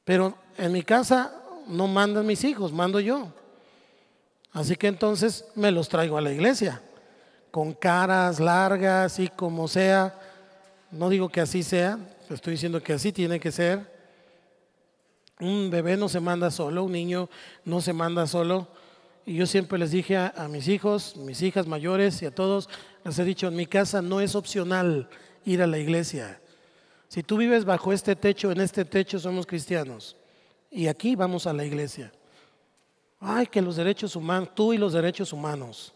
Pero 0.05 0.35
en 0.57 0.71
mi 0.71 0.83
casa 0.83 1.33
no 1.67 1.88
mandan 1.88 2.25
mis 2.25 2.45
hijos, 2.45 2.71
mando 2.71 3.01
yo. 3.01 3.27
Así 4.53 4.77
que 4.77 4.88
entonces 4.88 5.45
me 5.55 5.71
los 5.71 5.89
traigo 5.89 6.17
a 6.17 6.21
la 6.21 6.31
iglesia. 6.31 6.81
Con 7.51 7.73
caras 7.73 8.39
largas 8.39 9.19
y 9.19 9.27
como 9.27 9.67
sea 9.67 10.26
no 10.91 11.09
digo 11.09 11.29
que 11.29 11.41
así 11.41 11.63
sea, 11.63 11.99
estoy 12.29 12.53
diciendo 12.53 12.81
que 12.81 12.93
así 12.93 13.11
tiene 13.11 13.39
que 13.39 13.51
ser. 13.51 13.97
Un 15.39 15.69
bebé 15.69 15.97
no 15.97 16.09
se 16.09 16.19
manda 16.19 16.49
solo, 16.49 16.83
un 16.83 16.91
niño 16.91 17.29
no 17.65 17.81
se 17.81 17.93
manda 17.93 18.25
solo. 18.25 18.67
Y 19.25 19.35
yo 19.35 19.45
siempre 19.45 19.77
les 19.77 19.91
dije 19.91 20.17
a, 20.17 20.47
mis 20.49 20.67
hijos, 20.67 21.17
mis 21.17 21.41
hijas 21.41 21.67
mayores 21.67 22.21
y 22.21 22.25
a 22.25 22.33
todos, 22.33 22.69
les 23.03 23.19
he 23.19 23.25
dicho, 23.25 23.47
en 23.47 23.55
mi 23.55 23.65
casa 23.65 24.01
no 24.01 24.21
es 24.21 24.35
opcional 24.35 25.09
ir 25.43 25.61
a 25.61 25.67
la 25.67 25.77
iglesia. 25.77 26.41
Si 27.09 27.23
tú 27.23 27.38
vives 27.38 27.65
bajo 27.65 27.91
este 27.91 28.15
techo, 28.15 28.51
en 28.51 28.61
este 28.61 28.85
techo 28.85 29.19
somos 29.19 29.45
cristianos. 29.45 30.15
Y 30.71 30.88
aquí 30.88 31.15
vamos 31.15 31.45
a 31.45 31.53
la 31.53 31.65
iglesia. 31.65 32.11
Ay, 33.19 33.47
que 33.47 33.61
los 33.61 33.75
derechos 33.75 34.15
humanos, 34.15 34.49
tú 34.55 34.73
y 34.73 34.77
los 34.77 34.93
derechos 34.93 35.33
humanos. 35.33 35.93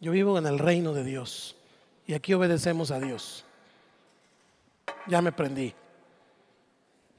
Yo 0.00 0.12
vivo 0.12 0.38
en 0.38 0.46
el 0.46 0.58
reino 0.58 0.92
de 0.92 1.04
Dios 1.04 1.56
y 2.06 2.14
aquí 2.14 2.34
obedecemos 2.34 2.90
a 2.90 2.98
Dios. 3.00 3.44
Ya 5.08 5.22
me 5.22 5.32
prendí. 5.32 5.74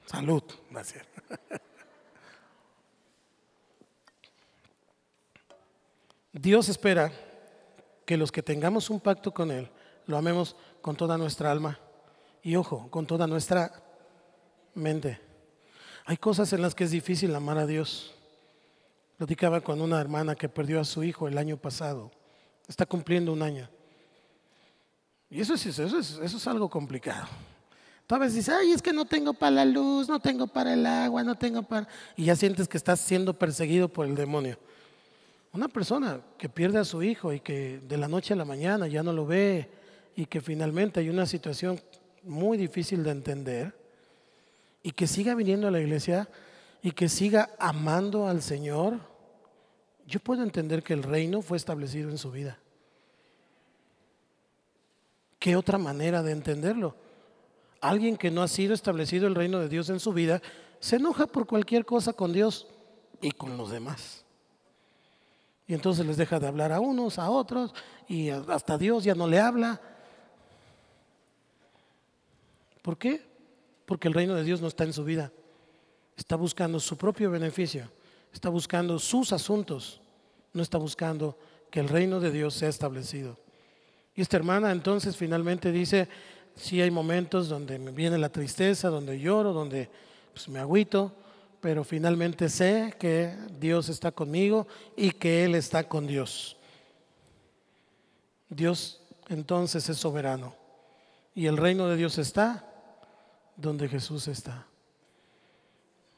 Salud, 0.06 0.44
gracias. 0.70 1.06
Dios 6.32 6.70
espera 6.70 7.12
que 8.06 8.16
los 8.18 8.32
que 8.32 8.44
tengamos 8.44 8.90
un 8.90 9.00
pacto 9.00 9.34
con 9.34 9.52
Él 9.52 9.70
lo 10.06 10.18
amemos 10.18 10.56
con 10.82 10.96
toda 10.96 11.18
nuestra 11.18 11.52
alma 11.52 11.80
y 12.42 12.56
ojo, 12.56 12.90
con 12.90 13.06
toda 13.06 13.28
nuestra 13.28 13.72
mente. 14.74 15.20
Hay 16.06 16.18
cosas 16.18 16.54
en 16.54 16.62
las 16.62 16.74
que 16.74 16.86
es 16.86 16.92
difícil 16.92 17.36
amar 17.36 17.58
a 17.58 17.66
Dios. 17.66 18.16
Platicaba 19.18 19.62
con 19.62 19.82
una 19.82 20.00
hermana 20.00 20.36
que 20.36 20.48
perdió 20.48 20.80
a 20.80 20.86
su 20.86 21.04
hijo 21.04 21.28
el 21.28 21.38
año 21.38 21.58
pasado. 21.58 22.12
Está 22.68 22.86
cumpliendo 22.86 23.34
un 23.34 23.42
año. 23.42 23.70
Y 25.30 25.42
eso 25.42 25.54
es, 25.56 25.66
eso 25.66 26.00
es, 26.00 26.12
eso 26.12 26.38
es 26.38 26.48
algo 26.48 26.70
complicado. 26.70 27.28
Tú 28.10 28.16
a 28.16 28.18
veces 28.18 28.38
dices, 28.38 28.56
ay, 28.60 28.72
es 28.72 28.82
que 28.82 28.92
no 28.92 29.06
tengo 29.06 29.36
para 29.36 29.52
la 29.52 29.66
luz, 29.66 30.10
no 30.10 30.20
tengo 30.20 30.48
para 30.48 30.74
el 30.74 30.84
agua, 30.84 31.24
no 31.24 31.36
tengo 31.36 31.62
para... 31.62 31.88
Y 32.18 32.26
ya 32.26 32.36
sientes 32.36 32.68
que 32.68 32.76
estás 32.76 33.00
siendo 33.00 33.38
perseguido 33.38 33.88
por 33.88 34.08
el 34.08 34.16
demonio. 34.16 34.58
Una 35.54 35.68
persona 35.68 36.20
que 36.36 36.50
pierde 36.50 36.80
a 36.80 36.86
su 36.86 37.04
hijo 37.04 37.32
y 37.32 37.40
que 37.40 37.80
de 37.88 37.98
la 37.98 38.08
noche 38.08 38.34
a 38.34 38.36
la 38.36 38.46
mañana 38.46 38.88
ya 38.88 39.04
no 39.04 39.14
lo 39.14 39.28
ve 39.28 39.70
y 40.16 40.26
que 40.26 40.42
finalmente 40.42 41.00
hay 41.00 41.10
una 41.10 41.28
situación 41.28 41.80
muy 42.24 42.58
difícil 42.58 43.04
de 43.04 43.12
entender 43.12 43.76
y 44.82 44.90
que 44.90 45.06
siga 45.06 45.36
viniendo 45.36 45.68
a 45.68 45.72
la 45.72 45.80
iglesia 45.80 46.28
y 46.82 46.94
que 46.94 47.10
siga 47.10 47.52
amando 47.60 48.28
al 48.28 48.42
Señor, 48.42 48.98
yo 50.08 50.20
puedo 50.20 50.42
entender 50.42 50.82
que 50.82 50.94
el 50.94 51.04
reino 51.04 51.44
fue 51.44 51.58
establecido 51.58 52.10
en 52.10 52.18
su 52.18 52.32
vida. 52.32 52.58
¿Qué 55.38 55.56
otra 55.56 55.78
manera 55.78 56.24
de 56.24 56.32
entenderlo? 56.32 57.08
Alguien 57.82 58.18
que 58.18 58.32
no 58.32 58.42
ha 58.42 58.48
sido 58.48 58.74
establecido 58.74 59.28
el 59.28 59.36
reino 59.36 59.60
de 59.60 59.70
Dios 59.70 59.90
en 59.90 60.00
su 60.00 60.14
vida 60.14 60.42
se 60.80 60.98
enoja 60.98 61.28
por 61.28 61.46
cualquier 61.46 61.86
cosa 61.86 62.14
con 62.14 62.34
Dios 62.34 62.68
y 63.22 63.32
con 63.32 63.58
los 63.58 63.72
demás. 63.72 64.24
Y 65.68 65.74
entonces 65.74 66.06
les 66.06 66.18
deja 66.18 66.40
de 66.40 66.48
hablar 66.48 66.72
a 66.72 66.80
unos, 66.80 67.20
a 67.20 67.30
otros, 67.30 67.74
y 68.08 68.30
hasta 68.30 68.78
Dios 68.78 69.04
ya 69.04 69.14
no 69.14 69.28
le 69.28 69.40
habla. 69.40 69.80
¿Por 72.82 72.98
qué? 72.98 73.24
Porque 73.86 74.08
el 74.08 74.14
reino 74.14 74.34
de 74.34 74.44
Dios 74.44 74.62
no 74.62 74.68
está 74.68 74.84
en 74.84 74.94
su 74.94 75.04
vida. 75.04 75.32
Está 76.18 76.36
buscando 76.36 76.80
su 76.80 76.98
propio 76.98 77.30
beneficio, 77.30 77.90
está 78.34 78.50
buscando 78.50 79.00
sus 79.00 79.32
asuntos, 79.32 80.02
no 80.54 80.64
está 80.64 80.78
buscando 80.78 81.38
que 81.70 81.80
el 81.80 81.88
reino 81.88 82.20
de 82.20 82.32
Dios 82.32 82.56
sea 82.56 82.70
establecido. 82.70 83.38
Y 84.16 84.22
esta 84.22 84.38
hermana 84.38 84.72
entonces 84.72 85.16
finalmente 85.16 85.72
dice, 85.72 86.10
sí 86.60 86.82
hay 86.82 86.92
momentos 86.92 87.50
donde 87.50 87.80
me 87.80 87.92
viene 87.92 88.18
la 88.18 88.30
tristeza, 88.30 88.90
donde 88.90 89.20
lloro, 89.20 89.54
donde 89.54 89.90
pues, 90.34 90.48
me 90.50 90.60
agüito, 90.60 91.12
pero 91.62 91.84
finalmente 91.84 92.50
sé 92.50 92.94
que 93.00 93.36
Dios 93.60 93.90
está 93.90 94.12
conmigo 94.12 94.68
y 94.96 95.12
que 95.12 95.46
Él 95.46 95.56
está 95.56 95.84
con 95.88 96.06
Dios. 96.06 96.58
Dios 98.50 99.02
entonces 99.30 99.88
es 99.90 99.98
soberano 99.98 100.56
y 101.36 101.48
el 101.48 101.58
reino 101.58 101.88
de 101.88 101.96
Dios 101.96 102.18
está 102.18 102.66
donde 103.56 103.88
Jesús 103.88 104.28
está. 104.28 104.66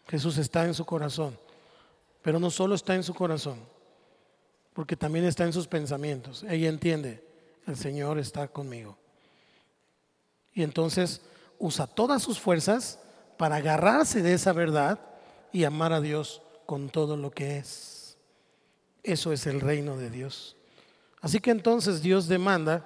Jesús 0.07 0.37
está 0.37 0.65
en 0.65 0.73
su 0.73 0.85
corazón, 0.85 1.37
pero 2.21 2.39
no 2.39 2.49
solo 2.49 2.75
está 2.75 2.95
en 2.95 3.03
su 3.03 3.13
corazón, 3.13 3.59
porque 4.73 4.95
también 4.95 5.25
está 5.25 5.45
en 5.45 5.53
sus 5.53 5.67
pensamientos. 5.67 6.43
Ella 6.43 6.69
entiende, 6.69 7.23
el 7.65 7.75
Señor 7.75 8.19
está 8.19 8.47
conmigo. 8.47 8.97
Y 10.53 10.63
entonces 10.63 11.21
usa 11.59 11.87
todas 11.87 12.21
sus 12.21 12.39
fuerzas 12.39 12.99
para 13.37 13.57
agarrarse 13.57 14.21
de 14.21 14.33
esa 14.33 14.53
verdad 14.53 14.99
y 15.51 15.63
amar 15.63 15.93
a 15.93 16.01
Dios 16.01 16.41
con 16.65 16.89
todo 16.89 17.17
lo 17.17 17.31
que 17.31 17.57
es. 17.57 18.17
Eso 19.03 19.31
es 19.33 19.47
el 19.47 19.61
reino 19.61 19.97
de 19.97 20.09
Dios. 20.09 20.55
Así 21.21 21.39
que 21.39 21.51
entonces 21.51 22.01
Dios 22.01 22.27
demanda 22.27 22.85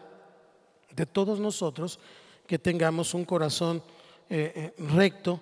de 0.94 1.06
todos 1.06 1.40
nosotros 1.40 2.00
que 2.48 2.60
tengamos 2.60 3.14
un 3.14 3.26
corazón 3.26 3.82
eh, 4.30 4.74
eh, 4.78 4.84
recto, 4.94 5.40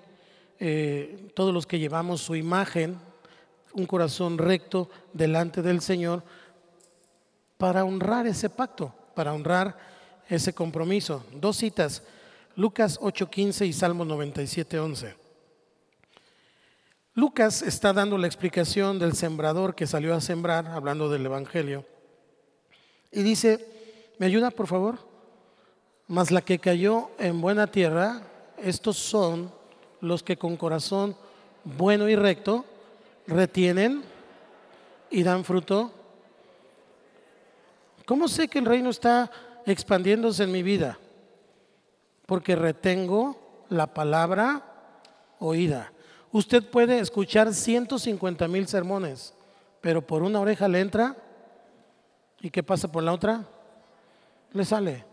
eh, 0.59 1.29
todos 1.35 1.53
los 1.53 1.65
que 1.65 1.79
llevamos 1.79 2.21
su 2.21 2.35
imagen, 2.35 2.97
un 3.73 3.85
corazón 3.85 4.37
recto 4.37 4.89
delante 5.11 5.61
del 5.61 5.81
Señor, 5.81 6.23
para 7.57 7.83
honrar 7.85 8.27
ese 8.27 8.49
pacto, 8.49 8.93
para 9.15 9.33
honrar 9.33 9.77
ese 10.29 10.53
compromiso. 10.53 11.23
Dos 11.33 11.57
citas, 11.57 12.03
Lucas 12.55 12.99
8:15 13.01 13.65
y 13.65 13.73
Salmo 13.73 14.05
97:11. 14.05 15.15
Lucas 17.15 17.61
está 17.61 17.93
dando 17.93 18.17
la 18.17 18.25
explicación 18.25 18.97
del 18.97 19.13
sembrador 19.13 19.75
que 19.75 19.85
salió 19.85 20.15
a 20.15 20.21
sembrar, 20.21 20.67
hablando 20.67 21.09
del 21.09 21.25
Evangelio, 21.25 21.85
y 23.11 23.21
dice, 23.21 24.13
¿me 24.17 24.25
ayuda 24.25 24.49
por 24.49 24.65
favor? 24.65 24.97
Mas 26.07 26.31
la 26.31 26.41
que 26.41 26.57
cayó 26.57 27.11
en 27.19 27.39
buena 27.39 27.67
tierra, 27.67 28.23
estos 28.57 28.97
son 28.97 29.51
los 30.01 30.23
que 30.23 30.37
con 30.37 30.57
corazón 30.57 31.15
bueno 31.63 32.09
y 32.09 32.15
recto 32.15 32.65
retienen 33.27 34.03
y 35.09 35.21
dan 35.21 35.43
fruto. 35.43 35.91
¿Cómo 38.05 38.27
sé 38.27 38.47
que 38.47 38.59
el 38.59 38.65
reino 38.65 38.89
está 38.89 39.31
expandiéndose 39.65 40.43
en 40.43 40.51
mi 40.51 40.63
vida? 40.63 40.97
Porque 42.25 42.55
retengo 42.55 43.65
la 43.69 43.87
palabra 43.93 44.63
oída. 45.39 45.91
Usted 46.31 46.63
puede 46.69 46.99
escuchar 46.99 47.53
150 47.53 48.47
mil 48.47 48.67
sermones, 48.67 49.33
pero 49.81 50.01
por 50.01 50.23
una 50.23 50.39
oreja 50.39 50.67
le 50.67 50.79
entra 50.79 51.15
y 52.41 52.49
¿qué 52.49 52.63
pasa 52.63 52.91
por 52.91 53.03
la 53.03 53.13
otra? 53.13 53.45
Le 54.51 54.65
sale. 54.65 55.05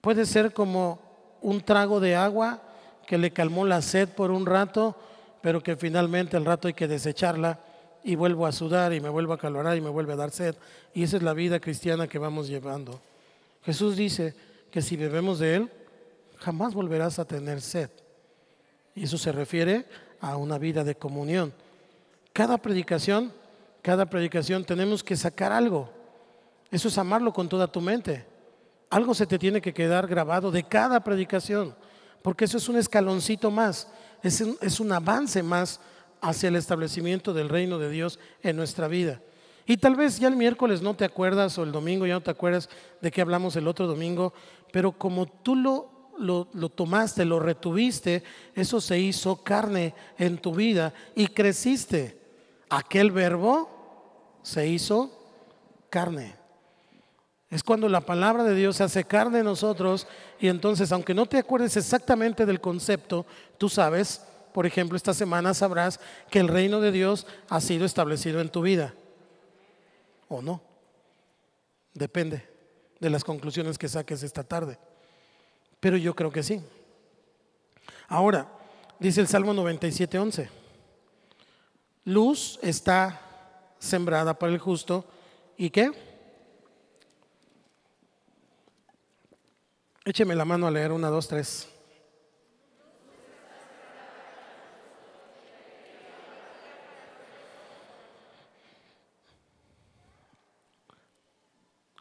Puede 0.00 0.24
ser 0.24 0.54
como 0.54 1.00
un 1.42 1.60
trago 1.60 2.00
de 2.00 2.16
agua 2.16 2.62
que 3.06 3.18
le 3.18 3.32
calmó 3.32 3.64
la 3.66 3.82
sed 3.82 4.08
por 4.08 4.30
un 4.30 4.46
rato, 4.46 4.96
pero 5.42 5.62
que 5.62 5.76
finalmente 5.76 6.36
al 6.36 6.44
rato 6.44 6.68
hay 6.68 6.74
que 6.74 6.88
desecharla 6.88 7.60
y 8.04 8.14
vuelvo 8.14 8.46
a 8.46 8.52
sudar 8.52 8.92
y 8.92 9.00
me 9.00 9.08
vuelvo 9.08 9.32
a 9.32 9.38
calorar 9.38 9.76
y 9.76 9.80
me 9.80 9.90
vuelve 9.90 10.12
a 10.12 10.16
dar 10.16 10.30
sed. 10.30 10.54
Y 10.94 11.02
esa 11.02 11.16
es 11.16 11.22
la 11.22 11.32
vida 11.32 11.60
cristiana 11.60 12.08
que 12.08 12.18
vamos 12.18 12.48
llevando. 12.48 13.00
Jesús 13.64 13.96
dice 13.96 14.34
que 14.70 14.82
si 14.82 14.96
bebemos 14.96 15.38
de 15.38 15.56
Él, 15.56 15.70
jamás 16.38 16.74
volverás 16.74 17.18
a 17.18 17.24
tener 17.24 17.60
sed. 17.60 17.90
Y 18.94 19.04
eso 19.04 19.18
se 19.18 19.32
refiere 19.32 19.86
a 20.20 20.36
una 20.36 20.58
vida 20.58 20.84
de 20.84 20.94
comunión. 20.94 21.52
Cada 22.32 22.58
predicación, 22.58 23.32
cada 23.82 24.06
predicación 24.06 24.64
tenemos 24.64 25.02
que 25.02 25.16
sacar 25.16 25.52
algo. 25.52 25.90
Eso 26.70 26.88
es 26.88 26.98
amarlo 26.98 27.32
con 27.32 27.48
toda 27.48 27.66
tu 27.70 27.80
mente 27.80 28.30
algo 28.90 29.14
se 29.14 29.26
te 29.26 29.38
tiene 29.38 29.60
que 29.60 29.72
quedar 29.72 30.08
grabado 30.08 30.50
de 30.50 30.64
cada 30.64 31.00
predicación, 31.00 31.74
porque 32.22 32.44
eso 32.44 32.58
es 32.58 32.68
un 32.68 32.76
escaloncito 32.76 33.50
más, 33.50 33.86
es 34.22 34.40
es 34.60 34.80
un 34.80 34.92
avance 34.92 35.42
más 35.42 35.80
hacia 36.20 36.48
el 36.48 36.56
establecimiento 36.56 37.32
del 37.32 37.48
reino 37.48 37.78
de 37.78 37.90
Dios 37.90 38.18
en 38.42 38.56
nuestra 38.56 38.88
vida. 38.88 39.20
Y 39.66 39.76
tal 39.76 39.94
vez 39.94 40.18
ya 40.18 40.28
el 40.28 40.36
miércoles 40.36 40.82
no 40.82 40.94
te 40.94 41.04
acuerdas 41.04 41.56
o 41.58 41.62
el 41.62 41.72
domingo 41.72 42.06
ya 42.06 42.14
no 42.14 42.22
te 42.22 42.30
acuerdas 42.30 42.68
de 43.00 43.10
qué 43.10 43.20
hablamos 43.20 43.54
el 43.56 43.68
otro 43.68 43.86
domingo, 43.86 44.32
pero 44.72 44.92
como 44.92 45.26
tú 45.26 45.54
lo, 45.54 46.10
lo, 46.18 46.48
lo, 46.52 46.68
tomaste, 46.68 47.24
lo 47.24 47.38
retuviste, 47.38 48.22
eso 48.54 48.80
se 48.80 48.98
hizo 48.98 49.42
carne 49.44 49.94
en 50.18 50.38
tu 50.38 50.54
vida 50.54 50.92
y 51.14 51.28
creciste. 51.28 52.18
Aquel 52.68 53.10
verbo 53.10 54.40
se 54.42 54.66
hizo 54.66 55.10
carne. 55.88 56.40
Es 57.50 57.64
cuando 57.64 57.88
la 57.88 58.00
palabra 58.00 58.44
de 58.44 58.54
Dios 58.54 58.76
se 58.76 58.84
hace 58.84 59.04
carne 59.04 59.40
en 59.40 59.44
nosotros 59.44 60.06
y 60.38 60.46
entonces, 60.46 60.92
aunque 60.92 61.14
no 61.14 61.26
te 61.26 61.38
acuerdes 61.38 61.76
exactamente 61.76 62.46
del 62.46 62.60
concepto, 62.60 63.26
tú 63.58 63.68
sabes, 63.68 64.24
por 64.52 64.66
ejemplo, 64.66 64.96
esta 64.96 65.14
semana 65.14 65.54
sabrás 65.54 66.00
que 66.30 66.40
el 66.40 66.48
reino 66.48 66.80
de 66.80 66.92
Dios 66.92 67.26
ha 67.48 67.60
sido 67.60 67.84
establecido 67.84 68.40
en 68.40 68.48
tu 68.48 68.62
vida. 68.62 68.94
¿O 70.28 70.42
no? 70.42 70.60
Depende 71.94 72.48
de 72.98 73.10
las 73.10 73.24
conclusiones 73.24 73.78
que 73.78 73.88
saques 73.88 74.22
esta 74.22 74.44
tarde. 74.44 74.78
Pero 75.80 75.96
yo 75.96 76.14
creo 76.14 76.30
que 76.30 76.42
sí. 76.42 76.60
Ahora, 78.08 78.48
dice 78.98 79.20
el 79.20 79.28
Salmo 79.28 79.54
97.11, 79.54 80.48
luz 82.04 82.58
está 82.62 83.20
sembrada 83.78 84.38
para 84.38 84.52
el 84.52 84.58
justo 84.58 85.04
y 85.56 85.70
qué? 85.70 85.92
Écheme 90.04 90.34
la 90.34 90.44
mano 90.44 90.66
a 90.66 90.70
leer 90.70 90.92
una, 90.92 91.08
dos, 91.08 91.28
tres. 91.28 91.69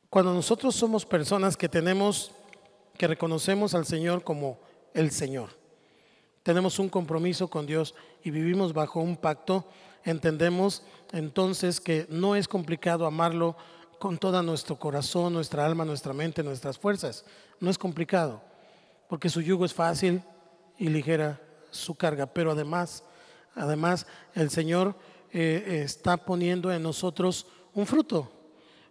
Cuando 0.10 0.34
nosotros 0.34 0.76
somos 0.76 1.06
personas 1.06 1.56
que 1.56 1.70
tenemos, 1.70 2.32
que 2.98 3.06
reconocemos 3.06 3.76
al 3.76 3.86
Señor 3.86 4.24
como 4.24 4.58
el 4.96 5.12
Señor, 5.12 5.52
tenemos 6.42 6.80
un 6.80 6.90
compromiso 6.90 7.48
con 7.48 7.68
Dios 7.68 7.94
y 8.24 8.32
vivimos 8.32 8.74
bajo 8.74 9.02
un 9.02 9.16
pacto, 9.16 9.68
entendemos 10.04 10.82
entonces 11.12 11.80
que 11.80 12.08
no 12.10 12.36
es 12.36 12.48
complicado 12.48 13.06
amarlo 13.06 13.56
con 14.00 14.18
todo 14.18 14.42
nuestro 14.42 14.80
corazón, 14.80 15.34
nuestra 15.34 15.64
alma, 15.64 15.86
nuestra 15.86 16.12
mente, 16.12 16.42
nuestras 16.42 16.80
fuerzas. 16.80 17.24
No 17.60 17.70
es 17.70 17.78
complicado, 17.78 18.42
porque 19.08 19.30
su 19.30 19.42
yugo 19.42 19.64
es 19.64 19.76
fácil 19.76 20.24
y 20.80 20.90
ligera 20.90 21.40
su 21.70 21.94
carga, 21.94 22.26
pero 22.26 22.50
además, 22.50 23.04
además 23.54 24.08
el 24.34 24.50
Señor 24.50 24.96
eh, 25.32 25.84
está 25.86 26.18
poniendo 26.18 26.74
en 26.74 26.82
nosotros 26.82 27.46
un 27.76 27.86
fruto 27.86 28.39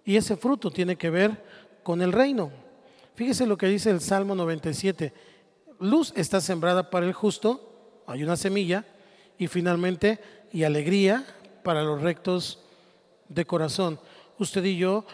y 0.05 0.17
ese 0.17 0.37
fruto 0.37 0.71
tiene 0.71 0.97
que 0.97 1.11
ver 1.11 1.43
con 1.83 2.03
el 2.03 2.13
reino. 2.13 2.51
Fíjese 3.15 3.47
lo 3.47 3.57
que 3.57 3.67
dice 3.67 3.91
el 3.91 4.01
Salmo 4.01 4.35
97. 4.35 5.13
Luz 5.81 6.13
está 6.17 6.41
sembrada 6.41 6.91
para 6.91 7.07
el 7.07 7.13
justo, 7.13 8.03
hay 8.07 8.23
una 8.23 8.37
semilla, 8.37 8.85
y 9.39 9.47
finalmente, 9.47 10.19
y 10.53 10.65
alegría 10.65 11.25
para 11.63 11.83
los 11.83 12.01
rectos 12.01 12.61
de 13.29 13.45
corazón 13.45 14.01
usted 14.39 14.65
y 14.65 14.77
yo 14.77 15.05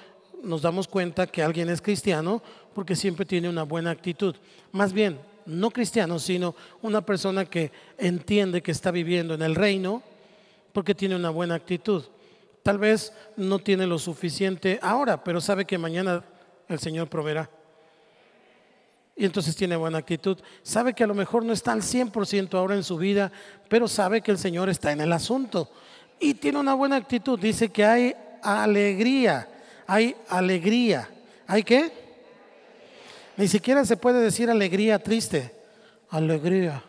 nos 0.43 0.63
damos 0.63 0.87
cuenta 0.87 1.27
que 1.27 1.43
alguien 1.43 1.69
es 1.69 1.81
cristiano 1.81 2.43
porque 2.75 2.97
siempre 2.97 3.25
tiene 3.25 3.49
una 3.49 3.63
buena 3.63 3.91
actitud. 3.91 4.37
Más 4.73 4.93
bien, 4.93 5.19
no 5.47 5.71
cristiano, 5.71 6.19
sino 6.19 6.55
una 6.83 7.05
persona 7.05 7.45
que 7.47 7.73
entiende 7.99 8.63
que 8.63 8.71
está 8.71 8.91
viviendo 8.91 9.35
en 9.35 9.43
el 9.43 9.55
reino 9.55 10.03
porque 10.73 10.95
tiene 10.95 11.17
una 11.17 11.31
buena 11.31 11.55
actitud. 11.55 12.05
Tal 12.65 12.79
vez 12.79 13.13
no 13.37 13.59
tiene 13.59 13.87
lo 13.87 13.99
suficiente 13.99 14.79
ahora, 14.81 15.23
pero 15.23 15.39
sabe 15.39 15.67
que 15.67 15.77
mañana 15.77 16.25
el 16.67 16.79
Señor 16.79 17.09
proveerá. 17.11 17.51
Y 19.15 19.27
entonces 19.27 19.55
tiene 19.55 19.77
buena 19.77 19.99
actitud. 19.99 20.39
Sabe 20.63 20.95
que 20.95 21.05
a 21.05 21.07
lo 21.07 21.13
mejor 21.13 21.45
no 21.45 21.53
está 21.53 21.73
al 21.73 21.83
100% 21.83 22.55
ahora 22.55 22.75
en 22.75 22.83
su 22.83 22.97
vida, 22.97 23.31
pero 23.69 23.87
sabe 23.87 24.23
que 24.23 24.31
el 24.31 24.39
Señor 24.39 24.71
está 24.71 24.93
en 24.93 25.03
el 25.03 25.13
asunto. 25.13 25.71
Y 26.19 26.33
tiene 26.33 26.59
una 26.59 26.73
buena 26.73 26.97
actitud. 26.97 27.39
Dice 27.39 27.69
que 27.69 27.85
hay 27.85 28.17
alegría. 28.43 29.47
Hay 29.87 30.17
alegría. 30.31 31.11
¿Hay 31.47 31.65
qué? 31.65 31.93
Ni 33.37 33.47
siquiera 33.47 33.85
se 33.85 33.99
puede 33.99 34.23
decir 34.23 34.49
alegría 34.49 34.99
triste. 34.99 35.55
Alegría. 36.09 36.83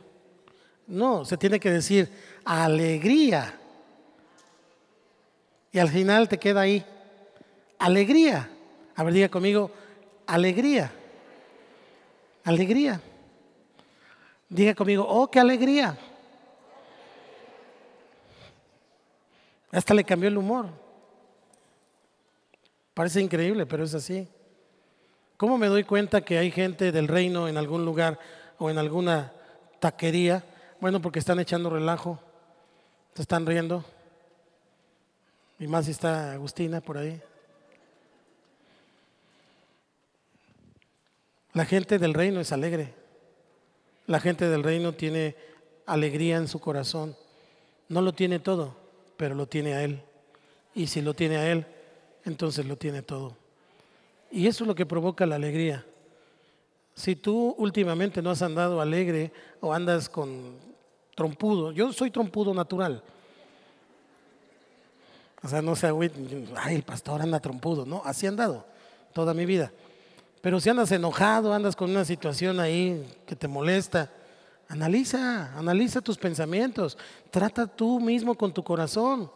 No, 0.87 1.25
se 1.25 1.35
tiene 1.35 1.59
que 1.59 1.69
decir 1.69 2.09
alegría. 2.45 3.59
Y 5.75 5.79
al 5.79 5.89
final 5.89 6.29
te 6.29 6.37
queda 6.37 6.61
ahí. 6.61 6.85
Alegría. 7.79 8.49
A 8.95 9.03
ver, 9.03 9.13
diga 9.13 9.27
conmigo, 9.27 9.69
alegría. 10.25 10.89
Alegría. 12.45 13.01
Diga 14.47 14.73
conmigo, 14.73 15.05
oh, 15.05 15.29
qué 15.29 15.41
alegría. 15.41 15.97
Hasta 19.69 19.93
le 19.93 20.05
cambió 20.05 20.29
el 20.29 20.37
humor. 20.37 20.67
Parece 22.93 23.19
increíble, 23.19 23.65
pero 23.65 23.83
es 23.83 23.93
así. 23.93 24.29
¿Cómo 25.35 25.57
me 25.57 25.67
doy 25.67 25.83
cuenta 25.83 26.21
que 26.21 26.37
hay 26.37 26.51
gente 26.51 26.93
del 26.93 27.09
reino 27.09 27.49
en 27.49 27.57
algún 27.57 27.83
lugar 27.83 28.17
o 28.59 28.69
en 28.69 28.77
alguna 28.77 29.33
taquería? 29.81 30.41
Bueno, 30.79 31.01
porque 31.01 31.19
están 31.19 31.41
echando 31.41 31.69
relajo, 31.69 32.17
se 33.13 33.23
están 33.23 33.45
riendo. 33.45 33.83
Y 35.59 35.67
más 35.67 35.87
está 35.87 36.33
Agustina 36.33 36.81
por 36.81 36.97
ahí. 36.97 37.21
La 41.53 41.65
gente 41.65 41.97
del 41.99 42.13
reino 42.13 42.41
es 42.41 42.51
alegre. 42.51 42.93
La 44.07 44.19
gente 44.19 44.49
del 44.49 44.63
reino 44.63 44.93
tiene 44.93 45.35
alegría 45.85 46.37
en 46.37 46.49
su 46.49 46.59
corazón. 46.59 47.15
No 47.87 48.01
lo 48.01 48.13
tiene 48.13 48.39
todo, 48.39 48.75
pero 49.15 49.35
lo 49.35 49.47
tiene 49.47 49.73
a 49.73 49.83
Él. 49.83 50.01
Y 50.73 50.87
si 50.87 51.01
lo 51.01 51.13
tiene 51.13 51.37
a 51.37 51.49
Él, 51.49 51.65
entonces 52.25 52.65
lo 52.65 52.75
tiene 52.75 53.01
todo. 53.01 53.37
Y 54.31 54.47
eso 54.47 54.65
es 54.65 54.67
lo 54.67 54.75
que 54.75 54.85
provoca 54.85 55.25
la 55.25 55.35
alegría. 55.35 55.85
Si 56.93 57.15
tú 57.15 57.55
últimamente 57.57 58.21
no 58.21 58.31
has 58.31 58.41
andado 58.41 58.81
alegre 58.81 59.31
o 59.61 59.73
andas 59.73 60.09
con 60.09 60.57
trompudo, 61.15 61.71
yo 61.71 61.93
soy 61.93 62.11
trompudo 62.11 62.53
natural. 62.53 63.01
O 65.45 65.47
sea, 65.47 65.61
no 65.61 65.75
sé, 65.75 65.91
ay, 66.57 66.75
el 66.75 66.81
pastor 66.81 67.21
anda 67.21 67.39
trompudo, 67.39 67.85
no, 67.85 68.01
así 68.03 68.25
he 68.25 68.29
andado 68.29 68.65
toda 69.13 69.35
mi 69.35 69.45
vida. 69.45 69.71
Pero 70.41 70.59
si 70.59 70.71
andas 70.71 70.91
enojado, 70.91 71.53
andas 71.53 71.75
con 71.75 71.91
una 71.91 72.03
situación 72.03 72.59
ahí 72.59 73.07
que 73.27 73.35
te 73.35 73.47
molesta, 73.47 74.09
analiza, 74.67 75.55
analiza 75.55 76.01
tus 76.01 76.17
pensamientos, 76.17 76.97
trata 77.29 77.67
tú 77.67 77.99
mismo 77.99 78.33
con 78.33 78.51
tu 78.55 78.63
corazón 78.63 79.31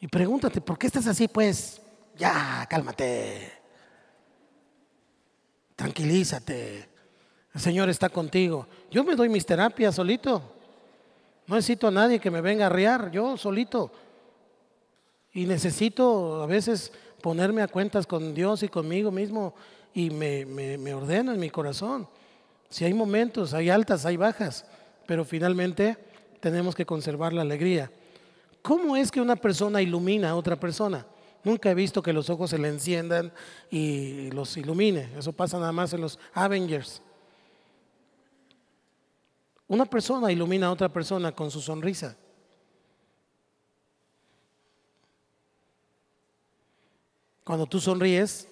y 0.00 0.06
pregúntate, 0.06 0.60
¿por 0.60 0.78
qué 0.78 0.86
estás 0.86 1.08
así? 1.08 1.26
Pues 1.26 1.82
ya, 2.16 2.64
cálmate, 2.70 3.52
tranquilízate, 5.74 6.88
el 7.52 7.60
Señor 7.60 7.88
está 7.88 8.10
contigo. 8.10 8.68
Yo 8.92 9.02
me 9.02 9.16
doy 9.16 9.28
mis 9.28 9.44
terapias 9.44 9.96
solito, 9.96 10.40
no 11.48 11.56
necesito 11.56 11.88
a 11.88 11.90
nadie 11.90 12.20
que 12.20 12.30
me 12.30 12.40
venga 12.40 12.66
a 12.66 12.68
arriar, 12.68 13.10
yo 13.10 13.36
solito. 13.36 13.90
Y 15.32 15.46
necesito 15.46 16.42
a 16.42 16.46
veces 16.46 16.92
ponerme 17.20 17.62
a 17.62 17.68
cuentas 17.68 18.06
con 18.06 18.34
Dios 18.34 18.62
y 18.62 18.68
conmigo 18.68 19.10
mismo 19.10 19.54
y 19.94 20.10
me, 20.10 20.44
me, 20.46 20.94
ordeno 20.94 21.32
en 21.32 21.40
mi 21.40 21.50
corazón. 21.50 22.08
Si 22.68 22.84
hay 22.84 22.94
momentos, 22.94 23.54
hay 23.54 23.70
altas, 23.70 24.06
hay 24.06 24.16
bajas, 24.16 24.64
pero 25.06 25.24
finalmente 25.24 25.96
tenemos 26.40 26.74
que 26.74 26.86
conservar 26.86 27.32
la 27.32 27.42
alegría. 27.42 27.90
¿Cómo 28.62 28.96
es 28.96 29.10
que 29.10 29.20
una 29.20 29.36
persona 29.36 29.82
ilumina 29.82 30.30
a 30.30 30.36
otra 30.36 30.58
persona? 30.58 31.06
Nunca 31.42 31.70
he 31.70 31.74
visto 31.74 32.02
que 32.02 32.12
los 32.12 32.28
ojos 32.28 32.50
se 32.50 32.58
le 32.58 32.68
enciendan 32.68 33.32
y 33.70 34.30
los 34.32 34.56
ilumine. 34.56 35.08
Eso 35.18 35.32
pasa 35.32 35.58
nada 35.58 35.72
más 35.72 35.92
en 35.92 36.02
los 36.02 36.18
Avengers. 36.34 37.00
Una 39.66 39.86
persona 39.86 40.30
ilumina 40.30 40.66
a 40.66 40.72
otra 40.72 40.88
persona 40.88 41.32
con 41.32 41.50
su 41.50 41.60
sonrisa. 41.60 42.16
Cuando 47.50 47.66
tú 47.66 47.80
sonríes, 47.80 48.46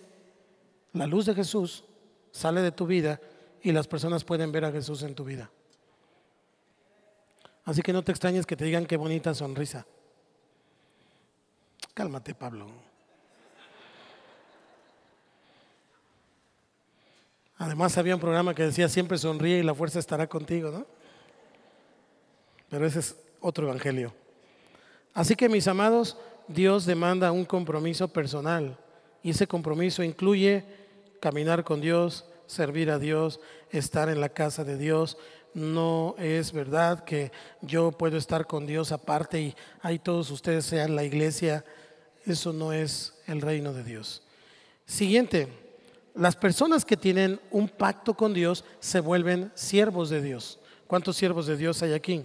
la 0.92 1.06
luz 1.06 1.24
de 1.26 1.32
Jesús 1.32 1.84
sale 2.32 2.62
de 2.62 2.72
tu 2.72 2.84
vida 2.84 3.20
y 3.62 3.70
las 3.70 3.86
personas 3.86 4.24
pueden 4.24 4.50
ver 4.50 4.64
a 4.64 4.72
Jesús 4.72 5.04
en 5.04 5.14
tu 5.14 5.22
vida. 5.22 5.52
Así 7.64 7.80
que 7.80 7.92
no 7.92 8.02
te 8.02 8.10
extrañes 8.10 8.44
que 8.44 8.56
te 8.56 8.64
digan 8.64 8.86
qué 8.86 8.96
bonita 8.96 9.32
sonrisa. 9.34 9.86
Cálmate, 11.94 12.34
Pablo. 12.34 12.66
Además 17.58 17.96
había 17.98 18.16
un 18.16 18.20
programa 18.20 18.52
que 18.52 18.64
decía 18.64 18.88
siempre 18.88 19.16
sonríe 19.16 19.60
y 19.60 19.62
la 19.62 19.76
fuerza 19.76 20.00
estará 20.00 20.26
contigo, 20.26 20.72
¿no? 20.72 20.84
Pero 22.68 22.84
ese 22.84 22.98
es 22.98 23.16
otro 23.40 23.68
evangelio. 23.68 24.12
Así 25.14 25.36
que 25.36 25.48
mis 25.48 25.68
amados, 25.68 26.16
Dios 26.48 26.84
demanda 26.84 27.30
un 27.30 27.44
compromiso 27.44 28.08
personal 28.08 28.76
y 29.22 29.30
ese 29.30 29.46
compromiso 29.46 30.02
incluye 30.02 30.64
caminar 31.20 31.64
con 31.64 31.80
Dios, 31.80 32.24
servir 32.46 32.90
a 32.90 32.98
Dios, 32.98 33.40
estar 33.70 34.08
en 34.08 34.20
la 34.20 34.28
casa 34.28 34.64
de 34.64 34.76
Dios. 34.76 35.18
No 35.54 36.14
es 36.18 36.52
verdad 36.52 37.04
que 37.04 37.32
yo 37.62 37.92
puedo 37.92 38.16
estar 38.16 38.46
con 38.46 38.66
Dios 38.66 38.92
aparte 38.92 39.40
y 39.40 39.54
ahí 39.82 39.98
todos 39.98 40.30
ustedes 40.30 40.66
sean 40.66 40.96
la 40.96 41.04
iglesia. 41.04 41.64
Eso 42.24 42.52
no 42.52 42.72
es 42.72 43.14
el 43.26 43.40
reino 43.40 43.72
de 43.72 43.84
Dios. 43.84 44.22
Siguiente, 44.86 45.48
las 46.14 46.36
personas 46.36 46.84
que 46.84 46.96
tienen 46.96 47.40
un 47.50 47.68
pacto 47.68 48.14
con 48.14 48.34
Dios 48.34 48.64
se 48.80 49.00
vuelven 49.00 49.52
siervos 49.54 50.10
de 50.10 50.22
Dios. 50.22 50.58
¿Cuántos 50.86 51.16
siervos 51.16 51.46
de 51.46 51.56
Dios 51.56 51.82
hay 51.82 51.92
aquí? 51.92 52.24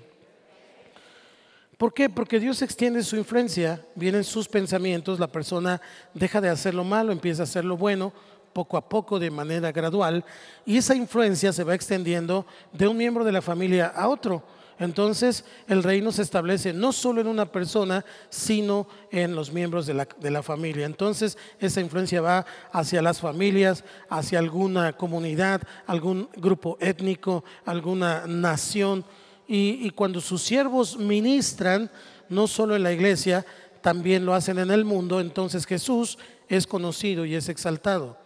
¿Por 1.83 1.93
qué? 1.93 2.09
Porque 2.09 2.39
Dios 2.39 2.61
extiende 2.61 3.03
su 3.03 3.17
influencia, 3.17 3.85
vienen 3.93 4.23
sus 4.23 4.47
pensamientos, 4.47 5.19
la 5.19 5.27
persona 5.27 5.81
deja 6.13 6.39
de 6.39 6.47
hacer 6.47 6.73
lo 6.73 6.85
malo, 6.85 7.11
empieza 7.11 7.41
a 7.41 7.43
hacer 7.43 7.65
lo 7.65 7.75
bueno, 7.75 8.13
poco 8.53 8.77
a 8.77 8.87
poco, 8.87 9.19
de 9.19 9.29
manera 9.29 9.69
gradual, 9.73 10.23
y 10.65 10.77
esa 10.77 10.95
influencia 10.95 11.51
se 11.51 11.65
va 11.65 11.75
extendiendo 11.75 12.45
de 12.71 12.87
un 12.87 12.95
miembro 12.95 13.25
de 13.25 13.33
la 13.33 13.41
familia 13.41 13.87
a 13.87 14.07
otro. 14.07 14.43
Entonces 14.79 15.43
el 15.67 15.83
reino 15.83 16.13
se 16.13 16.21
establece 16.21 16.71
no 16.71 16.93
solo 16.93 17.19
en 17.19 17.27
una 17.27 17.51
persona, 17.51 18.05
sino 18.29 18.87
en 19.11 19.35
los 19.35 19.51
miembros 19.51 19.85
de 19.85 19.93
la, 19.93 20.07
de 20.21 20.31
la, 20.31 20.41
familia. 20.41 20.85
Entonces 20.85 21.37
esa 21.59 21.81
influencia 21.81 22.21
va 22.21 22.45
hacia 22.71 23.01
las 23.01 23.19
familias, 23.19 23.83
hacia 24.07 24.39
alguna 24.39 24.93
comunidad, 24.93 25.61
algún 25.85 26.29
grupo 26.37 26.77
étnico, 26.79 27.43
alguna 27.65 28.23
nación 28.25 29.03
y, 29.47 29.89
cuando 29.91 30.21
sus 30.21 30.41
siervos 30.41 30.97
ministran, 30.97 31.89
no 32.29 32.47
solo 32.47 32.75
en 32.75 32.83
la 32.83 32.93
iglesia, 32.93 33.45
también 33.81 34.25
lo 34.25 34.33
hacen 34.33 34.57
en 34.59 34.71
el 34.71 34.85
mundo, 34.85 35.19
entonces 35.19 35.65
Jesús 35.65 36.17
es 36.47 36.65
conocido 36.65 37.25
y 37.25 37.35
es 37.35 37.49
exaltado. 37.49 38.17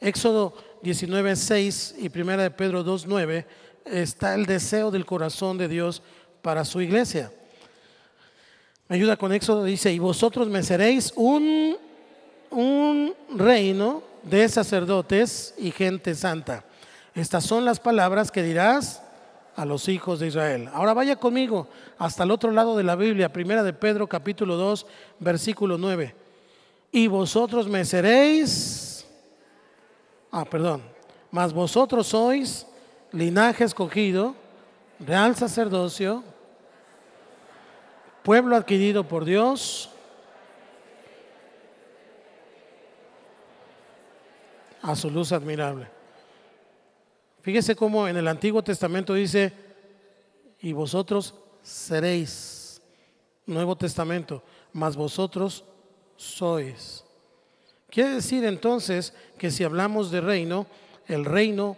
Éxodo 0.00 0.54
19.6 0.82 1.94
y 1.98 2.20
1 2.20 2.36
de 2.36 2.50
Pedro 2.50 2.84
2.9 2.84 3.46
está 3.86 4.34
el 4.34 4.46
deseo 4.46 4.90
del 4.90 5.06
corazón 5.06 5.58
de 5.58 5.68
Dios 5.68 6.02
para 6.42 6.64
su 6.64 6.80
iglesia. 6.80 7.32
Me 8.88 8.96
ayuda 8.96 9.16
con 9.16 9.32
Éxodo, 9.32 9.64
dice, 9.64 9.92
y 9.92 9.98
vosotros 9.98 10.48
me 10.48 10.62
seréis 10.62 11.12
un, 11.16 11.78
un 12.50 13.14
reino 13.34 14.02
de 14.22 14.48
sacerdotes 14.48 15.54
y 15.56 15.70
gente 15.70 16.14
santa. 16.14 16.64
Estas 17.14 17.44
son 17.44 17.64
las 17.64 17.80
palabras 17.80 18.30
que 18.30 18.42
dirás 18.42 19.01
a 19.56 19.64
los 19.64 19.88
hijos 19.88 20.18
de 20.18 20.28
Israel. 20.28 20.68
Ahora 20.72 20.94
vaya 20.94 21.16
conmigo 21.16 21.68
hasta 21.98 22.24
el 22.24 22.30
otro 22.30 22.50
lado 22.50 22.76
de 22.76 22.84
la 22.84 22.96
Biblia, 22.96 23.32
primera 23.32 23.62
de 23.62 23.72
Pedro 23.72 24.06
capítulo 24.06 24.56
2, 24.56 24.86
versículo 25.20 25.78
9. 25.78 26.14
Y 26.90 27.06
vosotros 27.06 27.68
me 27.68 27.84
seréis, 27.84 29.06
ah, 30.30 30.44
perdón, 30.44 30.82
mas 31.30 31.52
vosotros 31.52 32.06
sois 32.08 32.66
linaje 33.12 33.64
escogido, 33.64 34.34
real 35.00 35.36
sacerdocio, 35.36 36.22
pueblo 38.22 38.56
adquirido 38.56 39.04
por 39.04 39.24
Dios, 39.24 39.90
a 44.82 44.96
su 44.96 45.10
luz 45.10 45.32
admirable. 45.32 46.01
Fíjese 47.42 47.76
cómo 47.76 48.08
en 48.08 48.16
el 48.16 48.28
Antiguo 48.28 48.62
Testamento 48.62 49.14
dice, 49.14 49.52
y 50.60 50.72
vosotros 50.72 51.34
seréis. 51.62 52.62
Nuevo 53.46 53.76
Testamento, 53.76 54.42
mas 54.72 54.96
vosotros 54.96 55.64
sois. 56.16 57.04
Quiere 57.90 58.14
decir 58.14 58.44
entonces 58.44 59.12
que 59.36 59.50
si 59.50 59.64
hablamos 59.64 60.10
de 60.10 60.20
reino, 60.20 60.66
el 61.08 61.24
reino 61.24 61.76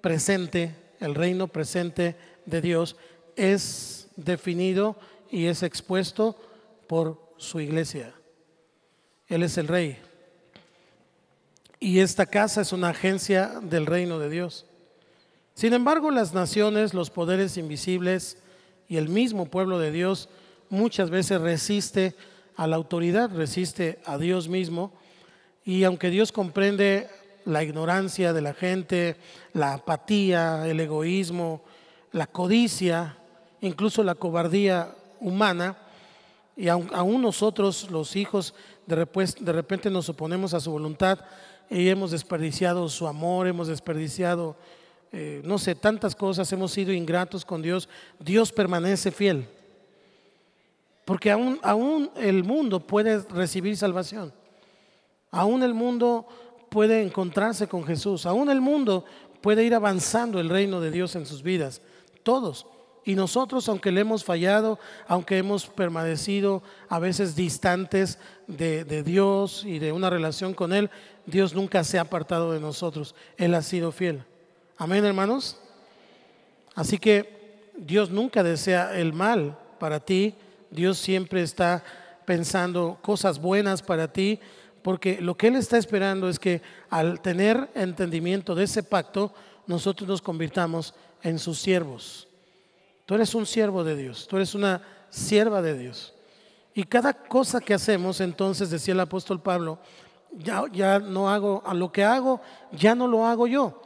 presente, 0.00 0.74
el 1.00 1.14
reino 1.14 1.48
presente 1.48 2.16
de 2.46 2.60
Dios 2.60 2.96
es 3.36 4.08
definido 4.16 4.96
y 5.30 5.46
es 5.46 5.62
expuesto 5.62 6.36
por 6.88 7.34
su 7.36 7.60
iglesia. 7.60 8.14
Él 9.28 9.42
es 9.42 9.58
el 9.58 9.68
rey. 9.68 9.98
Y 11.78 12.00
esta 12.00 12.24
casa 12.26 12.62
es 12.62 12.72
una 12.72 12.88
agencia 12.88 13.60
del 13.60 13.86
reino 13.86 14.18
de 14.18 14.30
Dios. 14.30 14.66
Sin 15.54 15.72
embargo, 15.72 16.10
las 16.10 16.34
naciones, 16.34 16.94
los 16.94 17.10
poderes 17.10 17.56
invisibles 17.56 18.38
y 18.88 18.96
el 18.96 19.08
mismo 19.08 19.46
pueblo 19.46 19.78
de 19.78 19.92
Dios 19.92 20.28
muchas 20.68 21.10
veces 21.10 21.40
resiste 21.40 22.16
a 22.56 22.66
la 22.66 22.74
autoridad, 22.74 23.30
resiste 23.30 24.00
a 24.04 24.18
Dios 24.18 24.48
mismo. 24.48 24.92
Y 25.64 25.84
aunque 25.84 26.10
Dios 26.10 26.32
comprende 26.32 27.08
la 27.44 27.62
ignorancia 27.62 28.32
de 28.32 28.42
la 28.42 28.52
gente, 28.52 29.16
la 29.52 29.74
apatía, 29.74 30.66
el 30.66 30.80
egoísmo, 30.80 31.62
la 32.10 32.26
codicia, 32.26 33.16
incluso 33.60 34.02
la 34.02 34.16
cobardía 34.16 34.92
humana, 35.20 35.78
y 36.56 36.68
aún 36.68 37.22
nosotros, 37.22 37.90
los 37.90 38.16
hijos, 38.16 38.54
de 38.86 39.52
repente 39.52 39.90
nos 39.90 40.08
oponemos 40.08 40.54
a 40.54 40.60
su 40.60 40.70
voluntad 40.70 41.18
y 41.68 41.88
hemos 41.88 42.12
desperdiciado 42.12 42.88
su 42.88 43.08
amor, 43.08 43.48
hemos 43.48 43.68
desperdiciado, 43.68 44.56
eh, 45.16 45.42
no 45.44 45.58
sé, 45.58 45.76
tantas 45.76 46.16
cosas, 46.16 46.52
hemos 46.52 46.72
sido 46.72 46.92
ingratos 46.92 47.44
con 47.44 47.62
Dios, 47.62 47.88
Dios 48.18 48.50
permanece 48.50 49.12
fiel. 49.12 49.46
Porque 51.04 51.30
aún, 51.30 51.60
aún 51.62 52.10
el 52.16 52.42
mundo 52.42 52.80
puede 52.80 53.20
recibir 53.20 53.76
salvación. 53.76 54.32
Aún 55.30 55.62
el 55.62 55.72
mundo 55.72 56.26
puede 56.68 57.00
encontrarse 57.00 57.68
con 57.68 57.84
Jesús. 57.84 58.26
Aún 58.26 58.50
el 58.50 58.60
mundo 58.60 59.04
puede 59.40 59.62
ir 59.62 59.76
avanzando 59.76 60.40
el 60.40 60.48
reino 60.48 60.80
de 60.80 60.90
Dios 60.90 61.14
en 61.14 61.26
sus 61.26 61.44
vidas. 61.44 61.80
Todos. 62.24 62.66
Y 63.04 63.14
nosotros, 63.14 63.68
aunque 63.68 63.92
le 63.92 64.00
hemos 64.00 64.24
fallado, 64.24 64.80
aunque 65.06 65.38
hemos 65.38 65.66
permanecido 65.68 66.60
a 66.88 66.98
veces 66.98 67.36
distantes 67.36 68.18
de, 68.48 68.84
de, 68.84 69.04
Dios 69.04 69.62
y 69.64 69.78
de 69.78 69.92
una 69.92 70.10
relación 70.10 70.54
con 70.54 70.72
Él, 70.72 70.90
Dios 71.24 71.54
nunca 71.54 71.84
se 71.84 71.98
ha 71.98 72.02
apartado 72.02 72.50
de 72.50 72.58
nosotros. 72.58 73.14
Él 73.36 73.54
ha 73.54 73.62
sido 73.62 73.92
fiel. 73.92 74.24
Amén, 74.76 75.04
hermanos. 75.04 75.56
Así 76.74 76.98
que 76.98 77.70
Dios 77.76 78.10
nunca 78.10 78.42
desea 78.42 78.98
el 78.98 79.12
mal 79.12 79.56
para 79.78 80.00
ti. 80.00 80.34
Dios 80.70 80.98
siempre 80.98 81.42
está 81.42 81.84
pensando 82.24 82.98
cosas 83.00 83.40
buenas 83.40 83.82
para 83.82 84.12
ti, 84.12 84.40
porque 84.82 85.20
lo 85.20 85.36
que 85.36 85.46
Él 85.48 85.56
está 85.56 85.78
esperando 85.78 86.28
es 86.28 86.38
que 86.38 86.60
al 86.90 87.20
tener 87.20 87.70
entendimiento 87.74 88.54
de 88.54 88.64
ese 88.64 88.82
pacto, 88.82 89.32
nosotros 89.66 90.08
nos 90.08 90.22
convirtamos 90.22 90.94
en 91.22 91.38
sus 91.38 91.60
siervos. 91.60 92.26
Tú 93.06 93.14
eres 93.14 93.34
un 93.34 93.46
siervo 93.46 93.84
de 93.84 93.94
Dios, 93.94 94.26
tú 94.26 94.36
eres 94.36 94.54
una 94.54 94.82
sierva 95.08 95.62
de 95.62 95.78
Dios. 95.78 96.14
Y 96.74 96.82
cada 96.84 97.12
cosa 97.12 97.60
que 97.60 97.74
hacemos, 97.74 98.20
entonces, 98.20 98.70
decía 98.70 98.94
el 98.94 99.00
apóstol 99.00 99.40
Pablo, 99.40 99.78
ya, 100.32 100.98
no 100.98 101.30
hago, 101.30 101.62
a 101.64 101.74
lo 101.74 101.92
que 101.92 102.02
hago, 102.02 102.40
ya 102.72 102.96
no 102.96 103.06
lo 103.06 103.24
hago 103.24 103.46
yo, 103.46 103.80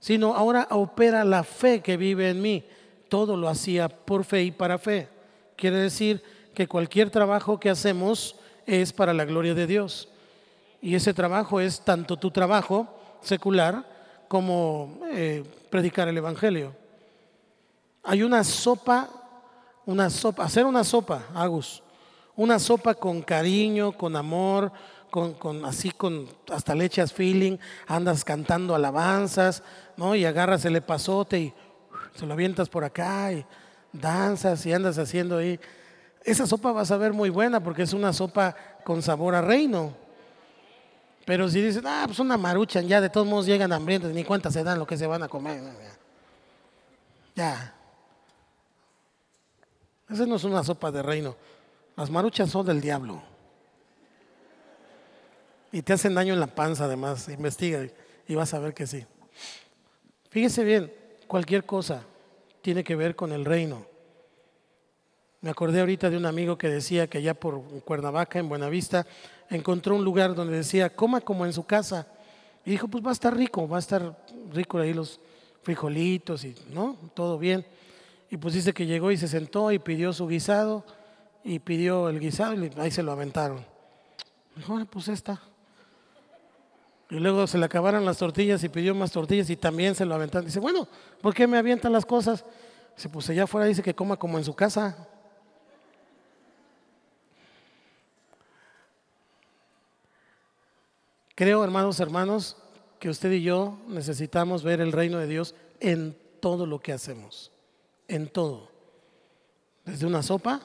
sino 0.00 0.34
ahora 0.34 0.68
opera 0.70 1.24
la 1.24 1.44
fe 1.44 1.80
que 1.80 1.96
vive 1.96 2.30
en 2.30 2.42
mí. 2.42 2.64
Todo 3.08 3.36
lo 3.36 3.48
hacía 3.48 3.88
por 3.88 4.24
fe 4.24 4.42
y 4.44 4.50
para 4.50 4.78
fe. 4.78 5.08
Quiere 5.56 5.78
decir 5.78 6.22
que 6.54 6.66
cualquier 6.66 7.10
trabajo 7.10 7.60
que 7.60 7.70
hacemos 7.70 8.36
es 8.66 8.92
para 8.92 9.14
la 9.14 9.24
gloria 9.24 9.54
de 9.54 9.66
Dios. 9.66 10.08
Y 10.80 10.94
ese 10.94 11.14
trabajo 11.14 11.60
es 11.60 11.80
tanto 11.80 12.16
tu 12.16 12.30
trabajo 12.30 12.88
secular 13.20 13.84
como 14.28 15.00
eh, 15.10 15.44
predicar 15.70 16.08
el 16.08 16.18
Evangelio. 16.18 16.74
Hay 18.02 18.22
una 18.22 18.44
sopa, 18.44 19.08
una 19.84 20.10
sopa, 20.10 20.44
hacer 20.44 20.64
una 20.64 20.84
sopa, 20.84 21.26
Agus, 21.34 21.82
una 22.36 22.58
sopa 22.58 22.94
con 22.94 23.22
cariño, 23.22 23.92
con 23.92 24.14
amor, 24.14 24.70
con, 25.10 25.34
con, 25.34 25.64
así 25.64 25.90
con 25.90 26.28
hasta 26.50 26.74
le 26.74 26.84
echas 26.84 27.12
feeling, 27.12 27.58
andas 27.86 28.24
cantando 28.24 28.74
alabanzas, 28.74 29.62
¿no? 29.96 30.14
Y 30.14 30.24
agarras 30.24 30.64
el 30.64 30.76
epazote 30.76 31.38
y 31.38 31.54
se 32.14 32.26
lo 32.26 32.32
avientas 32.34 32.68
por 32.68 32.84
acá 32.84 33.32
y 33.32 33.44
danzas 33.92 34.64
y 34.66 34.72
andas 34.72 34.98
haciendo 34.98 35.38
ahí. 35.38 35.58
Esa 36.24 36.46
sopa 36.46 36.72
va 36.72 36.82
a 36.82 36.86
saber 36.86 37.12
muy 37.12 37.30
buena 37.30 37.62
porque 37.62 37.82
es 37.82 37.92
una 37.92 38.12
sopa 38.12 38.56
con 38.84 39.02
sabor 39.02 39.34
a 39.34 39.42
reino. 39.42 39.94
Pero 41.24 41.48
si 41.48 41.60
dicen, 41.60 41.84
ah, 41.86 42.04
pues 42.06 42.18
una 42.18 42.36
maruchan, 42.36 42.86
ya 42.86 43.00
de 43.00 43.08
todos 43.08 43.26
modos 43.26 43.46
llegan 43.46 43.72
hambrientos, 43.72 44.12
ni 44.12 44.24
cuenta 44.24 44.50
se 44.50 44.62
dan 44.62 44.78
lo 44.78 44.86
que 44.86 44.96
se 44.96 45.06
van 45.06 45.22
a 45.22 45.28
comer. 45.28 45.60
Ya. 47.34 47.74
Esa 50.08 50.24
no 50.24 50.36
es 50.36 50.44
una 50.44 50.62
sopa 50.62 50.90
de 50.92 51.02
reino. 51.02 51.36
Las 51.96 52.10
maruchas 52.10 52.50
son 52.50 52.64
del 52.66 52.80
diablo. 52.80 53.22
Y 55.76 55.82
te 55.82 55.92
hacen 55.92 56.14
daño 56.14 56.32
en 56.32 56.40
la 56.40 56.46
panza 56.46 56.86
además. 56.86 57.28
Investiga 57.28 57.86
y 58.26 58.34
vas 58.34 58.54
a 58.54 58.58
ver 58.58 58.72
que 58.72 58.86
sí. 58.86 59.04
Fíjese 60.30 60.64
bien, 60.64 60.90
cualquier 61.26 61.66
cosa 61.66 62.02
tiene 62.62 62.82
que 62.82 62.96
ver 62.96 63.14
con 63.14 63.30
el 63.30 63.44
reino. 63.44 63.84
Me 65.42 65.50
acordé 65.50 65.80
ahorita 65.80 66.08
de 66.08 66.16
un 66.16 66.24
amigo 66.24 66.56
que 66.56 66.70
decía 66.70 67.08
que 67.08 67.18
allá 67.18 67.34
por 67.34 67.60
Cuernavaca, 67.84 68.38
en 68.38 68.48
Buenavista, 68.48 69.06
encontró 69.50 69.96
un 69.96 70.02
lugar 70.02 70.34
donde 70.34 70.56
decía, 70.56 70.88
coma 70.88 71.20
como 71.20 71.44
en 71.44 71.52
su 71.52 71.66
casa. 71.66 72.06
Y 72.64 72.70
dijo, 72.70 72.88
pues 72.88 73.04
va 73.04 73.10
a 73.10 73.12
estar 73.12 73.36
rico, 73.36 73.68
va 73.68 73.76
a 73.76 73.80
estar 73.80 74.16
rico 74.54 74.78
ahí 74.78 74.94
los 74.94 75.20
frijolitos 75.62 76.42
y, 76.44 76.54
¿no? 76.72 76.96
Todo 77.12 77.36
bien. 77.36 77.66
Y 78.30 78.38
pues 78.38 78.54
dice 78.54 78.72
que 78.72 78.86
llegó 78.86 79.10
y 79.10 79.18
se 79.18 79.28
sentó 79.28 79.70
y 79.70 79.78
pidió 79.78 80.14
su 80.14 80.26
guisado 80.26 80.86
y 81.44 81.58
pidió 81.58 82.08
el 82.08 82.18
guisado 82.18 82.54
y 82.54 82.70
ahí 82.78 82.90
se 82.90 83.02
lo 83.02 83.12
aventaron. 83.12 83.62
Dijo, 84.56 84.82
pues 84.86 85.08
está. 85.08 85.38
Y 87.10 87.16
luego 87.16 87.46
se 87.46 87.58
le 87.58 87.66
acabaron 87.66 88.04
las 88.04 88.18
tortillas 88.18 88.62
y 88.64 88.68
pidió 88.68 88.94
más 88.94 89.12
tortillas 89.12 89.48
y 89.50 89.56
también 89.56 89.94
se 89.94 90.04
lo 90.04 90.14
aventaron. 90.14 90.46
Dice, 90.46 90.60
bueno, 90.60 90.88
¿por 91.20 91.34
qué 91.34 91.46
me 91.46 91.56
avientan 91.56 91.92
las 91.92 92.04
cosas? 92.04 92.44
Dice, 92.96 93.08
pues 93.08 93.28
allá 93.30 93.44
afuera 93.44 93.66
dice 93.66 93.82
que 93.82 93.94
coma 93.94 94.16
como 94.16 94.38
en 94.38 94.44
su 94.44 94.54
casa. 94.54 95.08
Creo, 101.34 101.62
hermanos, 101.62 102.00
hermanos, 102.00 102.56
que 102.98 103.10
usted 103.10 103.30
y 103.32 103.42
yo 103.42 103.78
necesitamos 103.88 104.64
ver 104.64 104.80
el 104.80 104.92
reino 104.92 105.18
de 105.18 105.26
Dios 105.26 105.54
en 105.80 106.16
todo 106.40 106.66
lo 106.66 106.80
que 106.80 106.92
hacemos 106.92 107.52
en 108.08 108.28
todo, 108.28 108.70
desde 109.84 110.06
una 110.06 110.22
sopa 110.22 110.60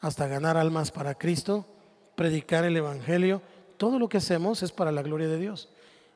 hasta 0.00 0.26
ganar 0.26 0.56
almas 0.56 0.90
para 0.90 1.14
Cristo, 1.16 1.66
predicar 2.14 2.64
el 2.64 2.76
Evangelio, 2.76 3.42
todo 3.76 3.98
lo 3.98 4.08
que 4.08 4.18
hacemos 4.18 4.62
es 4.62 4.72
para 4.72 4.92
la 4.92 5.02
gloria 5.02 5.28
de 5.28 5.38
Dios. 5.38 5.68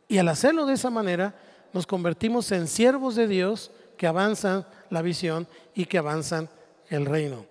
Y 0.09 0.19
al 0.19 0.29
hacerlo 0.29 0.67
de 0.67 0.75
esa 0.75 0.91
manera, 0.91 1.35
nos 1.73 1.87
convertimos 1.87 2.51
en 2.53 2.67
siervos 2.67 3.15
de 3.15 3.29
Dios 3.29 3.71
que 3.97 4.07
avanzan 4.07 4.67
la 4.91 5.03
visión 5.03 5.47
y 5.75 5.85
que 5.85 5.99
avanzan 5.99 6.49
el 6.89 7.07
reino. 7.07 7.47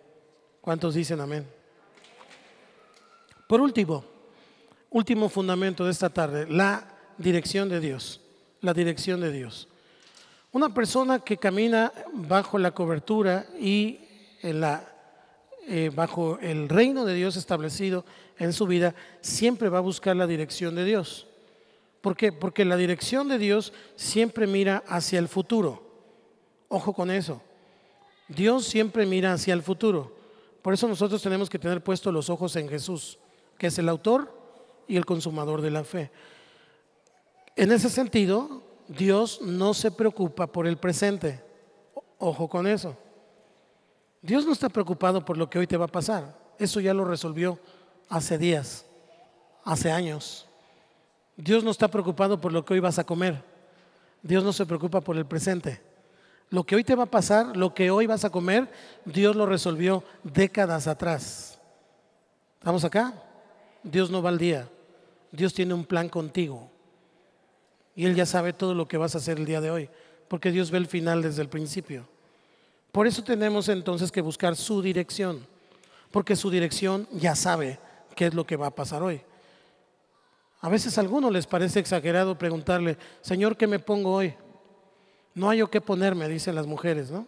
¿Cuántos 0.62 0.96
dicen 0.96 1.22
amén? 1.22 1.48
Por 3.48 3.62
último, 3.62 4.04
último 4.90 5.30
fundamento 5.30 5.86
de 5.86 5.92
esta 5.92 6.10
tarde, 6.10 6.46
la 6.50 6.84
dirección 7.18 7.70
de 7.70 7.80
Dios. 7.80 8.22
La 8.62 8.74
dirección 8.74 9.22
de 9.22 9.32
Dios. 9.32 9.70
Una 10.52 10.74
persona 10.74 11.20
que 11.20 11.38
camina 11.38 11.94
bajo 12.12 12.58
la 12.58 12.72
cobertura 12.72 13.46
y 13.60 14.00
eh, 15.72 15.92
bajo 15.94 16.40
el 16.42 16.68
reino 16.68 17.06
de 17.06 17.14
Dios 17.14 17.38
establecido 17.38 18.04
en 18.40 18.54
su 18.54 18.66
vida, 18.66 18.96
siempre 19.22 19.70
va 19.70 19.78
a 19.78 19.82
buscar 19.82 20.16
la 20.16 20.26
dirección 20.26 20.74
de 20.74 20.84
Dios. 20.84 21.28
¿Por 22.02 22.18
qué? 22.18 22.32
Porque 22.32 22.66
la 22.66 22.76
dirección 22.76 23.28
de 23.28 23.38
Dios 23.38 23.72
siempre 23.96 24.48
mira 24.48 24.84
hacia 24.88 25.20
el 25.20 25.28
futuro. 25.28 25.84
Ojo 26.70 26.94
con 26.94 27.12
eso. 27.12 27.44
Dios 28.28 28.66
siempre 28.66 29.06
mira 29.06 29.32
hacia 29.34 29.54
el 29.54 29.62
futuro. 29.62 30.16
Por 30.64 30.74
eso 30.74 30.88
nosotros 30.88 31.22
tenemos 31.22 31.52
que 31.52 31.60
tener 31.60 31.84
puestos 31.84 32.12
los 32.12 32.32
ojos 32.32 32.56
en 32.56 32.68
Jesús, 32.68 33.20
que 33.60 33.68
es 33.68 33.78
el 33.78 33.90
autor 33.90 34.34
y 34.88 34.98
el 34.98 35.06
consumador 35.06 35.62
de 35.62 35.70
la 35.70 35.84
fe. 35.84 36.10
En 37.56 37.72
ese 37.72 37.92
sentido, 37.92 38.64
Dios 38.88 39.40
no 39.44 39.76
se 39.76 39.92
preocupa 39.92 40.48
por 40.48 40.66
el 40.66 40.78
presente. 40.78 41.44
Ojo 42.18 42.50
con 42.50 42.66
eso. 42.66 42.98
Dios 44.22 44.46
no 44.46 44.52
está 44.52 44.70
preocupado 44.70 45.24
por 45.24 45.38
lo 45.38 45.50
que 45.50 45.60
hoy 45.60 45.68
te 45.68 45.78
va 45.78 45.86
a 45.86 45.90
pasar. 45.90 46.38
Eso 46.58 46.80
ya 46.80 46.94
lo 46.94 47.06
resolvió 47.06 47.60
hace 48.10 48.38
días, 48.38 48.86
hace 49.64 49.92
años. 49.92 50.48
Dios 51.38 51.64
no 51.64 51.72
está 51.72 51.88
preocupado 51.88 52.40
por 52.40 52.52
lo 52.52 52.66
que 52.66 52.74
hoy 52.74 52.80
vas 52.82 53.00
a 53.00 53.06
comer. 53.06 53.42
Dios 54.22 54.44
no 54.44 54.52
se 54.52 54.66
preocupa 54.66 55.00
por 55.00 55.16
el 55.16 55.26
presente. 55.26 55.82
Lo 56.50 56.66
que 56.66 56.76
hoy 56.76 56.84
te 56.84 56.96
va 56.96 57.04
a 57.04 57.12
pasar, 57.12 57.56
lo 57.56 57.74
que 57.74 57.92
hoy 57.92 58.08
vas 58.08 58.26
a 58.26 58.30
comer, 58.30 58.70
Dios 59.06 59.36
lo 59.36 59.46
resolvió 59.46 60.04
décadas 60.24 60.88
atrás. 60.88 61.60
¿Estamos 62.58 62.84
acá? 62.84 63.14
Dios 63.84 64.10
no 64.10 64.22
va 64.22 64.30
al 64.30 64.38
día. 64.38 64.68
Dios 65.32 65.54
tiene 65.54 65.74
un 65.74 65.86
plan 65.86 66.10
contigo. 66.10 66.70
Y 67.96 68.06
Él 68.06 68.16
ya 68.16 68.26
sabe 68.26 68.52
todo 68.52 68.74
lo 68.74 68.88
que 68.88 68.98
vas 68.98 69.16
a 69.16 69.20
hacer 69.20 69.38
el 69.38 69.46
día 69.46 69.62
de 69.62 69.72
hoy, 69.72 69.90
porque 70.28 70.52
Dios 70.52 70.72
ve 70.72 70.78
el 70.80 70.88
final 70.88 71.22
desde 71.22 71.42
el 71.42 71.50
principio. 71.50 72.08
Por 72.92 73.08
eso 73.08 73.24
tenemos 73.24 73.70
entonces 73.70 74.12
que 74.12 74.22
buscar 74.22 74.56
su 74.56 74.82
dirección, 74.82 75.46
porque 76.12 76.36
su 76.36 76.50
dirección 76.50 77.08
ya 77.12 77.36
sabe 77.36 77.80
qué 78.16 78.28
es 78.28 78.34
lo 78.34 78.46
que 78.46 78.56
va 78.56 78.68
a 78.68 78.76
pasar 78.76 79.04
hoy. 79.04 79.22
A 80.62 80.70
veces 80.70 80.98
a 80.98 81.02
algunos 81.02 81.32
les 81.32 81.48
parece 81.48 81.80
exagerado 81.80 82.38
preguntarle, 82.38 82.98
Señor, 83.22 83.56
¿qué 83.56 83.68
me 83.68 83.80
pongo 83.80 84.14
hoy? 84.14 84.34
No 85.34 85.50
hay 85.50 85.62
o 85.62 85.70
qué 85.70 85.80
ponerme, 85.80 86.28
dicen 86.28 86.56
las 86.56 86.66
mujeres, 86.66 87.12
¿no? 87.12 87.28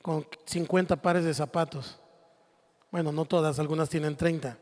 Con 0.00 0.26
50 0.46 0.96
pares 0.96 1.24
de 1.24 1.34
zapatos. 1.34 1.98
Bueno, 2.90 3.12
no 3.12 3.26
todas, 3.26 3.58
algunas 3.58 3.90
tienen 3.90 4.16
30. 4.16 4.56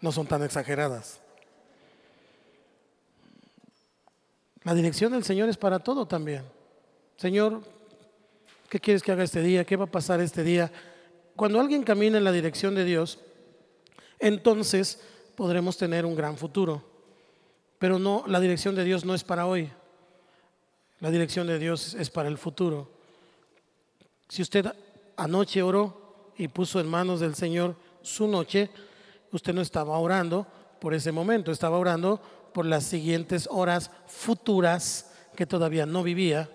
No 0.00 0.10
son 0.10 0.26
tan 0.26 0.42
exageradas. 0.42 1.19
La 4.62 4.74
dirección 4.74 5.12
del 5.12 5.24
Señor 5.24 5.48
es 5.48 5.56
para 5.56 5.78
todo 5.78 6.06
también. 6.06 6.44
Señor, 7.16 7.62
¿qué 8.68 8.78
quieres 8.78 9.02
que 9.02 9.12
haga 9.12 9.24
este 9.24 9.42
día? 9.42 9.64
¿Qué 9.64 9.76
va 9.76 9.84
a 9.84 9.90
pasar 9.90 10.20
este 10.20 10.42
día? 10.42 10.70
Cuando 11.34 11.60
alguien 11.60 11.82
camina 11.82 12.18
en 12.18 12.24
la 12.24 12.32
dirección 12.32 12.74
de 12.74 12.84
Dios, 12.84 13.18
entonces 14.18 15.00
podremos 15.34 15.76
tener 15.78 16.04
un 16.04 16.14
gran 16.14 16.36
futuro. 16.36 16.84
Pero 17.78 17.98
no, 17.98 18.24
la 18.26 18.40
dirección 18.40 18.74
de 18.74 18.84
Dios 18.84 19.06
no 19.06 19.14
es 19.14 19.24
para 19.24 19.46
hoy. 19.46 19.70
La 21.00 21.10
dirección 21.10 21.46
de 21.46 21.58
Dios 21.58 21.94
es 21.94 22.10
para 22.10 22.28
el 22.28 22.36
futuro. 22.36 22.90
Si 24.28 24.42
usted 24.42 24.66
anoche 25.16 25.62
oró 25.62 26.32
y 26.36 26.48
puso 26.48 26.78
en 26.78 26.88
manos 26.88 27.20
del 27.20 27.34
Señor 27.34 27.74
su 28.02 28.28
noche, 28.28 28.70
usted 29.32 29.54
no 29.54 29.62
estaba 29.62 29.98
orando 29.98 30.46
por 30.78 30.92
ese 30.92 31.10
momento, 31.10 31.50
estaba 31.50 31.78
orando 31.78 32.20
por 32.52 32.66
las 32.66 32.84
siguientes 32.84 33.48
horas 33.50 33.90
futuras 34.06 35.10
que 35.36 35.46
todavía 35.46 35.86
no 35.86 36.02
vivía. 36.02 36.48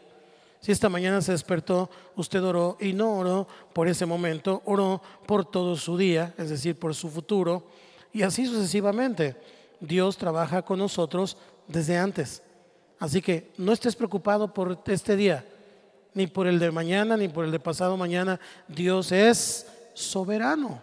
Si 0.60 0.72
esta 0.72 0.90
mañana 0.90 1.22
se 1.22 1.32
despertó, 1.32 1.90
usted 2.16 2.44
oró 2.44 2.78
y 2.80 2.94
no 2.94 3.18
oró 3.18 3.48
por 3.74 3.88
ese 3.88 4.06
momento, 4.06 4.62
oró 4.66 5.02
por 5.28 5.46
todo 5.46 5.76
su 5.76 5.98
día, 5.98 6.34
es 6.38 6.50
decir, 6.50 6.80
por 6.80 6.96
su 6.96 7.10
futuro, 7.10 7.68
y 8.12 8.24
así 8.24 8.46
sucesivamente. 8.46 9.36
Dios 9.80 10.18
trabaja 10.18 10.64
con 10.64 10.80
nosotros 10.80 11.38
desde 11.68 11.98
antes. 11.98 12.42
Así 12.98 13.22
que 13.22 13.52
no 13.58 13.74
estés 13.74 13.96
preocupado 13.96 14.54
por 14.54 14.82
este 14.88 15.16
día, 15.16 15.46
ni 16.14 16.28
por 16.28 16.48
el 16.48 16.58
de 16.60 16.72
mañana, 16.72 17.18
ni 17.18 17.28
por 17.28 17.46
el 17.46 17.52
de 17.52 17.60
pasado 17.60 17.98
mañana. 17.98 18.40
Dios 18.68 19.12
es 19.12 19.68
soberano. 19.94 20.82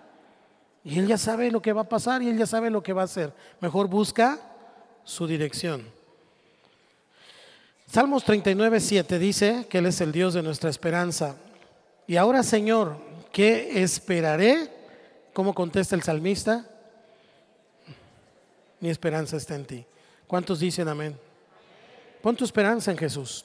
Y 0.85 0.99
Él 0.99 1.07
ya 1.07 1.19
sabe 1.19 1.51
lo 1.51 1.63
que 1.63 1.73
va 1.73 1.83
a 1.83 1.89
pasar 1.89 2.23
y 2.23 2.29
Él 2.29 2.39
ya 2.39 2.47
sabe 2.47 2.71
lo 2.71 2.83
que 2.83 2.93
va 2.93 3.03
a 3.03 3.07
hacer. 3.07 3.33
Mejor 3.61 3.89
busca 3.89 4.41
su 5.05 5.27
dirección. 5.27 5.85
Salmos 7.87 8.25
39, 8.25 8.81
7 8.81 9.19
dice 9.19 9.67
que 9.69 9.79
Él 9.79 9.87
es 9.87 10.01
el 10.01 10.13
Dios 10.13 10.35
de 10.35 10.43
nuestra 10.43 10.71
esperanza. 10.71 11.37
Y 12.07 12.17
ahora, 12.17 12.43
Señor, 12.43 12.97
¿qué 13.33 13.83
esperaré? 13.83 14.71
¿Cómo 15.33 15.55
contesta 15.55 15.95
el 15.95 16.03
salmista? 16.03 16.67
Mi 18.81 18.89
esperanza 18.89 19.37
está 19.37 19.55
en 19.55 19.65
ti. 19.65 19.85
¿Cuántos 20.27 20.61
dicen 20.61 20.89
amén? 20.89 21.19
Pon 22.23 22.35
tu 22.35 22.45
esperanza 22.45 22.91
en 22.91 22.99
Jesús. 22.99 23.45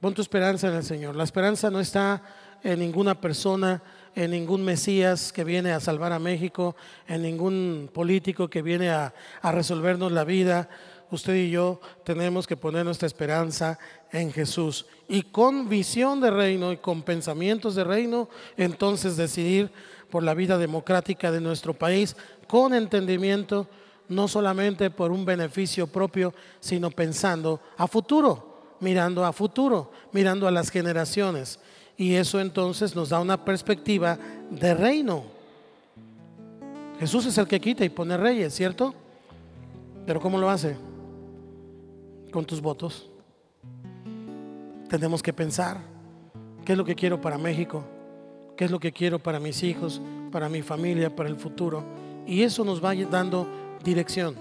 Pon 0.00 0.14
tu 0.14 0.22
esperanza 0.22 0.68
en 0.68 0.74
el 0.74 0.84
Señor. 0.84 1.16
La 1.16 1.24
esperanza 1.24 1.70
no 1.70 1.80
está 1.80 2.22
en 2.62 2.78
ninguna 2.78 3.20
persona, 3.20 3.82
en 4.16 4.30
ningún 4.30 4.64
Mesías 4.64 5.30
que 5.30 5.44
viene 5.44 5.72
a 5.72 5.78
salvar 5.78 6.12
a 6.12 6.18
México, 6.18 6.74
en 7.06 7.22
ningún 7.22 7.90
político 7.92 8.48
que 8.48 8.62
viene 8.62 8.88
a, 8.88 9.12
resolvernos 9.42 10.10
la 10.10 10.24
vida. 10.24 10.70
Usted 11.10 11.34
y 11.34 11.50
yo 11.50 11.80
tenemos 12.02 12.46
que 12.46 12.56
poner 12.56 12.84
nuestra 12.84 13.06
esperanza 13.06 13.78
en 14.10 14.32
Jesús. 14.32 14.86
Y 15.06 15.22
con 15.22 15.68
visión 15.68 16.20
de 16.22 16.30
reino 16.30 16.72
y 16.72 16.78
con 16.78 17.02
pensamientos 17.02 17.74
de 17.74 17.84
reino, 17.84 18.30
entonces 18.56 19.18
decidir 19.18 19.70
por 20.10 20.22
la 20.22 20.32
vida 20.32 20.56
democrática 20.56 21.30
de 21.30 21.42
nuestro 21.42 21.74
país, 21.74 22.16
con 22.48 22.72
entendimiento, 22.72 23.68
no 24.08 24.28
solamente 24.28 24.90
por 24.90 25.12
un 25.12 25.26
beneficio 25.26 25.88
propio, 25.88 26.32
sino 26.58 26.90
pensando 26.90 27.60
a 27.76 27.86
futuro, 27.86 28.76
mirando 28.80 29.26
a 29.26 29.32
futuro, 29.34 29.92
mirando 30.12 30.48
a 30.48 30.50
las 30.50 30.70
generaciones 30.70 31.60
y 31.96 32.14
eso 32.14 32.40
entonces 32.40 32.94
nos 32.94 33.08
da 33.08 33.20
una 33.20 33.42
perspectiva 33.44 34.18
de 34.50 34.74
reino. 34.74 35.24
Jesús 36.98 37.26
es 37.26 37.38
el 37.38 37.46
que 37.46 37.60
quita 37.60 37.84
y 37.84 37.88
pone 37.88 38.16
reyes, 38.16 38.54
¿cierto? 38.54 38.94
Pero 40.06 40.20
¿cómo 40.20 40.38
lo 40.38 40.48
hace? 40.48 40.76
Con 42.30 42.44
tus 42.44 42.60
votos. 42.60 43.08
Tenemos 44.88 45.22
que 45.22 45.32
pensar, 45.32 45.80
¿qué 46.64 46.72
es 46.72 46.78
lo 46.78 46.84
que 46.84 46.94
quiero 46.94 47.20
para 47.20 47.38
México? 47.38 47.84
¿Qué 48.56 48.64
es 48.64 48.70
lo 48.70 48.80
que 48.80 48.92
quiero 48.92 49.18
para 49.18 49.40
mis 49.40 49.62
hijos, 49.62 50.00
para 50.32 50.48
mi 50.48 50.62
familia, 50.62 51.14
para 51.14 51.28
el 51.28 51.36
futuro? 51.36 51.82
Y 52.26 52.42
eso 52.42 52.64
nos 52.64 52.82
va 52.82 52.94
dando 52.94 53.46
dirección, 53.84 54.34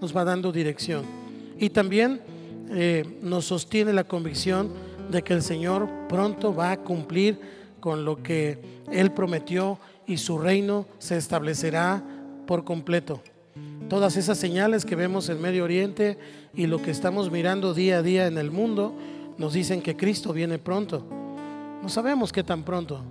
nos 0.00 0.16
va 0.16 0.24
dando 0.24 0.52
dirección. 0.52 1.04
Y 1.58 1.70
también 1.70 2.20
eh, 2.70 3.18
nos 3.22 3.44
sostiene 3.44 3.92
la 3.92 4.04
convicción 4.04 4.70
de 5.10 5.22
que 5.22 5.34
el 5.34 5.42
Señor 5.42 5.88
pronto 6.08 6.54
va 6.54 6.72
a 6.72 6.80
cumplir 6.80 7.38
con 7.80 8.04
lo 8.04 8.22
que 8.22 8.58
Él 8.90 9.12
prometió 9.12 9.78
y 10.06 10.16
su 10.16 10.38
reino 10.38 10.86
se 10.98 11.16
establecerá 11.16 12.02
por 12.46 12.64
completo. 12.64 13.20
Todas 13.88 14.16
esas 14.16 14.38
señales 14.38 14.84
que 14.84 14.96
vemos 14.96 15.28
en 15.28 15.40
Medio 15.40 15.64
Oriente 15.64 16.18
y 16.54 16.66
lo 16.66 16.80
que 16.80 16.90
estamos 16.90 17.30
mirando 17.30 17.74
día 17.74 17.98
a 17.98 18.02
día 18.02 18.26
en 18.26 18.38
el 18.38 18.50
mundo 18.50 18.94
nos 19.38 19.52
dicen 19.52 19.82
que 19.82 19.96
Cristo 19.96 20.32
viene 20.32 20.58
pronto. 20.58 21.04
No 21.82 21.88
sabemos 21.88 22.32
qué 22.32 22.42
tan 22.42 22.62
pronto, 22.62 23.02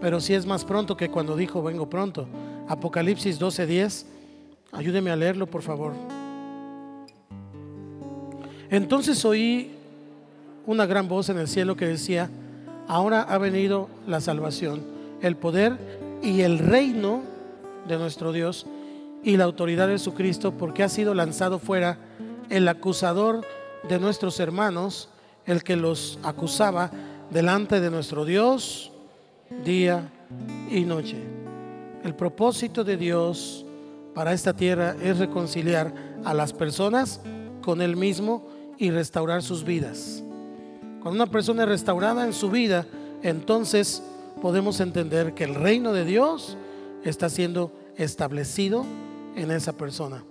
pero 0.00 0.20
si 0.20 0.34
es 0.34 0.46
más 0.46 0.64
pronto 0.64 0.96
que 0.96 1.10
cuando 1.10 1.36
dijo 1.36 1.62
vengo 1.62 1.90
pronto. 1.90 2.26
Apocalipsis 2.68 3.38
12:10, 3.38 4.06
ayúdeme 4.72 5.10
a 5.10 5.16
leerlo 5.16 5.46
por 5.46 5.62
favor. 5.62 5.92
Entonces 8.70 9.24
oí 9.24 9.77
una 10.68 10.84
gran 10.84 11.08
voz 11.08 11.30
en 11.30 11.38
el 11.38 11.48
cielo 11.48 11.76
que 11.76 11.86
decía, 11.86 12.28
ahora 12.88 13.22
ha 13.22 13.38
venido 13.38 13.88
la 14.06 14.20
salvación, 14.20 14.82
el 15.22 15.34
poder 15.34 15.78
y 16.22 16.42
el 16.42 16.58
reino 16.58 17.22
de 17.88 17.96
nuestro 17.96 18.32
Dios 18.32 18.66
y 19.24 19.38
la 19.38 19.44
autoridad 19.44 19.88
de 19.88 19.98
su 19.98 20.12
Cristo, 20.12 20.52
porque 20.52 20.82
ha 20.82 20.90
sido 20.90 21.14
lanzado 21.14 21.58
fuera 21.58 21.96
el 22.50 22.68
acusador 22.68 23.46
de 23.88 23.98
nuestros 23.98 24.40
hermanos, 24.40 25.08
el 25.46 25.62
que 25.62 25.74
los 25.74 26.18
acusaba 26.22 26.90
delante 27.30 27.80
de 27.80 27.90
nuestro 27.90 28.26
Dios 28.26 28.92
día 29.64 30.12
y 30.70 30.82
noche. 30.82 31.16
El 32.04 32.14
propósito 32.14 32.84
de 32.84 32.98
Dios 32.98 33.64
para 34.14 34.34
esta 34.34 34.52
tierra 34.52 34.96
es 35.00 35.18
reconciliar 35.18 35.94
a 36.26 36.34
las 36.34 36.52
personas 36.52 37.22
con 37.62 37.80
Él 37.80 37.96
mismo 37.96 38.46
y 38.76 38.90
restaurar 38.90 39.42
sus 39.42 39.64
vidas. 39.64 40.24
Cuando 41.02 41.22
una 41.22 41.30
persona 41.30 41.62
es 41.62 41.68
restaurada 41.68 42.24
en 42.24 42.32
su 42.32 42.50
vida, 42.50 42.86
entonces 43.22 44.02
podemos 44.42 44.80
entender 44.80 45.34
que 45.34 45.44
el 45.44 45.54
reino 45.54 45.92
de 45.92 46.04
Dios 46.04 46.56
está 47.04 47.28
siendo 47.28 47.72
establecido 47.96 48.84
en 49.36 49.50
esa 49.50 49.72
persona. 49.72 50.24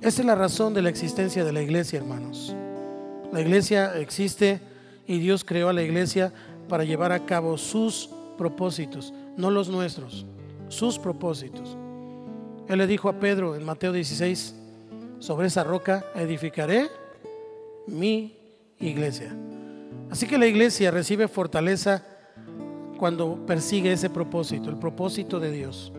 Esa 0.00 0.22
es 0.22 0.26
la 0.26 0.34
razón 0.34 0.74
de 0.74 0.82
la 0.82 0.88
existencia 0.88 1.44
de 1.44 1.52
la 1.52 1.62
iglesia, 1.62 1.98
hermanos. 1.98 2.54
La 3.32 3.40
iglesia 3.40 3.98
existe 3.98 4.60
y 5.06 5.18
Dios 5.18 5.44
creó 5.44 5.68
a 5.68 5.72
la 5.72 5.82
iglesia 5.82 6.32
para 6.68 6.84
llevar 6.84 7.12
a 7.12 7.24
cabo 7.24 7.56
sus 7.58 8.10
propósitos, 8.36 9.12
no 9.36 9.50
los 9.50 9.68
nuestros, 9.68 10.26
sus 10.68 10.98
propósitos. 10.98 11.76
Él 12.68 12.78
le 12.78 12.86
dijo 12.86 13.08
a 13.08 13.20
Pedro 13.20 13.54
en 13.54 13.64
Mateo 13.64 13.92
16, 13.92 14.54
sobre 15.18 15.46
esa 15.46 15.62
roca 15.62 16.04
edificaré 16.14 16.88
mi 17.86 18.41
iglesia. 18.88 19.34
Así 20.10 20.26
que 20.26 20.38
la 20.38 20.46
iglesia 20.46 20.90
recibe 20.90 21.28
fortaleza 21.28 22.04
cuando 22.98 23.44
persigue 23.46 23.92
ese 23.92 24.10
propósito, 24.10 24.68
el 24.68 24.76
propósito 24.76 25.40
de 25.40 25.50
Dios. 25.50 25.92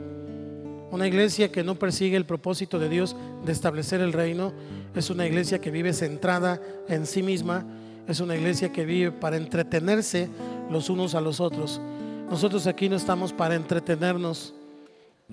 Una 0.91 1.07
iglesia 1.07 1.51
que 1.51 1.63
no 1.63 1.75
persigue 1.75 2.15
el 2.15 2.25
propósito 2.25 2.77
de 2.77 2.87
Dios 2.87 3.15
de 3.43 3.51
establecer 3.51 3.99
el 3.99 4.13
reino 4.13 4.53
es 4.95 5.09
una 5.09 5.25
iglesia 5.25 5.59
que 5.59 5.71
vive 5.71 5.91
centrada 5.91 6.61
en 6.87 7.07
sí 7.07 7.23
misma, 7.23 7.65
es 8.07 8.19
una 8.19 8.35
iglesia 8.35 8.71
que 8.71 8.85
vive 8.85 9.11
para 9.11 9.37
entretenerse 9.37 10.29
los 10.69 10.89
unos 10.89 11.15
a 11.15 11.21
los 11.21 11.39
otros. 11.39 11.81
Nosotros 12.29 12.67
aquí 12.67 12.89
no 12.89 12.95
estamos 12.95 13.33
para 13.33 13.55
entretenernos 13.55 14.53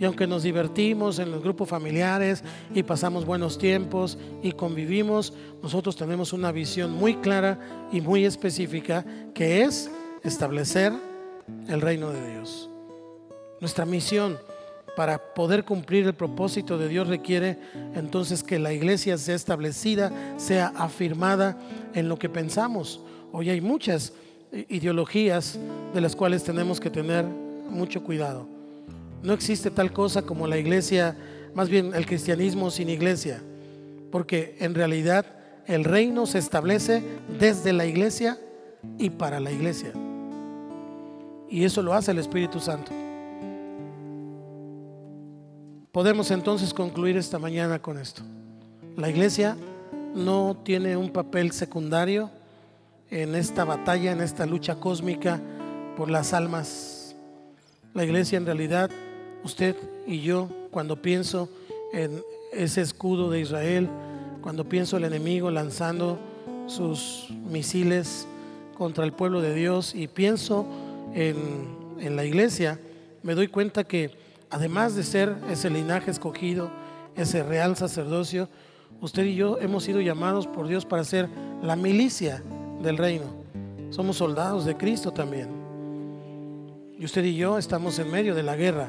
Y 0.00 0.06
aunque 0.06 0.26
nos 0.26 0.42
divertimos 0.42 1.18
en 1.18 1.30
los 1.30 1.42
grupos 1.42 1.68
familiares 1.68 2.42
y 2.74 2.82
pasamos 2.82 3.26
buenos 3.26 3.58
tiempos 3.58 4.16
y 4.42 4.52
convivimos, 4.52 5.34
nosotros 5.62 5.94
tenemos 5.94 6.32
una 6.32 6.50
visión 6.52 6.90
muy 6.90 7.16
clara 7.16 7.88
y 7.92 8.00
muy 8.00 8.24
específica 8.24 9.04
que 9.34 9.62
es 9.62 9.90
establecer 10.24 10.94
el 11.68 11.82
reino 11.82 12.12
de 12.12 12.32
Dios. 12.32 12.70
Nuestra 13.60 13.84
misión 13.84 14.38
para 14.96 15.18
poder 15.34 15.64
cumplir 15.64 16.06
el 16.06 16.14
propósito 16.14 16.78
de 16.78 16.88
Dios 16.88 17.06
requiere 17.06 17.58
entonces 17.94 18.42
que 18.42 18.58
la 18.58 18.72
iglesia 18.72 19.18
sea 19.18 19.34
establecida, 19.34 20.10
sea 20.38 20.72
afirmada 20.76 21.58
en 21.92 22.08
lo 22.08 22.18
que 22.18 22.30
pensamos. 22.30 23.02
Hoy 23.32 23.50
hay 23.50 23.60
muchas 23.60 24.14
ideologías 24.70 25.58
de 25.92 26.00
las 26.00 26.16
cuales 26.16 26.42
tenemos 26.42 26.80
que 26.80 26.88
tener 26.88 27.26
mucho 27.26 28.02
cuidado. 28.02 28.59
No 29.22 29.32
existe 29.32 29.70
tal 29.70 29.92
cosa 29.92 30.22
como 30.22 30.46
la 30.46 30.58
iglesia, 30.58 31.16
más 31.54 31.68
bien 31.68 31.94
el 31.94 32.06
cristianismo 32.06 32.70
sin 32.70 32.88
iglesia, 32.88 33.42
porque 34.10 34.56
en 34.60 34.74
realidad 34.74 35.26
el 35.66 35.84
reino 35.84 36.26
se 36.26 36.38
establece 36.38 37.02
desde 37.38 37.72
la 37.72 37.86
iglesia 37.86 38.38
y 38.98 39.10
para 39.10 39.40
la 39.40 39.52
iglesia. 39.52 39.92
Y 41.48 41.64
eso 41.64 41.82
lo 41.82 41.92
hace 41.92 42.12
el 42.12 42.18
Espíritu 42.18 42.60
Santo. 42.60 42.92
Podemos 45.92 46.30
entonces 46.30 46.72
concluir 46.72 47.16
esta 47.16 47.38
mañana 47.38 47.80
con 47.82 47.98
esto. 47.98 48.22
La 48.96 49.10
iglesia 49.10 49.56
no 50.14 50.56
tiene 50.64 50.96
un 50.96 51.10
papel 51.10 51.50
secundario 51.52 52.30
en 53.10 53.34
esta 53.34 53.64
batalla, 53.64 54.12
en 54.12 54.20
esta 54.20 54.46
lucha 54.46 54.76
cósmica 54.76 55.40
por 55.96 56.10
las 56.10 56.32
almas. 56.32 57.16
La 57.92 58.04
iglesia 58.04 58.38
en 58.38 58.46
realidad 58.46 58.90
usted 59.44 59.76
y 60.06 60.20
yo, 60.20 60.48
cuando 60.70 61.00
pienso 61.00 61.48
en 61.92 62.22
ese 62.52 62.80
escudo 62.80 63.30
de 63.30 63.40
Israel, 63.40 63.88
cuando 64.42 64.68
pienso 64.68 64.96
el 64.96 65.04
enemigo 65.04 65.50
lanzando 65.50 66.18
sus 66.66 67.28
misiles 67.50 68.26
contra 68.76 69.04
el 69.04 69.12
pueblo 69.12 69.40
de 69.40 69.54
Dios 69.54 69.94
y 69.94 70.08
pienso 70.08 70.66
en, 71.14 71.78
la 72.16 72.24
iglesia, 72.24 72.80
me 73.22 73.34
doy 73.34 73.48
cuenta 73.48 73.84
que 73.84 74.10
además 74.48 74.96
de 74.96 75.02
ser 75.02 75.36
ese 75.50 75.68
linaje 75.68 76.10
escogido, 76.10 76.70
ese 77.14 77.42
real 77.42 77.76
sacerdocio, 77.76 78.48
usted 79.00 79.24
y 79.24 79.34
yo 79.34 79.58
hemos 79.60 79.84
sido 79.84 80.00
llamados 80.00 80.46
por 80.46 80.66
Dios 80.66 80.86
para 80.86 81.04
ser 81.04 81.28
la 81.62 81.76
milicia 81.76 82.42
del 82.82 82.96
reino. 82.96 83.26
Somos 83.90 84.16
soldados 84.16 84.64
de 84.64 84.76
Cristo 84.76 85.12
también. 85.12 85.48
Y 86.98 87.04
usted 87.04 87.24
y 87.24 87.36
yo 87.36 87.58
estamos 87.58 87.98
en 87.98 88.10
medio 88.10 88.34
de 88.34 88.42
la 88.42 88.56
guerra 88.56 88.88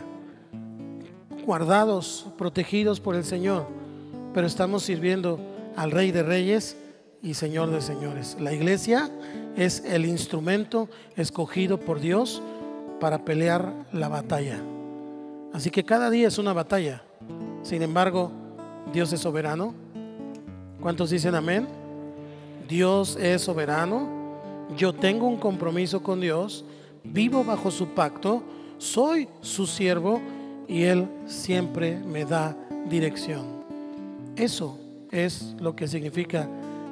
guardados, 1.46 2.28
protegidos 2.38 3.00
por 3.00 3.16
el 3.16 3.24
Señor, 3.24 3.68
pero 4.34 4.48
estamos 4.48 4.84
sirviendo 4.84 5.40
al 5.76 5.92
Rey 5.92 6.12
de 6.12 6.24
Reyes 6.24 6.78
y 7.22 7.34
Señor 7.34 7.72
de 7.72 7.82
Señores. 7.82 8.38
La 8.40 8.54
iglesia 8.54 9.10
es 9.56 9.84
el 9.86 10.06
instrumento 10.06 10.90
escogido 11.16 11.80
por 11.80 12.00
Dios 12.00 12.42
para 13.00 13.26
pelear 13.26 13.74
la 13.92 14.08
batalla. 14.08 14.62
Así 15.54 15.70
que 15.70 15.84
cada 15.84 16.10
día 16.10 16.28
es 16.28 16.38
una 16.38 16.54
batalla. 16.54 17.04
Sin 17.64 17.82
embargo, 17.82 18.32
Dios 18.94 19.12
es 19.14 19.20
soberano. 19.20 19.74
¿Cuántos 20.80 21.10
dicen 21.10 21.36
amén? 21.36 21.68
Dios 22.68 23.18
es 23.20 23.42
soberano. 23.42 24.08
Yo 24.78 24.94
tengo 24.94 25.28
un 25.28 25.38
compromiso 25.38 26.02
con 26.02 26.22
Dios. 26.22 26.64
Vivo 27.04 27.44
bajo 27.44 27.70
su 27.70 27.90
pacto. 27.90 28.42
Soy 28.78 29.28
su 29.42 29.68
siervo 29.68 30.22
y 30.72 30.86
Él 30.86 31.10
siempre 31.26 32.00
me 32.00 32.24
da 32.24 32.56
dirección. 32.90 33.46
Eso 34.38 34.80
es 35.12 35.54
lo 35.60 35.76
que 35.76 35.86
significa 35.86 36.48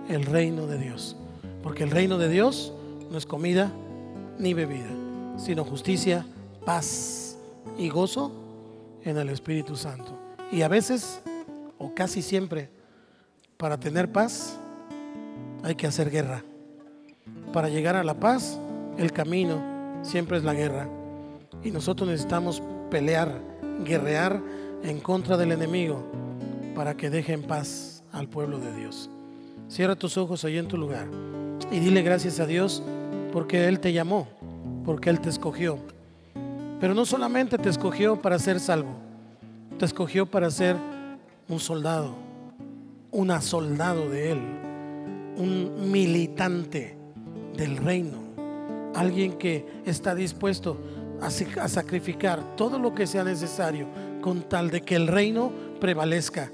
el 0.09 0.25
reino 0.25 0.67
de 0.67 0.77
Dios. 0.77 1.15
Porque 1.63 1.84
el 1.86 1.91
reino 1.91 2.17
de 2.17 2.27
Dios 2.27 2.73
no 3.09 3.17
es 3.17 3.25
comida 3.25 3.71
ni 4.38 4.53
bebida, 4.53 4.89
sino 5.38 5.63
justicia, 5.63 6.25
paz 6.65 7.38
y 7.77 7.88
gozo 7.88 8.34
en 9.05 9.17
el 9.17 9.30
Espíritu 9.30 9.77
Santo. 9.77 10.11
Y 10.51 10.61
a 10.61 10.67
veces, 10.67 11.21
o 11.77 11.95
casi 11.95 12.21
siempre, 12.21 12.69
para 13.55 13.80
tener 13.80 14.11
paz 14.11 14.59
hay 15.63 15.75
que 15.75 15.88
hacer 15.88 16.11
guerra. 16.11 16.43
Para 17.53 17.69
llegar 17.69 17.95
a 17.95 18.03
la 18.03 18.19
paz, 18.19 18.59
el 18.97 19.13
camino 19.13 19.63
siempre 20.01 20.38
es 20.38 20.43
la 20.43 20.53
guerra. 20.53 20.89
Y 21.63 21.71
nosotros 21.71 22.09
necesitamos 22.09 22.61
pelear 22.91 23.59
guerrear 23.84 24.41
en 24.84 24.99
contra 24.99 25.38
del 25.38 25.51
enemigo 25.51 26.03
para 26.75 26.95
que 26.95 27.09
deje 27.09 27.34
en 27.34 27.43
paz 27.43 28.03
al 28.11 28.27
pueblo 28.27 28.59
de 28.59 28.73
Dios. 28.75 29.09
Cierra 29.67 29.95
tus 29.95 30.17
ojos 30.17 30.43
ahí 30.45 30.57
en 30.57 30.67
tu 30.67 30.77
lugar 30.77 31.07
y 31.71 31.80
dile 31.80 32.01
gracias 32.01 32.39
a 32.39 32.45
Dios 32.45 32.82
porque 33.32 33.67
Él 33.67 33.80
te 33.80 33.93
llamó, 33.93 34.27
porque 34.86 35.09
Él 35.09 35.19
te 35.19 35.30
escogió. 35.30 35.77
Pero 36.80 36.93
no 36.93 37.05
solamente 37.05 37.57
te 37.57 37.69
escogió 37.69 38.21
para 38.21 38.39
ser 38.39 38.59
salvo, 38.59 38.95
te 39.77 39.86
escogió 39.86 40.25
para 40.25 40.49
ser 40.49 40.77
un 41.47 41.59
soldado, 41.59 42.15
una 43.11 43.41
soldado 43.41 44.09
de 44.09 44.32
Él, 44.32 44.39
un 45.38 45.91
militante 45.91 46.95
del 47.55 47.77
reino, 47.77 48.17
alguien 48.95 49.34
que 49.34 49.65
está 49.86 50.15
dispuesto 50.15 50.77
a 51.22 51.67
sacrificar 51.67 52.55
todo 52.55 52.80
lo 52.80 52.93
que 52.93 53.07
sea 53.07 53.24
necesario 53.24 53.88
con 54.22 54.43
tal 54.43 54.70
de 54.70 54.82
que 54.82 54.95
el 54.95 55.07
reino 55.07 55.51
prevalezca, 55.80 56.51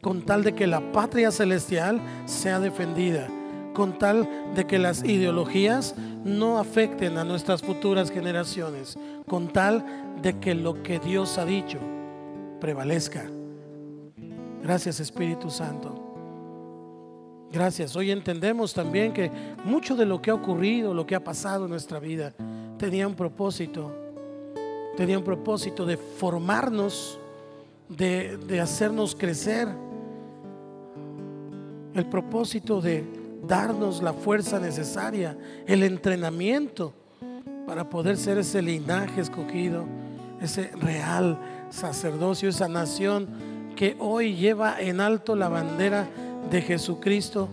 con 0.00 0.22
tal 0.22 0.44
de 0.44 0.54
que 0.54 0.66
la 0.66 0.92
patria 0.92 1.30
celestial 1.30 2.00
sea 2.26 2.60
defendida, 2.60 3.28
con 3.72 3.98
tal 3.98 4.28
de 4.54 4.66
que 4.66 4.78
las 4.78 5.04
ideologías 5.04 5.94
no 6.24 6.58
afecten 6.58 7.18
a 7.18 7.24
nuestras 7.24 7.62
futuras 7.62 8.10
generaciones, 8.10 8.98
con 9.26 9.48
tal 9.48 9.84
de 10.22 10.38
que 10.38 10.54
lo 10.54 10.82
que 10.82 10.98
Dios 10.98 11.38
ha 11.38 11.44
dicho 11.44 11.78
prevalezca. 12.60 13.24
Gracias 14.62 15.00
Espíritu 15.00 15.50
Santo. 15.50 16.00
Gracias. 17.52 17.94
Hoy 17.94 18.10
entendemos 18.10 18.74
también 18.74 19.12
que 19.12 19.30
mucho 19.64 19.94
de 19.94 20.06
lo 20.06 20.20
que 20.20 20.32
ha 20.32 20.34
ocurrido, 20.34 20.92
lo 20.92 21.06
que 21.06 21.14
ha 21.14 21.22
pasado 21.22 21.64
en 21.64 21.70
nuestra 21.70 22.00
vida, 22.00 22.34
tenía 22.78 23.06
un 23.06 23.14
propósito 23.14 24.03
tenía 24.96 25.18
un 25.18 25.24
propósito 25.24 25.84
de 25.84 25.96
formarnos, 25.96 27.18
de, 27.88 28.36
de 28.36 28.60
hacernos 28.60 29.14
crecer, 29.14 29.68
el 31.94 32.06
propósito 32.06 32.80
de 32.80 33.04
darnos 33.46 34.02
la 34.02 34.12
fuerza 34.12 34.58
necesaria, 34.58 35.36
el 35.66 35.82
entrenamiento 35.82 36.92
para 37.66 37.88
poder 37.88 38.16
ser 38.16 38.38
ese 38.38 38.62
linaje 38.62 39.20
escogido, 39.20 39.84
ese 40.40 40.70
real 40.80 41.38
sacerdocio, 41.70 42.48
esa 42.48 42.68
nación 42.68 43.28
que 43.76 43.96
hoy 43.98 44.34
lleva 44.34 44.80
en 44.80 45.00
alto 45.00 45.34
la 45.36 45.48
bandera 45.48 46.08
de 46.50 46.62
Jesucristo 46.62 47.48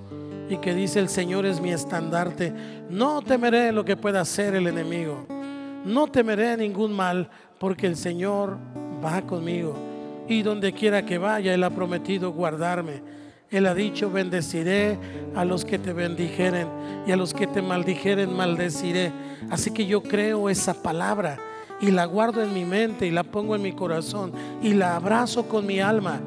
y 0.49 0.57
que 0.57 0.73
dice 0.73 0.99
el 0.99 1.09
Señor 1.09 1.45
es 1.45 1.61
mi 1.61 1.71
estandarte. 1.71 2.53
No 2.89 3.21
temeré 3.21 3.71
lo 3.71 3.85
que 3.85 3.95
pueda 3.95 4.21
hacer 4.21 4.53
el 4.55 4.67
enemigo 4.67 5.25
no 5.85 6.07
temeré 6.07 6.57
ningún 6.57 6.93
mal, 6.93 7.29
porque 7.59 7.87
el 7.87 7.95
Señor 7.95 8.57
va 9.03 9.21
conmigo. 9.21 9.75
Y 10.27 10.43
donde 10.43 10.73
quiera 10.73 11.05
que 11.05 11.17
vaya, 11.17 11.53
Él 11.53 11.63
ha 11.63 11.69
prometido 11.69 12.31
guardarme. 12.31 13.01
Él 13.49 13.65
ha 13.67 13.73
dicho, 13.73 14.09
bendeciré 14.09 14.97
a 15.35 15.43
los 15.43 15.65
que 15.65 15.77
te 15.77 15.91
bendijeren 15.91 16.67
y 17.05 17.11
a 17.11 17.17
los 17.17 17.33
que 17.33 17.47
te 17.47 17.61
maldijeren, 17.61 18.33
maldeciré. 18.33 19.11
Así 19.49 19.71
que 19.71 19.85
yo 19.85 20.01
creo 20.01 20.49
esa 20.49 20.73
palabra 20.81 21.37
y 21.81 21.91
la 21.91 22.05
guardo 22.05 22.41
en 22.41 22.53
mi 22.53 22.63
mente 22.63 23.07
y 23.07 23.11
la 23.11 23.23
pongo 23.23 23.55
en 23.55 23.61
mi 23.61 23.73
corazón 23.73 24.31
y 24.61 24.73
la 24.73 24.95
abrazo 24.95 25.49
con 25.49 25.65
mi 25.65 25.79
alma 25.79 26.21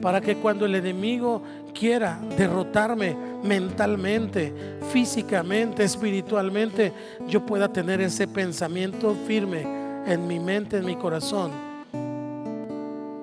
para 0.00 0.20
que 0.20 0.36
cuando 0.36 0.64
el 0.64 0.74
enemigo 0.74 1.42
quiera 1.78 2.20
derrotarme 2.36 3.16
mentalmente, 3.44 4.52
físicamente, 4.90 5.84
espiritualmente, 5.84 6.92
yo 7.28 7.46
pueda 7.46 7.72
tener 7.72 8.00
ese 8.00 8.26
pensamiento 8.26 9.14
firme 9.26 9.62
en 10.06 10.26
mi 10.26 10.40
mente, 10.40 10.78
en 10.78 10.84
mi 10.86 10.96
corazón. 10.96 11.52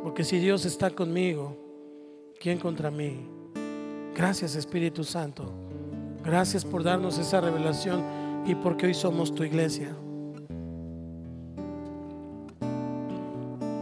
Porque 0.02 0.24
si 0.24 0.40
Dios 0.40 0.64
está 0.66 0.90
conmigo, 0.90 1.58
¿quién 2.40 2.58
contra 2.58 2.90
mí? 2.90 3.28
Gracias 4.16 4.56
Espíritu 4.56 5.04
Santo. 5.04 5.52
Gracias 6.24 6.64
por 6.64 6.82
darnos 6.82 7.18
esa 7.18 7.42
revelación 7.42 8.04
y 8.46 8.56
porque 8.56 8.86
hoy 8.86 8.94
somos 8.94 9.36
tu 9.36 9.44
iglesia. 9.44 9.94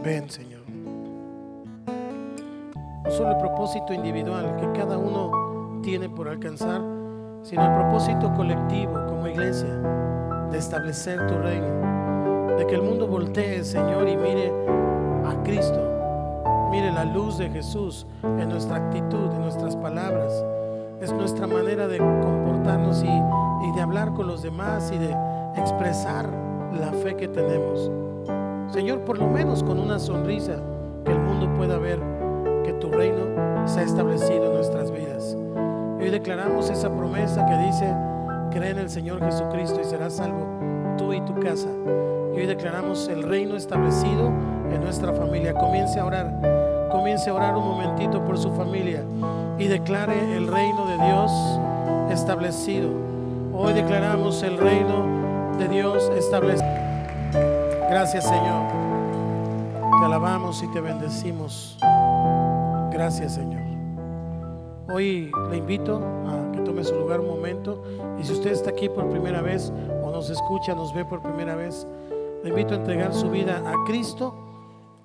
Ven, 0.02 0.28
Señor 0.28 0.53
solo 3.10 3.32
el 3.32 3.38
propósito 3.38 3.92
individual 3.92 4.56
que 4.56 4.72
cada 4.72 4.96
uno 4.98 5.80
tiene 5.82 6.08
por 6.08 6.28
alcanzar, 6.28 6.80
sino 7.42 7.64
el 7.64 7.74
propósito 7.74 8.32
colectivo 8.34 8.94
como 9.08 9.28
iglesia 9.28 9.74
de 10.50 10.58
establecer 10.58 11.26
tu 11.26 11.34
reino, 11.38 12.56
de 12.56 12.66
que 12.66 12.74
el 12.74 12.82
mundo 12.82 13.06
voltee, 13.06 13.62
Señor, 13.64 14.08
y 14.08 14.16
mire 14.16 14.52
a 15.24 15.42
Cristo. 15.42 15.90
Mire 16.70 16.90
la 16.90 17.04
luz 17.04 17.38
de 17.38 17.50
Jesús 17.50 18.06
en 18.22 18.48
nuestra 18.48 18.76
actitud, 18.76 19.30
en 19.32 19.42
nuestras 19.42 19.76
palabras. 19.76 20.44
Es 21.00 21.12
nuestra 21.12 21.46
manera 21.46 21.86
de 21.86 21.98
comportarnos 21.98 23.02
y, 23.02 23.06
y 23.06 23.72
de 23.76 23.80
hablar 23.80 24.12
con 24.14 24.26
los 24.26 24.42
demás 24.42 24.90
y 24.92 24.98
de 24.98 25.14
expresar 25.56 26.28
la 26.72 26.92
fe 26.92 27.14
que 27.14 27.28
tenemos. 27.28 27.90
Señor, 28.72 29.00
por 29.00 29.18
lo 29.18 29.28
menos 29.28 29.62
con 29.62 29.78
una 29.78 29.98
sonrisa, 29.98 30.56
que 31.04 31.12
el 31.12 31.20
mundo 31.20 31.52
pueda 31.54 31.78
ver 31.78 32.00
reino 32.96 33.66
se 33.66 33.80
ha 33.80 33.82
establecido 33.82 34.46
en 34.46 34.54
nuestras 34.54 34.90
vidas. 34.90 35.36
Hoy 36.00 36.10
declaramos 36.10 36.70
esa 36.70 36.90
promesa 36.90 37.46
que 37.46 37.56
dice, 37.66 37.94
cree 38.50 38.70
en 38.70 38.78
el 38.78 38.90
Señor 38.90 39.24
Jesucristo 39.24 39.80
y 39.80 39.84
serás 39.84 40.14
salvo 40.14 40.46
tú 40.96 41.12
y 41.12 41.20
tu 41.22 41.34
casa. 41.40 41.68
Y 42.34 42.38
hoy 42.38 42.46
declaramos 42.46 43.08
el 43.08 43.22
reino 43.22 43.56
establecido 43.56 44.28
en 44.70 44.80
nuestra 44.82 45.12
familia. 45.12 45.54
Comience 45.54 45.98
a 45.98 46.04
orar, 46.04 46.88
comience 46.90 47.30
a 47.30 47.34
orar 47.34 47.56
un 47.56 47.64
momentito 47.64 48.24
por 48.24 48.38
su 48.38 48.52
familia 48.52 49.02
y 49.58 49.66
declare 49.66 50.36
el 50.36 50.46
reino 50.46 50.86
de 50.86 51.04
Dios 51.06 51.32
establecido. 52.10 52.90
Hoy 53.52 53.72
declaramos 53.72 54.42
el 54.42 54.58
reino 54.58 55.56
de 55.58 55.68
Dios 55.68 56.10
establecido. 56.16 56.68
Gracias 57.88 58.24
Señor. 58.24 58.68
Te 60.00 60.06
alabamos 60.06 60.62
y 60.62 60.72
te 60.72 60.80
bendecimos. 60.80 61.78
Gracias 62.94 63.34
Señor. 63.34 63.60
Hoy 64.88 65.32
le 65.50 65.56
invito 65.56 65.96
a 65.96 66.52
que 66.52 66.60
tome 66.60 66.84
su 66.84 66.94
lugar 66.94 67.18
un 67.18 67.26
momento 67.26 67.82
y 68.20 68.22
si 68.22 68.32
usted 68.32 68.52
está 68.52 68.70
aquí 68.70 68.88
por 68.88 69.10
primera 69.10 69.42
vez 69.42 69.72
o 70.04 70.12
nos 70.12 70.30
escucha, 70.30 70.76
nos 70.76 70.94
ve 70.94 71.04
por 71.04 71.20
primera 71.20 71.56
vez, 71.56 71.88
le 72.44 72.50
invito 72.50 72.74
a 72.74 72.76
entregar 72.76 73.12
su 73.12 73.28
vida 73.30 73.60
a 73.66 73.84
Cristo 73.84 74.32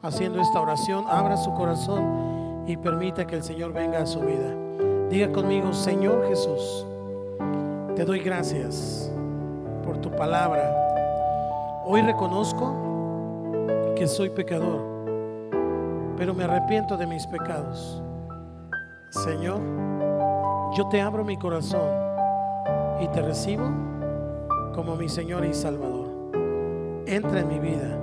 haciendo 0.03 0.39
esta 0.39 0.61
oración. 0.61 1.05
Abra 1.09 1.35
su 1.35 1.51
corazón 1.55 2.63
y 2.67 2.77
permita 2.77 3.25
que 3.25 3.37
el 3.37 3.43
Señor 3.43 3.73
venga 3.73 4.03
a 4.03 4.05
su 4.05 4.19
vida. 4.19 4.53
Diga 5.09 5.31
conmigo, 5.31 5.73
Señor 5.73 6.27
Jesús, 6.27 6.85
te 7.95 8.05
doy 8.05 8.19
gracias 8.19 9.11
por 9.83 9.97
tu 9.97 10.11
palabra. 10.11 11.81
Hoy 11.87 12.03
reconozco 12.03 12.71
que 13.95 14.05
soy 14.05 14.29
pecador, 14.29 14.79
pero 16.19 16.33
me 16.33 16.43
arrepiento 16.43 16.97
de 16.97 17.07
mis 17.07 17.25
pecados. 17.25 18.03
Señor, 19.09 19.61
yo 20.75 20.85
te 20.89 20.99
abro 20.99 21.23
mi 21.23 21.37
corazón 21.37 21.89
y 22.99 23.07
te 23.07 23.21
recibo 23.21 23.63
como 24.75 24.97
mi 24.97 25.07
Señor 25.07 25.45
y 25.45 25.53
Salvador. 25.53 26.09
Entra 27.05 27.39
en 27.39 27.47
mi 27.47 27.59
vida 27.59 27.97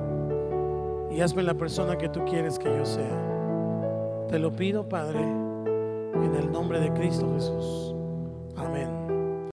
y 1.10 1.20
hazme 1.20 1.42
la 1.42 1.54
persona 1.54 1.98
que 1.98 2.08
tú 2.08 2.24
quieres 2.24 2.58
que 2.58 2.74
yo 2.74 2.86
sea. 2.86 4.26
Te 4.28 4.38
lo 4.38 4.50
pido, 4.50 4.88
Padre, 4.88 5.20
en 5.20 6.34
el 6.34 6.50
nombre 6.50 6.80
de 6.80 6.90
Cristo 6.94 7.30
Jesús. 7.34 7.94
Amén. 8.56 9.05